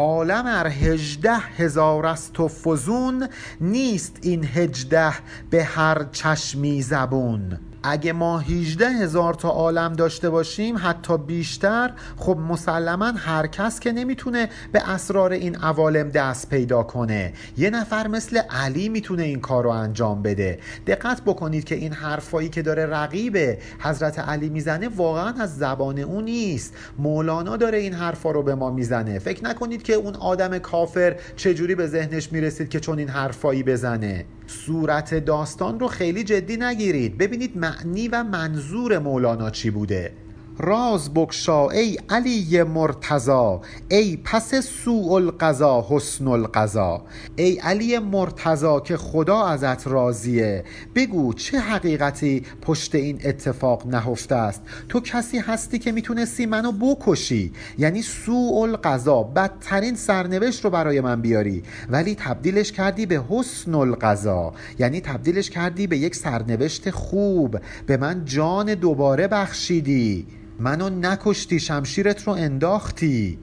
عالم 0.00 0.44
ار 0.46 0.66
هجده 0.66 1.36
هزار 1.36 2.06
است 2.06 2.40
و 2.40 2.48
فزون 2.48 3.28
نیست 3.60 4.18
این 4.22 4.44
هجده 4.44 5.12
به 5.50 5.64
هر 5.64 6.04
چشمی 6.12 6.82
زبون. 6.82 7.58
اگه 7.82 8.12
ما 8.12 8.38
18 8.38 8.88
هزار 8.88 9.34
تا 9.34 9.48
عالم 9.48 9.92
داشته 9.92 10.30
باشیم 10.30 10.76
حتی 10.78 11.18
بیشتر 11.18 11.90
خب 12.16 12.36
مسلما 12.36 13.12
هر 13.16 13.46
کس 13.46 13.80
که 13.80 13.92
نمی‌تونه 13.92 14.48
به 14.72 14.90
اسرار 14.90 15.32
این 15.32 15.56
عوالم 15.56 16.08
دست 16.08 16.48
پیدا 16.48 16.82
کنه. 16.82 17.32
یه 17.56 17.70
نفر 17.70 18.06
مثل 18.06 18.38
علی 18.38 18.88
می‌تونه 18.88 19.22
این 19.22 19.40
کار 19.40 19.64
رو 19.64 19.70
انجام 19.70 20.22
بده. 20.22 20.58
دقت 20.86 21.22
بکنید 21.22 21.64
که 21.64 21.74
این 21.74 21.92
حرفایی 21.92 22.48
که 22.48 22.62
داره 22.62 22.86
رقیب 22.86 23.58
حضرت 23.78 24.18
علی 24.18 24.48
می‌زنه 24.48 24.88
واقعا 24.88 25.34
از 25.42 25.56
زبان 25.56 25.98
اون 25.98 26.24
نیست. 26.24 26.74
مولانا 26.98 27.56
داره 27.56 27.78
این 27.78 27.94
حرفا 27.94 28.30
رو 28.30 28.42
به 28.42 28.54
ما 28.54 28.70
می‌زنه. 28.70 29.18
فکر 29.18 29.44
نکنید 29.44 29.82
که 29.82 29.94
اون 29.94 30.14
آدم 30.14 30.58
کافر 30.58 31.16
چجوری 31.36 31.74
به 31.74 31.86
ذهنش 31.86 32.32
می‌رسید 32.32 32.68
که 32.68 32.80
چون 32.80 32.98
این 32.98 33.08
حرفایی 33.08 33.62
بزنه. 33.62 34.24
صورت 34.50 35.14
داستان 35.14 35.80
رو 35.80 35.88
خیلی 35.88 36.24
جدی 36.24 36.56
نگیرید. 36.56 37.18
ببینید 37.18 37.56
معنی 37.56 38.08
و 38.08 38.24
منظور 38.24 38.98
مولانا 38.98 39.50
چی 39.50 39.70
بوده. 39.70 40.12
راز 40.60 41.14
بکشا 41.14 41.68
ای 41.68 41.98
علی 42.08 42.62
مرتضا 42.62 43.60
ای 43.88 44.18
پس 44.24 44.54
سوء 44.54 45.12
القضا 45.12 45.86
حسن 45.88 46.28
القضا. 46.28 47.02
ای 47.36 47.58
علی 47.58 47.98
مرتضا 47.98 48.80
که 48.80 48.96
خدا 48.96 49.46
ازت 49.46 49.86
راضیه 49.86 50.64
بگو 50.94 51.34
چه 51.34 51.58
حقیقتی 51.58 52.42
پشت 52.62 52.94
این 52.94 53.20
اتفاق 53.24 53.86
نهفته 53.86 54.34
است. 54.34 54.62
تو 54.88 55.00
کسی 55.00 55.38
هستی 55.38 55.78
که 55.78 55.92
می‌تونستی 55.92 56.46
منو 56.46 56.72
بکشی؟ 56.72 57.52
یعنی 57.78 58.02
سوء 58.02 58.62
القضا 58.62 59.22
بدترین 59.22 59.94
سرنوشت 59.94 60.64
رو 60.64 60.70
برای 60.70 61.00
من 61.00 61.20
بیاری. 61.20 61.62
ولی 61.88 62.14
تبدیلش 62.14 62.72
کردی 62.72 63.06
به 63.06 63.22
حسن 63.28 63.74
القضا. 63.74 64.52
یعنی 64.78 65.00
تبدیلش 65.00 65.50
کردی 65.50 65.86
به 65.86 65.98
یک 65.98 66.16
سرنوشت 66.16 66.90
خوب. 66.90 67.58
به 67.86 67.96
من 67.96 68.24
جان 68.24 68.74
دوباره 68.74 69.28
بخشیدی. 69.28 70.26
منو 70.60 70.90
نکشتی 70.90 71.60
شمشیرت 71.60 72.22
رو 72.22 72.32
انداختی. 72.32 73.38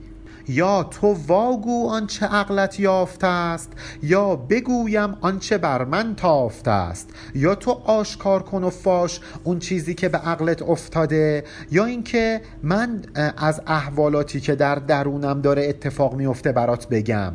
یا 0.48 0.82
تو 0.82 1.16
واگو 1.26 1.88
آنچه 1.88 2.26
عقلت 2.26 2.80
یافته 2.80 3.26
است 3.26 3.72
یا 4.02 4.36
بگویم 4.36 5.16
آنچه 5.20 5.58
بر 5.58 5.84
من 5.84 6.14
تافته 6.14 6.70
است. 6.70 7.10
یا 7.34 7.54
تو 7.54 7.70
آشکار 7.70 8.42
کن 8.42 8.64
و 8.64 8.70
فاش 8.70 9.20
اون 9.44 9.58
چیزی 9.58 9.94
که 9.94 10.08
به 10.08 10.18
عقلت 10.18 10.62
افتاده 10.62 11.44
یا 11.70 11.84
اینکه 11.84 12.40
من 12.62 13.02
از 13.36 13.62
احوالاتی 13.66 14.40
که 14.40 14.54
در 14.54 14.74
درونم 14.74 15.40
داره 15.40 15.68
اتفاق 15.68 16.14
میفته 16.14 16.52
برات 16.52 16.88
بگم. 16.88 17.32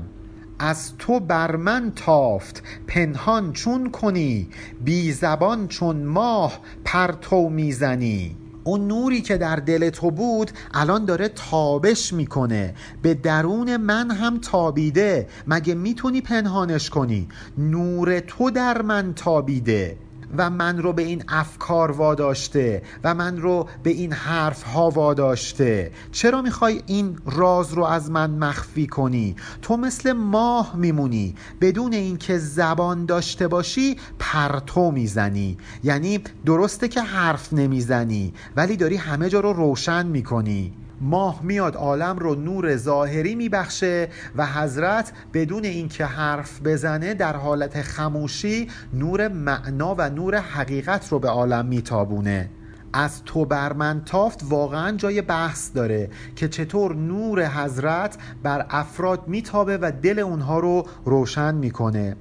از 0.60 0.98
تو 1.00 1.20
بر 1.20 1.56
من 1.56 1.92
تافت 1.96 2.64
پنهان 2.88 3.54
چون 3.54 3.92
کنی 3.92 4.50
بی 4.84 5.12
زبان 5.12 5.68
چون 5.68 6.04
ماه 6.04 6.60
پرتو 6.86 7.50
می‌زنی. 7.50 8.43
اون 8.64 8.88
نوری 8.88 9.22
که 9.22 9.38
در 9.38 9.56
دل 9.56 9.90
تو 9.90 10.12
بود 10.12 10.52
الان 10.74 11.06
داره 11.06 11.28
تابش 11.28 12.14
می‌کنه. 12.14 12.74
به 13.02 13.14
درون 13.14 13.78
من 13.78 14.12
هم 14.12 14.40
تابیده. 14.40 15.28
مگه 15.48 15.76
می‌تونی 15.76 16.22
پنهانش 16.22 16.90
کنی؟ 16.90 17.28
نور 17.58 18.20
تو 18.20 18.52
در 18.52 18.82
من 18.82 19.14
تابیده. 19.14 19.98
و 20.38 20.50
من 20.50 20.78
رو 20.78 20.94
به 20.94 21.02
این 21.02 21.24
افکار 21.28 21.92
واداشته 21.92 22.82
و 23.04 23.14
من 23.14 23.38
رو 23.38 23.68
به 23.84 23.90
این 23.90 24.14
حرف 24.14 24.64
ها 24.64 24.90
واداشته. 24.90 25.92
چرا 26.12 26.42
می‌خوای 26.42 26.82
این 26.86 27.18
راز 27.26 27.74
رو 27.74 27.84
از 27.84 28.12
من 28.12 28.32
مخفی 28.32 28.88
کنی؟ 28.88 29.36
تو 29.62 29.78
مثل 29.78 30.12
ماه 30.12 30.76
میمونی. 30.76 31.36
بدون 31.62 31.94
اینکه 31.94 32.38
زبان 32.38 33.06
داشته 33.06 33.48
باشی 33.48 33.98
پرتو 34.20 34.92
می‌زنی. 34.92 35.58
یعنی 35.84 36.20
درسته 36.46 36.88
که 36.88 37.02
حرف 37.02 37.54
نمی‌زنی 37.54 38.34
ولی 38.56 38.78
داری 38.78 38.96
همه 38.96 39.30
جا 39.30 39.40
رو 39.40 39.54
روشن 39.54 40.06
می‌کنی. 40.06 40.74
ماه 41.04 41.40
میاد 41.44 41.76
عالم 41.76 42.20
رو 42.20 42.36
نور 42.36 42.76
ظاهری 42.76 43.36
میبخشه 43.36 44.10
و 44.36 44.46
حضرت 44.46 45.12
بدون 45.34 45.66
اینکه 45.66 46.06
حرف 46.06 46.62
بزنه 46.62 47.14
در 47.14 47.36
حالت 47.36 47.82
خموشی 47.82 48.68
نور 48.94 49.28
معنا 49.28 49.96
و 49.98 50.10
نور 50.10 50.38
حقیقت 50.38 51.10
رو 51.10 51.20
به 51.20 51.30
عالم 51.30 51.66
میتابونه. 51.66 52.50
از 52.94 53.24
تو 53.24 53.46
بر 53.46 53.74
من 53.74 54.02
تافت 54.06 54.42
واقعا 54.50 54.98
جای 54.98 55.22
بحث 55.22 55.72
داره 55.76 56.10
که 56.36 56.48
چطور 56.48 56.96
نور 56.96 57.48
حضرت 57.48 58.18
بر 58.44 58.66
افراد 58.70 59.28
میتابه 59.28 59.78
و 59.82 59.92
دل 60.02 60.20
اونها 60.20 60.60
رو 60.60 60.86
روشن 61.06 61.56
می‌کنه. 61.56 62.16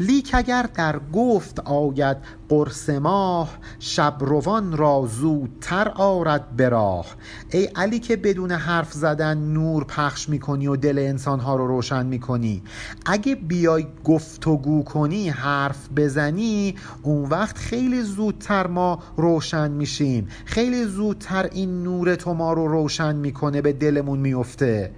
لیک 0.00 0.30
اگر 0.34 0.68
در 0.74 1.00
گفت 1.12 1.60
آید 1.60 2.16
قرص 2.48 2.90
ماه 2.90 3.58
شبروان 3.78 4.76
را 4.76 5.08
زودتر 5.20 5.88
آرد 5.88 6.56
به 6.56 6.68
راه. 6.68 7.06
ای 7.50 7.64
علی 7.64 7.98
که 7.98 8.16
بدون 8.16 8.52
حرف 8.52 8.92
زدن 8.92 9.38
نور 9.38 9.84
پخش 9.84 10.28
می‌کنی 10.28 10.66
و 10.66 10.76
دل 10.76 10.98
انسانها 10.98 11.56
رو 11.56 11.66
روشن 11.66 12.06
می‌کنی. 12.06 12.62
اگه 13.06 13.34
بیای 13.34 13.86
گفتگو 14.04 14.84
کنی 14.84 15.28
حرف 15.28 15.88
بزنی 15.96 16.74
اون 17.02 17.28
وقت 17.28 17.58
خیلی 17.58 18.02
زودتر 18.02 18.66
ما 18.66 18.98
روشن 19.16 19.70
میشیم. 19.70 20.28
خیلی 20.44 20.84
زودتر 20.84 21.48
این 21.52 21.82
نور 21.82 22.14
تو 22.14 22.34
ما 22.34 22.52
رو 22.52 22.68
روشن 22.68 23.16
می‌کنه 23.16 23.62
به 23.62 23.72
دلمون 23.72 24.18
میفته 24.18 24.92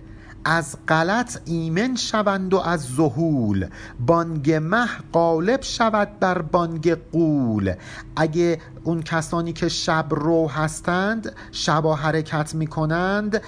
از 0.44 0.76
غلط 0.88 1.38
ایمن 1.44 1.96
شوند 1.96 2.54
و 2.54 2.58
از 2.58 2.80
زهول 2.80 3.66
بانگ 4.06 4.52
مه 4.52 4.88
غالب 5.12 5.62
شود 5.62 6.08
بر 6.20 6.42
بانگ 6.42 6.94
قول. 6.94 7.74
اگه 8.16 8.58
اون 8.84 9.02
کسانی 9.02 9.52
که 9.52 9.68
شب 9.68 10.06
رو 10.10 10.48
هستند 10.48 11.32
شبا 11.52 11.94
حرکت 11.94 12.54
می‌کنند 12.54 13.42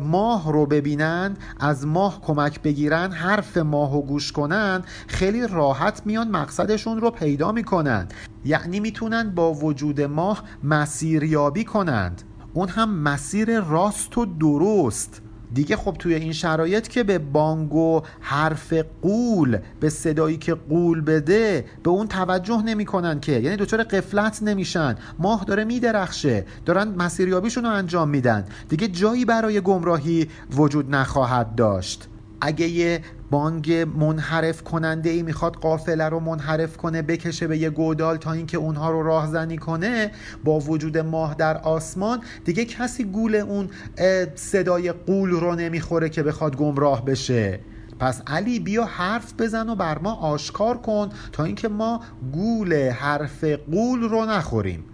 ماه 0.00 0.52
رو 0.52 0.66
ببینن 0.66 1.36
از 1.60 1.86
ماه 1.86 2.20
کمک 2.20 2.62
بگیرن 2.62 3.12
حرف 3.12 3.56
ماه 3.56 3.96
و 3.96 4.02
گوش 4.02 4.32
کنن 4.32 4.82
خیلی 5.06 5.46
راحت 5.46 6.02
میان 6.04 6.30
مقصدشون 6.30 7.00
رو 7.00 7.10
پیدا 7.10 7.52
می‌کنن 7.52 8.08
یعنی 8.44 8.80
می‌تونن 8.80 9.30
با 9.30 9.54
وجود 9.54 10.00
ماه 10.00 10.42
مسیریابی 10.64 11.64
کنند. 11.64 12.22
اون 12.52 12.68
هم 12.68 12.98
مسیر 12.98 13.60
راست 13.60 14.18
و 14.18 14.26
درست. 14.26 15.20
دیگه 15.54 15.76
خب 15.76 15.96
توی 15.98 16.14
این 16.14 16.32
شرایط 16.32 16.88
که 16.88 17.02
به 17.02 17.18
بانگ 17.18 17.74
و 17.74 18.02
حرف 18.20 18.72
قول 19.02 19.58
به 19.80 19.90
صدایی 19.90 20.36
که 20.36 20.54
قول 20.54 21.00
بده 21.00 21.64
به 21.82 21.90
اون 21.90 22.06
توجه 22.08 22.62
نمی‌کنن 22.62 23.20
که. 23.20 23.32
یعنی 23.32 23.56
دچار 23.56 23.82
قفلت 23.82 24.42
نمیشن. 24.42 24.96
ماه 25.18 25.44
داره 25.44 25.64
میدرخشه. 25.64 26.44
دارن 26.64 26.88
مسیریابیشون 26.88 27.64
رو 27.64 27.70
انجام 27.70 28.08
میدن. 28.08 28.44
دیگه 28.68 28.88
جایی 28.88 29.24
برای 29.24 29.60
گمراهی 29.60 30.28
وجود 30.56 30.94
نخواهد 30.94 31.54
داشت. 31.54 32.08
اگه 32.40 32.68
یه 32.68 33.00
بانگ 33.34 33.72
منحرف 33.72 34.62
کننده 34.62 35.10
ای 35.10 35.22
می‌خواد 35.22 35.56
قافله 35.56 36.08
رو 36.08 36.20
منحرف 36.20 36.76
کنه 36.76 37.02
بکشه 37.02 37.46
به 37.46 37.58
یه 37.58 37.70
گودال 37.70 38.16
تا 38.16 38.32
اینکه 38.32 38.56
اونها 38.56 38.90
رو 38.90 39.02
راهزنی 39.02 39.56
کنه 39.56 40.10
با 40.44 40.60
وجود 40.60 40.98
ماه 40.98 41.34
در 41.34 41.56
آسمان. 41.56 42.20
دیگه 42.44 42.64
کسی 42.64 43.04
گول 43.04 43.34
اون 43.34 43.70
صدای 44.34 44.92
قول 44.92 45.30
رو 45.30 45.54
نمی‌خوره 45.54 46.08
که 46.08 46.22
بخواد 46.22 46.56
گمراه 46.56 47.04
بشه. 47.04 47.60
پس 47.98 48.22
علی 48.26 48.60
بیا 48.60 48.84
حرف 48.84 49.34
بزن 49.38 49.68
و 49.68 49.74
بر 49.74 49.98
ما 49.98 50.14
آشکار 50.14 50.76
کن 50.76 51.08
تا 51.32 51.44
اینکه 51.44 51.68
ما 51.68 52.00
گول 52.32 52.90
حرف 52.90 53.44
قول 53.44 54.02
رو 54.02 54.24
نخوریم. 54.24 54.84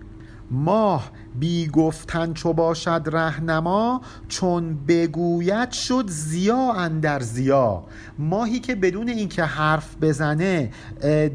ماه 0.50 1.10
بی 1.38 1.68
گفتن 1.68 2.32
چو 2.32 2.52
باشد 2.52 3.02
رهنما 3.06 4.00
چون 4.28 4.78
بگوید 4.88 5.70
شد 5.70 6.04
زیا 6.08 6.72
اندر 6.72 7.20
زیا 7.20 7.84
ماهی 8.18 8.60
که 8.60 8.74
بدون 8.74 9.08
اینکه 9.08 9.44
حرف 9.44 9.96
بزنه 10.00 10.70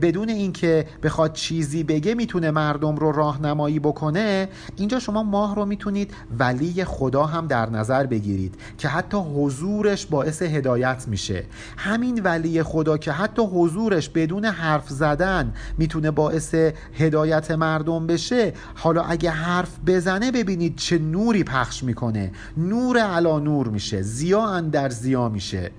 بدون 0.02 0.30
اینکه 0.30 0.88
بخواد 1.04 1.34
چیزی 1.34 1.84
بگه 1.84 2.14
می‌تونه 2.14 2.52
مردم 2.52 2.96
رو 2.96 3.12
راهنمایی 3.12 3.80
بکنه. 3.80 4.50
اینجا 4.76 5.00
شما 5.00 5.24
ماه 5.24 5.56
رو 5.56 5.66
می‌تونید 5.66 6.14
ولی 6.40 6.84
خدا 6.84 7.26
هم 7.26 7.48
در 7.48 7.70
نظر 7.70 8.06
بگیرید 8.06 8.56
که 8.78 8.88
حتی 8.88 9.18
حضورش 9.18 10.06
باعث 10.06 10.42
هدایت 10.42 11.06
میشه. 11.08 11.44
همین 11.78 12.24
ولی 12.24 12.64
خدا 12.64 12.98
که 12.98 13.12
حتی 13.12 13.42
حضورش 13.42 14.10
بدون 14.10 14.46
حرف 14.46 14.90
زدن 14.90 15.54
می‌تونه 15.78 16.12
باعث 16.12 16.56
هدایت 16.94 17.52
مردم 17.52 18.08
بشه. 18.08 18.54
حالا 18.76 19.02
اگه 19.02 19.30
حرف 19.30 19.85
بزنه 19.88 20.32
ببینید 20.32 20.76
چه 20.76 20.98
نوری 20.98 21.44
پخش 21.44 21.84
می‌کنه. 21.84 22.32
نور 22.58 22.98
علا 23.00 23.40
نور 23.40 23.68
میشه. 23.68 24.02
زیا 24.02 24.46
اندر 24.46 24.90
زیا 24.90 25.30
میشه. 25.30 25.72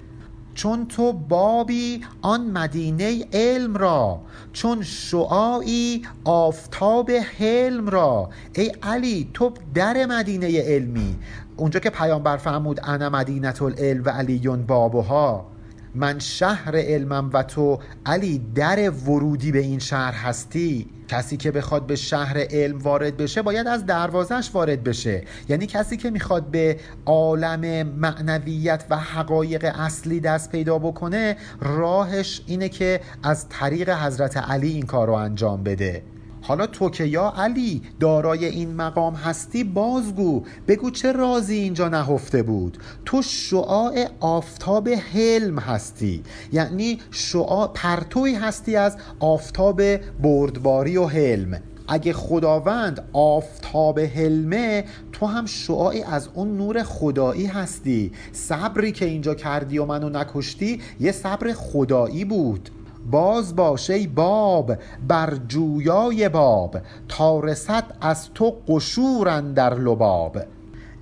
چون 0.55 0.87
تو 0.87 1.13
بابی 1.13 2.05
آن 2.23 2.51
مدینه 2.51 3.25
علم 3.33 3.77
را 3.77 4.21
چون 4.53 4.83
شعاعی 4.83 6.03
آفتاب 6.25 7.11
حلم 7.11 7.89
را. 7.89 8.31
ای 8.55 8.73
علی 8.83 9.31
تو 9.35 9.53
در 9.75 10.07
مدینه 10.07 10.63
علمی. 10.63 11.17
اونجا 11.57 11.81
که 11.81 11.91
پیامبر 11.91 12.37
فرمود 12.37 12.81
انا 12.85 13.11
مدینت 13.11 13.63
العلم 13.63 14.03
و 14.05 14.09
علیون 14.11 14.63
بابوها 14.63 15.56
من 15.97 16.19
شهر 16.19 16.77
علمم 16.77 17.31
و 17.33 17.43
تو 17.43 17.79
علی 18.07 18.39
در 18.55 18.91
ورودی 18.91 19.53
به 19.53 19.59
این 19.59 19.79
شهر 19.79 20.13
هستی. 20.13 20.91
کسی 21.09 21.37
که 21.37 21.51
بخواد 21.51 21.87
به 21.87 21.97
شهر 21.97 22.47
علم 22.51 22.79
وارد 22.79 23.17
بشه 23.17 23.43
باید 23.43 23.67
از 23.67 23.87
دروازش 23.87 24.51
وارد 24.55 24.85
بشه. 24.85 25.25
یعنی 25.49 25.67
کسی 25.67 25.97
که 25.97 26.11
می‌خواد 26.11 26.51
به 26.51 26.77
عالم 27.07 27.87
معنویت 27.87 28.85
و 28.91 28.97
حقایق 28.97 29.65
اصلی 29.65 30.21
دست 30.21 30.53
پیدا 30.53 30.79
بکنه 30.79 31.37
راهش 31.61 32.43
اینه 32.47 32.69
که 32.69 33.01
از 33.23 33.49
طریق 33.49 33.91
حضرت 33.91 34.37
علی 34.37 34.69
این 34.69 34.87
کار 34.87 35.07
رو 35.07 35.13
انجام 35.13 35.63
بده. 35.63 36.03
حالا 36.47 36.67
تو 36.67 36.91
که 36.91 37.05
یا 37.05 37.33
علی 37.37 37.83
دارای 38.01 38.45
این 38.45 38.75
مقام 38.75 39.15
هستی 39.15 39.65
بازگو. 39.65 40.43
بگو 40.69 40.91
چه 40.91 41.13
رازی 41.13 41.55
اینجا 41.55 41.89
نهفته 41.89 42.43
بود. 42.43 42.79
تو 43.05 43.23
شعاع 43.23 44.09
آفتاب 44.21 44.89
حلم 44.89 45.59
هستی. 45.59 46.23
یعنی 46.53 46.99
شعاع 47.11 47.71
پرتوی 47.75 48.35
هستی 48.35 48.77
از 48.77 48.97
آفتاب 49.21 49.97
بردباری 49.97 50.97
و 50.97 51.07
حلم. 51.07 51.61
اگه 51.89 52.13
خداوند 52.13 53.09
آفتاب 53.13 54.01
حلمه 54.01 54.85
تو 55.13 55.27
هم 55.27 55.47
شعاعی 55.47 56.03
از 56.03 56.29
اون 56.35 56.57
نور 56.57 56.83
خدایی 56.83 57.47
هستی. 57.47 58.13
صبری 58.33 58.93
که 58.93 59.05
اینجا 59.05 59.35
کردی 59.35 59.79
و 59.79 59.85
منو 59.85 60.09
نکشتی 60.09 60.81
یه 61.01 61.13
صبر 61.13 61.53
خدایی 61.53 62.25
بود. 62.25 62.71
باز 63.11 63.57
باشه 63.57 64.09
باب 64.09 64.77
بر 65.09 65.35
جویای 65.49 66.29
باب 66.29 66.77
تا 67.09 67.41
رسد 67.41 67.85
از 68.01 68.29
تو 68.35 68.51
قشور 68.69 69.41
در 69.41 69.75
لباب. 69.75 70.39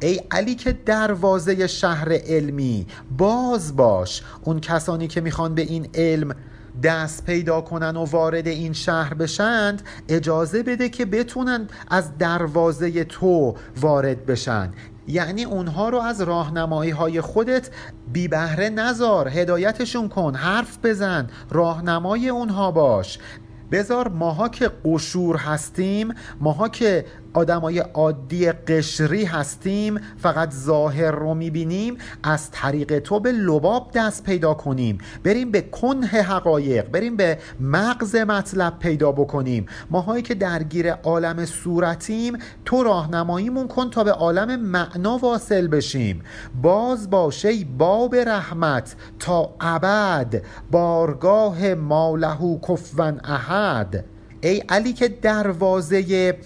ای 0.02 0.20
علی 0.30 0.54
که 0.54 0.72
دروازه 0.72 1.66
شهر 1.66 2.12
علمی 2.12 2.86
باز 3.18 3.76
باش 3.76 4.22
اون 4.44 4.60
کسانی 4.60 5.08
که 5.08 5.20
می‌خوان 5.20 5.54
به 5.54 5.62
این 5.62 5.88
علم 5.94 6.34
دست 6.82 7.24
پیدا 7.24 7.60
کنن 7.60 7.96
و 7.96 8.04
وارد 8.04 8.48
این 8.48 8.72
شهر 8.72 9.14
بشند 9.14 9.82
اجازه 10.08 10.62
بده 10.62 10.88
که 10.88 11.04
بتونن 11.04 11.68
از 11.88 12.18
دروازه 12.18 13.04
تو 13.04 13.54
وارد 13.80 14.26
بشن. 14.26 14.70
یعنی 15.06 15.44
اونها 15.44 15.88
رو 15.88 15.98
از 15.98 16.20
راهنمایی 16.20 16.90
های 16.90 17.20
خودت 17.20 17.70
بی 18.12 18.28
بهره 18.28 18.68
نزار 18.68 19.28
هدایتشون 19.28 20.08
کن 20.08 20.34
حرف 20.34 20.78
بزن 20.82 21.28
راهنمای 21.50 22.28
اونها 22.28 22.70
باش. 22.70 23.18
بذار 23.70 24.08
ماها 24.08 24.48
که 24.48 24.70
قشور 24.84 25.36
هستیم 25.36 26.14
ماها 26.40 26.68
که 26.68 27.06
آدمای 27.34 27.78
عادی 27.78 28.52
قشری 28.52 29.24
هستیم 29.24 30.00
فقط 30.18 30.52
ظاهر 30.52 31.10
رو 31.10 31.34
می‌بینیم. 31.34 31.96
از 32.22 32.50
طریق 32.50 32.98
تو 32.98 33.20
به 33.20 33.32
لباب 33.32 33.90
دست 33.94 34.24
پیدا 34.24 34.54
کنیم. 34.54 34.98
بریم 35.24 35.50
به 35.50 35.60
کنه 35.60 36.06
حقایق 36.06 36.90
بریم 36.90 37.16
به 37.16 37.38
مغز 37.60 38.16
مطلب 38.16 38.78
پیدا 38.78 39.12
بکنیم. 39.12 39.66
ماهایی 39.90 40.22
که 40.22 40.34
درگیر 40.34 40.92
عالم 40.92 41.44
صورتیم 41.44 42.38
تو 42.64 42.82
راهنماییمون 42.82 43.68
کن 43.68 43.90
تا 43.90 44.04
به 44.04 44.12
عالم 44.12 44.60
معنا 44.60 45.18
واصل 45.18 45.66
بشیم. 45.66 46.22
باز 46.62 47.10
باشه 47.10 47.64
باب 47.78 48.14
رحمت 48.14 48.96
تا 49.18 49.54
ابد 49.60 50.42
بارگاه 50.70 51.74
مالهو 51.74 52.58
کفون 52.60 53.20
احد. 53.24 54.04
ای 54.40 54.62
علی 54.68 54.92
که 54.92 55.08
دروازه 55.08 56.38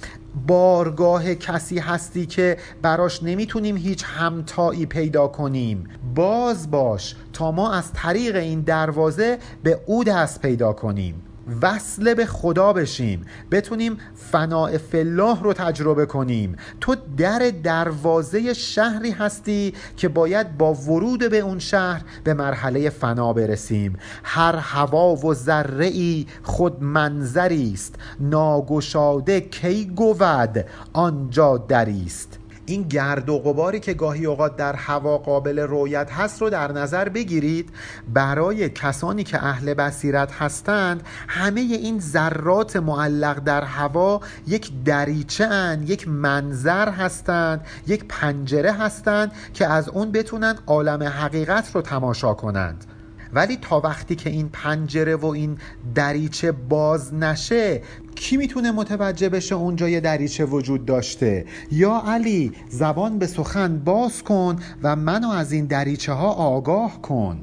بارگاه 0.46 1.34
کسی 1.34 1.78
هستی 1.78 2.26
که 2.26 2.56
براش 2.82 3.22
نمی‌تونیم 3.22 3.76
هیچ 3.76 4.04
همتایی 4.06 4.86
پیدا 4.86 5.28
کنیم. 5.28 5.88
باز 6.14 6.70
باش 6.70 7.16
تا 7.32 7.52
ما 7.52 7.72
از 7.72 7.92
طریق 7.92 8.36
این 8.36 8.60
دروازه 8.60 9.38
به 9.62 9.80
او 9.86 10.04
دست 10.04 10.42
پیدا 10.42 10.72
کنیم. 10.72 11.22
وصل 11.62 12.14
به 12.14 12.26
خدا 12.26 12.72
بشیم 12.72 13.24
بتونیم 13.50 13.98
فناع 14.14 14.78
فلاح 14.78 15.42
رو 15.42 15.52
تجربه 15.52 16.06
کنیم. 16.06 16.56
تو 16.80 16.96
در 17.16 17.52
دروازه 17.62 18.54
شهری 18.54 19.10
هستی 19.10 19.74
که 19.96 20.08
باید 20.08 20.58
با 20.58 20.74
ورود 20.74 21.30
به 21.30 21.38
اون 21.38 21.58
شهر 21.58 22.02
به 22.24 22.34
مرحله 22.34 22.90
فنا 22.90 23.32
برسیم. 23.32 23.96
هر 24.24 24.56
هوا 24.56 25.16
و 25.16 25.34
ذره 25.34 25.86
ای 25.86 26.26
خود 26.42 26.82
منظری 26.82 27.72
است. 27.74 27.94
ناگشاده 28.20 29.40
کی 29.40 29.84
گود 29.84 30.64
آنجا 30.92 31.58
دریست 31.58 32.37
این 32.68 32.82
گرد 32.82 33.28
و 33.28 33.38
غباری 33.38 33.80
که 33.80 33.94
گاهی 33.94 34.26
اوقات 34.26 34.56
در 34.56 34.76
هوا 34.76 35.18
قابل 35.18 35.58
رویت 35.58 36.12
هست 36.12 36.42
رو 36.42 36.50
در 36.50 36.72
نظر 36.72 37.08
بگیرید. 37.08 37.70
برای 38.14 38.68
کسانی 38.68 39.24
که 39.24 39.44
اهل 39.44 39.74
بصیرت 39.74 40.32
هستند 40.32 41.02
همه 41.28 41.60
این 41.60 42.00
ذرات 42.00 42.76
معلق 42.76 43.38
در 43.38 43.64
هوا 43.64 44.20
یک 44.46 44.70
دریچه 44.84 45.44
ان 45.44 45.82
یک 45.82 46.08
منظر 46.08 46.88
هستند 46.88 47.66
یک 47.86 48.04
پنجره 48.08 48.72
هستند 48.72 49.32
که 49.54 49.66
از 49.66 49.88
اون 49.88 50.12
بتونن 50.12 50.54
عالم 50.66 51.02
حقیقت 51.02 51.70
رو 51.74 51.82
تماشا 51.82 52.34
کنند. 52.34 52.84
ولی 53.32 53.56
تا 53.56 53.80
وقتی 53.80 54.16
که 54.16 54.30
این 54.30 54.48
پنجره 54.48 55.16
و 55.16 55.26
این 55.26 55.58
دریچه 55.94 56.52
باز 56.52 57.14
نشه 57.14 57.82
کی 58.18 58.36
می‌تونه 58.36 58.70
متوجه 58.70 59.28
بشه 59.28 59.54
اونجا 59.54 59.88
یه 59.88 60.00
دریچه 60.00 60.44
وجود 60.44 60.84
داشته؟ 60.84 61.44
یا 61.72 62.02
علی 62.06 62.52
زبان 62.68 63.18
به 63.18 63.26
سخن 63.26 63.78
باز 63.78 64.22
کن 64.22 64.56
و 64.82 64.96
منو 64.96 65.28
از 65.28 65.52
این 65.52 65.64
دریچه 65.64 66.12
ها 66.12 66.32
آگاه 66.32 67.02
کن. 67.02 67.40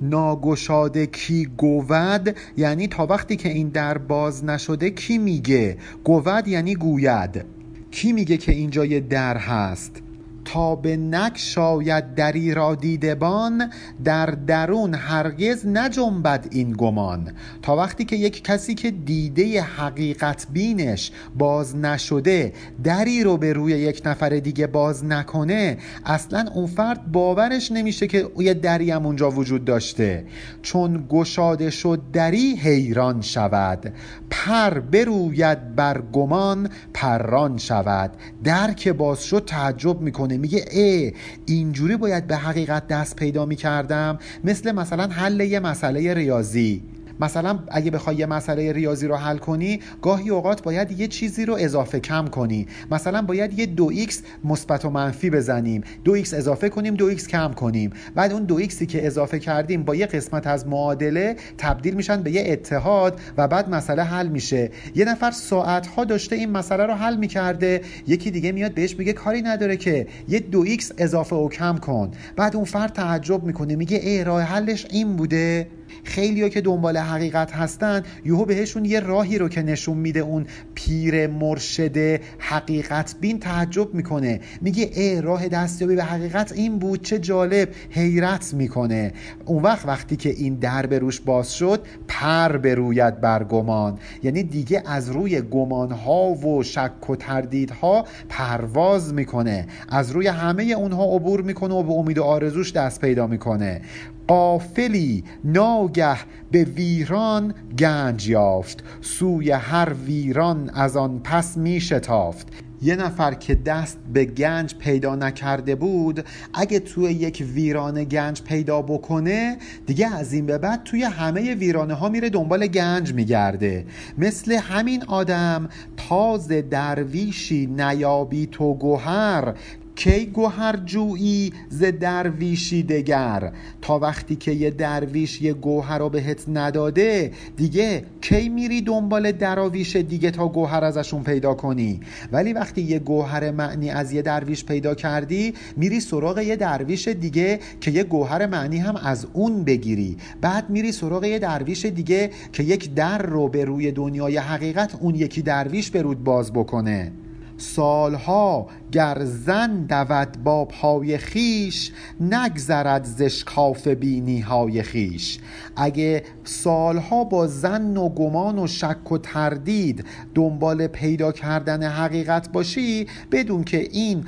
ناگشاده 0.00 1.06
کی 1.06 1.48
گود 1.56 2.36
یعنی 2.56 2.88
تا 2.88 3.06
وقتی 3.06 3.36
که 3.36 3.48
این 3.48 3.68
در 3.68 3.98
باز 3.98 4.44
نشده 4.44 4.90
کی 4.90 5.18
میگه؟ 5.18 5.76
گود 6.04 6.48
یعنی 6.48 6.74
گوید. 6.74 7.44
کی 7.90 8.12
میگه 8.12 8.36
که 8.36 8.52
اینجا 8.52 8.84
یه 8.84 9.00
در 9.00 9.36
هست؟ 9.36 10.02
تا 10.46 10.74
به 10.74 10.96
نک 10.96 11.38
شاید 11.38 12.14
دری 12.14 12.54
را 12.54 12.74
دیدبان 12.74 13.72
در 14.04 14.26
درون 14.26 14.94
هرگز 14.94 15.66
نجنبد 15.66 16.46
این 16.50 16.72
گمان. 16.72 17.32
تا 17.62 17.76
وقتی 17.76 18.04
که 18.04 18.16
یک 18.16 18.44
کسی 18.44 18.74
که 18.74 18.90
دیده 18.90 19.62
حقیقت 19.62 20.46
بینش 20.52 21.10
باز 21.38 21.76
نشده 21.76 22.52
دری 22.84 23.22
رو 23.22 23.36
به 23.36 23.52
روی 23.52 23.72
یک 23.72 24.02
نفر 24.04 24.28
دیگه 24.28 24.66
باز 24.66 25.04
نکنه 25.04 25.78
اصلا 26.04 26.46
اون 26.54 26.66
فرد 26.66 27.12
باورش 27.12 27.72
نمیشه 27.72 28.06
که 28.06 28.30
یه 28.38 28.54
دری 28.54 28.90
هم 28.90 29.06
اونجا 29.06 29.30
وجود 29.30 29.64
داشته. 29.64 30.24
چون 30.62 31.06
گشاده 31.08 31.70
شد 31.70 32.00
دری 32.12 32.56
حیران 32.56 33.20
شود. 33.20 33.92
پر 34.30 34.80
بروید 34.80 35.74
بر 35.76 36.02
گمان 36.12 36.68
پران 36.94 37.58
شود. 37.58 38.10
در 38.44 38.72
که 38.72 38.92
باز 38.92 39.24
شد 39.24 39.44
تعجب 39.46 40.00
می‌کنه 40.00 40.35
میگه 40.36 40.64
ای 40.70 41.12
اینجوری 41.46 41.96
باید 41.96 42.26
به 42.26 42.36
حقیقت 42.36 42.88
دست 42.88 43.16
پیدا 43.16 43.46
می‌کردم 43.46 44.18
مثل 44.44 44.72
مثلا 44.72 45.06
حل 45.06 45.40
یه 45.40 45.60
مسئله 45.60 46.14
ریاضی. 46.14 46.82
مثلا 47.20 47.58
اگه 47.68 47.90
بخوای 47.90 48.16
یه 48.16 48.26
مسئله 48.26 48.72
ریاضی 48.72 49.06
رو 49.06 49.16
حل 49.16 49.38
کنی 49.38 49.80
گاهی 50.02 50.30
اوقات 50.30 50.62
باید 50.62 51.00
یه 51.00 51.08
چیزی 51.08 51.44
رو 51.44 51.56
اضافه 51.60 52.00
کم 52.00 52.26
کنی. 52.26 52.66
مثلا 52.90 53.22
باید 53.22 53.58
یه 53.58 53.66
دو 53.66 53.88
ایکس 53.88 54.22
مثبت 54.44 54.84
و 54.84 54.90
منفی 54.90 55.30
بزنیم. 55.30 55.82
دو 56.04 56.12
ایکس 56.12 56.34
اضافه 56.34 56.68
کنیم 56.68 56.94
دو 56.94 57.06
ایکس 57.06 57.28
کم 57.28 57.52
کنیم. 57.52 57.92
بعد 58.14 58.32
اون 58.32 58.44
دو 58.44 58.54
ایکسی 58.54 58.86
که 58.86 59.06
اضافه 59.06 59.38
کردیم 59.38 59.82
با 59.82 59.94
یه 59.94 60.06
قسمت 60.06 60.46
از 60.46 60.66
معادله 60.66 61.36
تبدیل 61.58 61.94
میشن 61.94 62.22
به 62.22 62.30
یه 62.30 62.44
اتحاد 62.46 63.20
و 63.36 63.48
بعد 63.48 63.70
مسئله 63.70 64.02
حل 64.02 64.28
میشه. 64.28 64.70
یه 64.94 65.04
نفر 65.04 65.30
ساعت 65.30 65.86
ها 65.86 66.04
داشته 66.04 66.36
این 66.36 66.50
مسئله 66.50 66.86
رو 66.86 66.94
حل 66.94 67.16
می‌کرده 67.16 67.80
یکی 68.06 68.30
دیگه 68.30 68.52
میاد 68.52 68.74
بهش 68.74 68.98
میگه 68.98 69.12
کاری 69.12 69.42
نداره 69.42 69.76
که. 69.76 70.06
یه 70.28 70.38
دو 70.38 70.60
ایکس 70.60 70.92
اضافه 70.98 71.36
و 71.36 71.48
کم 71.48 71.76
کن. 71.76 72.10
بعد 72.36 72.56
اون 72.56 72.64
فرد 72.64 72.92
تعجب 72.92 73.44
می‌کنه 73.44 73.76
میگه 73.76 73.96
ای 73.96 74.24
راه 74.24 74.42
حلش 74.42 74.86
این 74.90 75.16
بوده. 75.16 75.68
خیلی 76.04 76.50
که 76.50 76.60
دنبال 76.60 76.96
حقیقت 76.96 77.52
هستن 77.52 78.02
یهو 78.24 78.44
بهشون 78.44 78.84
یه 78.84 79.00
راهی 79.00 79.38
رو 79.38 79.48
که 79.48 79.62
نشون 79.62 79.96
میده 79.96 80.20
اون 80.20 80.46
پیر 80.74 81.26
مرشد 81.26 82.20
حقیقت 82.38 83.14
بین 83.20 83.38
تعجب 83.38 83.94
می‌کنه. 83.94 84.40
میگه 84.60 84.90
ای 84.94 85.20
راه 85.20 85.48
دستیابی 85.48 85.96
به 85.96 86.04
حقیقت 86.04 86.52
این 86.52 86.78
بود 86.78 87.02
چه 87.02 87.18
جالب! 87.18 87.68
حیرت 87.90 88.54
می‌کنه. 88.54 89.12
اون 89.44 89.62
وقت 89.62 89.86
وقتی 89.86 90.16
که 90.16 90.30
این 90.30 90.54
در 90.54 90.86
به 90.86 90.98
روش 90.98 91.20
باز 91.20 91.54
شد 91.54 91.80
پر 92.08 92.56
بروید 92.56 93.20
بر 93.20 93.44
گمان 93.44 93.98
یعنی 94.22 94.42
دیگه 94.42 94.82
از 94.86 95.10
روی 95.10 95.40
گمان 95.40 95.90
ها 95.90 96.34
و 96.34 96.62
شک 96.62 97.10
و 97.10 97.16
تردیدها 97.16 98.04
پرواز 98.28 99.14
می‌کنه. 99.14 99.66
از 99.88 100.10
روی 100.10 100.26
همه 100.26 100.62
اونها 100.62 101.04
عبور 101.04 101.42
می‌کنه 101.42 101.74
و 101.74 101.82
به 101.82 101.92
امید 101.92 102.18
و 102.18 102.22
آرزوش 102.22 102.72
دست 102.72 103.00
پیدا 103.00 103.26
می‌کنه. 103.26 103.80
قافلی 104.26 105.24
ناگه 105.44 106.18
به 106.50 106.64
ویران 106.64 107.54
گنج 107.78 108.28
یافت. 108.28 108.84
سوی 109.00 109.50
هر 109.50 109.92
ویران 110.06 110.70
از 110.74 110.96
آن 110.96 111.20
پس 111.24 111.56
می 111.56 111.80
شتافت. 111.80 112.48
یه 112.82 112.96
نفر 112.96 113.34
که 113.34 113.54
دست 113.54 113.98
به 114.12 114.24
گنج 114.24 114.74
پیدا 114.74 115.16
نکرده 115.16 115.74
بود 115.74 116.24
اگه 116.54 116.80
توی 116.80 117.04
یک 117.04 117.44
ویرانه 117.54 118.04
گنج 118.04 118.42
پیدا 118.42 118.82
بکنه 118.82 119.56
دیگه 119.86 120.14
از 120.14 120.32
این 120.32 120.46
به 120.46 120.58
بعد 120.58 120.84
توی 120.84 121.02
همه 121.02 121.54
ویرانه 121.54 121.94
ها 121.94 122.08
میره 122.08 122.30
دنبال 122.30 122.66
گنج 122.66 123.14
میگرده. 123.14 123.86
مثل 124.18 124.52
همین 124.52 125.04
آدم 125.04 125.68
تاز 125.96 126.48
درویشی 126.48 127.66
نیابی 127.66 128.46
تو 128.46 128.74
گوهر 128.74 129.54
کی 129.96 130.26
گوهر 130.26 130.76
جویی 130.76 131.52
ز 131.68 131.84
درویشی 131.84 132.82
دگر؟ 132.82 133.52
تا 133.82 133.98
وقتی 133.98 134.36
که 134.36 134.52
یه 134.52 134.70
درویش 134.70 135.42
یه 135.42 135.52
گوهر 135.52 135.98
رو 135.98 136.08
بهت 136.08 136.44
نداده 136.48 137.32
دیگه 137.56 138.04
کی 138.20 138.48
میری 138.48 138.80
دنبال 138.80 139.32
دراویش 139.32 139.96
دیگه 139.96 140.30
تا 140.30 140.48
گوهر 140.48 140.84
ازشون 140.84 141.22
پیدا 141.22 141.54
کنی؟ 141.54 142.00
ولی 142.32 142.52
وقتی 142.52 142.82
یه 142.82 142.98
گوهر 142.98 143.50
معنی 143.50 143.90
از 143.90 144.12
یه 144.12 144.22
درویش 144.22 144.64
پیدا 144.64 144.94
کردی 144.94 145.54
میری 145.76 146.00
سراغ 146.00 146.38
یه 146.38 146.56
درویش 146.56 147.08
دیگه 147.08 147.60
که 147.80 147.90
یه 147.90 148.04
گوهر 148.04 148.46
معنی 148.46 148.78
هم 148.78 148.96
از 148.96 149.26
اون 149.32 149.64
بگیری. 149.64 150.16
بعد 150.40 150.70
میری 150.70 150.92
سراغ 150.92 151.24
یه 151.24 151.38
درویش 151.38 151.86
دیگه 151.86 152.30
که 152.52 152.62
یک 152.62 152.94
در 152.94 153.22
رو 153.22 153.48
به 153.48 153.64
روی 153.64 153.92
دنیای 153.92 154.36
حقیقت 154.36 154.94
اون 155.00 155.14
یکی 155.14 155.42
درویش 155.42 155.90
به 155.90 156.02
رود 156.02 156.24
باز 156.24 156.52
بکنه. 156.52 157.12
سالها 157.58 158.66
گر 158.92 159.24
زن 159.24 159.86
دود 159.86 160.44
با 160.44 160.64
پای 160.64 161.18
خیش 161.18 161.92
نگذرد 162.20 163.04
زشکاف 163.04 163.88
بینی 163.88 164.40
های 164.40 164.82
خیش 164.82 165.38
اگه 165.76 166.22
سالها 166.44 167.24
با 167.24 167.46
زن 167.46 167.96
و 167.96 168.08
گمان 168.08 168.58
و 168.58 168.66
شک 168.66 169.12
و 169.12 169.18
تردید 169.18 170.04
دنبال 170.34 170.86
پیدا 170.86 171.32
کردن 171.32 171.82
حقیقت 171.82 172.52
باشی 172.52 173.06
بدون 173.32 173.64
که 173.64 173.88
این 173.92 174.24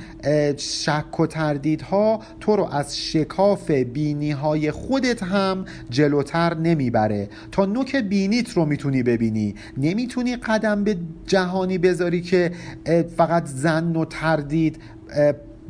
شک 0.57 1.19
و 1.19 1.27
تردیدها 1.27 2.19
تو 2.39 2.55
رو 2.55 2.65
از 2.65 2.97
شکاف 2.97 3.71
بینی 3.71 4.31
های 4.31 4.71
خودت 4.71 5.23
هم 5.23 5.65
جلوتر 5.89 6.53
نمی‌بره. 6.53 7.29
تا 7.51 7.65
نوک 7.65 7.95
بینیت 7.95 8.49
رو 8.49 8.65
می‌تونی 8.65 9.03
ببینی. 9.03 9.55
نمی‌تونی 9.77 10.35
قدم 10.35 10.83
به 10.83 10.97
جهانی 11.27 11.77
بذاری 11.77 12.21
که 12.21 12.51
فقط 13.17 13.45
زن 13.45 13.95
و 13.95 14.05
تردید 14.05 14.48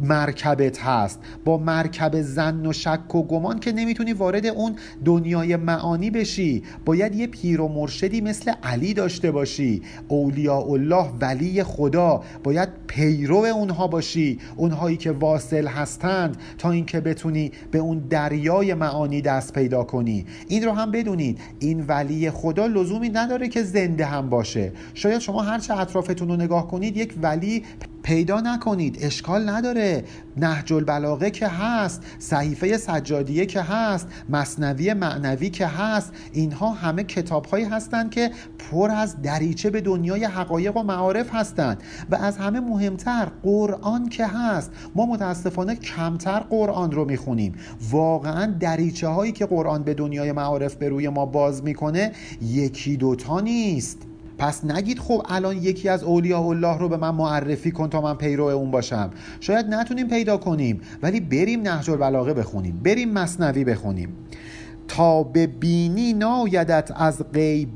مرکبت 0.01 0.79
هست. 0.81 1.19
با 1.45 1.57
مرکب 1.57 2.21
زن 2.21 2.65
و 2.65 2.73
شک 2.73 3.15
و 3.15 3.23
گمان 3.23 3.59
که 3.59 3.71
نمی‌تونی 3.71 4.13
وارد 4.13 4.45
اون 4.45 4.75
دنیای 5.05 5.55
معانی 5.55 6.11
بشی. 6.11 6.63
باید 6.85 7.15
یه 7.15 7.27
پیر 7.27 7.61
و 7.61 7.67
مرشدی 7.67 8.21
مثل 8.21 8.51
علی 8.63 8.93
داشته 8.93 9.31
باشی. 9.31 9.81
اولیاء 10.07 10.71
الله 10.71 11.05
ولی 11.21 11.63
خدا. 11.63 12.23
باید 12.43 12.69
پیرو 12.87 13.35
اونها 13.35 13.87
باشی. 13.87 14.39
اونهایی 14.55 14.97
که 14.97 15.11
واصل 15.11 15.67
هستند 15.67 16.37
تا 16.57 16.71
اینکه 16.71 16.99
بتونی 16.99 17.51
به 17.71 17.79
اون 17.79 17.99
دریای 18.09 18.73
معانی 18.73 19.21
دست 19.21 19.53
پیدا 19.53 19.83
کنی. 19.83 20.25
این 20.47 20.63
رو 20.63 20.71
هم 20.71 20.91
بدونید. 20.91 21.39
این 21.59 21.85
ولی 21.87 22.29
خدا 22.29 22.67
لزومی 22.67 23.09
نداره 23.09 23.47
که 23.47 23.63
زنده 23.63 24.05
هم 24.05 24.29
باشه. 24.29 24.71
شاید 24.93 25.19
شما 25.19 25.41
هرچه 25.41 25.77
اطرافتون 25.77 26.27
رو 26.27 26.35
نگاه 26.35 26.67
کنید 26.67 26.97
یک 26.97 27.13
ولی 27.21 27.63
پیدا 28.03 28.41
نکنید 28.41 28.97
اشکال 29.01 29.49
نداره. 29.49 30.03
نهج 30.37 30.73
البلاغه 30.73 31.31
که 31.31 31.47
هست 31.47 32.03
صحیفه 32.19 32.77
سجادیه 32.77 33.45
که 33.45 33.61
هست 33.61 34.07
مصنوی 34.29 34.93
معنوی 34.93 35.49
که 35.49 35.67
هست 35.67 36.13
اینها 36.33 36.69
همه 36.69 37.03
کتاب 37.03 37.45
هایی 37.45 37.65
هستند 37.65 38.11
که 38.11 38.31
پر 38.59 38.91
از 38.91 39.21
دریچه 39.21 39.69
به 39.69 39.81
دنیای 39.81 40.25
حقایق 40.25 40.77
و 40.77 40.83
معارف 40.83 41.35
هستند 41.35 41.83
و 42.11 42.15
از 42.15 42.37
همه 42.37 42.59
مهمتر 42.59 43.27
قرآن 43.43 44.09
که 44.09 44.27
هست. 44.27 44.71
ما 44.95 45.05
متاسفانه 45.05 45.75
کمتر 45.75 46.39
قرآن 46.39 46.91
رو 46.91 47.05
می‌خونیم. 47.05 47.53
واقعا 47.89 48.55
دریچه 48.59 49.07
هایی 49.07 49.31
که 49.31 49.45
قرآن 49.45 49.83
به 49.83 49.93
دنیای 49.93 50.31
معارف 50.31 50.75
به 50.75 50.89
روی 50.89 51.09
ما 51.09 51.25
باز 51.25 51.63
می‌کنه 51.63 52.11
یکی 52.41 52.97
دوتا 52.97 53.39
نیست. 53.39 54.08
پس 54.39 54.65
نگید 54.65 54.99
خب 54.99 55.25
الان 55.29 55.57
یکی 55.57 55.89
از 55.89 56.03
اولیاء 56.03 56.47
الله 56.47 56.77
رو 56.77 56.89
به 56.89 56.97
من 56.97 57.15
معرفی 57.15 57.71
کن 57.71 57.89
تا 57.89 58.01
من 58.01 58.13
پیرو 58.13 58.45
اون 58.45 58.71
باشم. 58.71 59.09
شاید 59.39 59.65
نتونیم 59.65 60.07
پیدا 60.07 60.37
کنیم 60.37 60.81
ولی 61.01 61.19
بریم 61.19 61.61
نهج 61.61 61.89
البلاغه 61.89 62.33
بخونیم 62.33 62.81
بریم 62.83 63.09
مصنوی 63.11 63.63
بخونیم. 63.63 64.09
تا 64.87 65.23
به 65.23 65.47
بینی 65.47 66.13
نایدت 66.13 66.91
از 66.95 67.21
غیب 67.33 67.69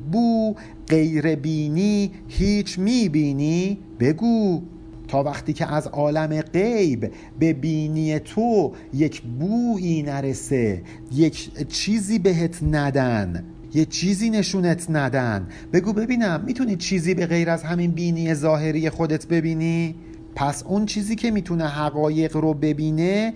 غیر 0.87 1.35
بینی 1.35 2.11
هیچ 2.27 2.79
می‌بینی 2.79 3.77
بگو. 3.99 4.61
تا 5.07 5.23
وقتی 5.23 5.53
که 5.53 5.73
از 5.73 5.87
عالم 5.87 6.41
غیب 6.41 7.11
به 7.39 7.53
بینی 7.53 8.19
تو 8.19 8.71
یک 8.93 9.21
بویی 9.21 10.03
نرسه 10.03 10.81
یک 11.11 11.67
چیزی 11.67 12.19
بهت 12.19 12.63
ندن. 12.63 13.52
یه 13.73 13.85
چیزی 13.85 14.29
نشونت 14.29 14.85
ندن. 14.89 15.47
بگو 15.73 15.93
ببینم 15.93 16.43
می‌تونی 16.45 16.75
چیزی 16.75 17.13
به 17.13 17.25
غیر 17.25 17.49
از 17.49 17.63
همین 17.63 17.91
بینی 17.91 18.33
ظاهری 18.33 18.89
خودت 18.89 19.27
ببینی؟ 19.27 19.95
پس 20.35 20.63
اون 20.63 20.85
چیزی 20.85 21.15
که 21.15 21.31
می‌تونه 21.31 21.67
حقایق 21.67 22.37
رو 22.37 22.53
ببینه 22.53 23.33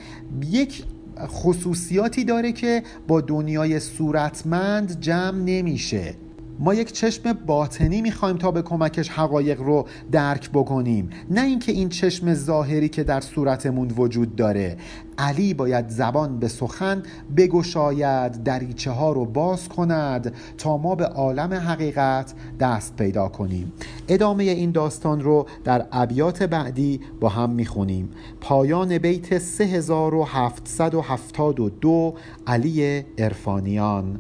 یک 0.52 0.84
خصوصیاتی 1.28 2.24
داره 2.24 2.52
که 2.52 2.84
با 3.08 3.22
دنیای 3.22 3.80
صورتمند 3.80 5.00
جمع 5.00 5.40
نمیشه. 5.40 6.16
ما 6.60 6.74
یک 6.74 6.92
چشم 6.92 7.34
باطنی 7.34 8.02
می‌خوایم 8.02 8.38
تا 8.38 8.52
به 8.52 8.62
کمکش 8.62 9.10
حقایق 9.10 9.62
رو 9.62 9.88
درک 10.12 10.52
بکنیم. 10.52 11.10
نه 11.30 11.42
اینکه 11.42 11.72
این 11.72 11.90
چشم 11.90 12.34
ظاهری 12.34 12.90
که 12.90 13.04
در 13.04 13.22
صورتمون 13.22 13.92
وجود 13.98 14.36
داره. 14.36 14.78
علی 15.18 15.54
باید 15.54 15.90
زبان 15.90 16.40
به 16.40 16.48
سخن 16.48 17.04
بگشاید 17.38 18.44
دریچه 18.44 18.92
ها 18.92 19.12
رو 19.12 19.26
باز 19.26 19.70
کند 19.70 20.34
تا 20.58 20.78
ما 20.78 20.96
به 20.96 21.06
عالم 21.06 21.54
حقیقت 21.54 22.34
دست 22.60 22.96
پیدا 22.96 23.28
کنیم. 23.28 23.74
ادامه 24.08 24.44
این 24.44 24.72
داستان 24.72 25.22
رو 25.22 25.46
در 25.64 25.86
ابیات 25.92 26.44
بعدی 26.44 27.00
با 27.20 27.30
هم 27.30 27.50
می‌خونیم. 27.50 28.10
پایان 28.42 28.98
بیت 28.98 29.38
3772 29.38 32.16
علی 32.48 33.04
ارفانیان 33.18 34.20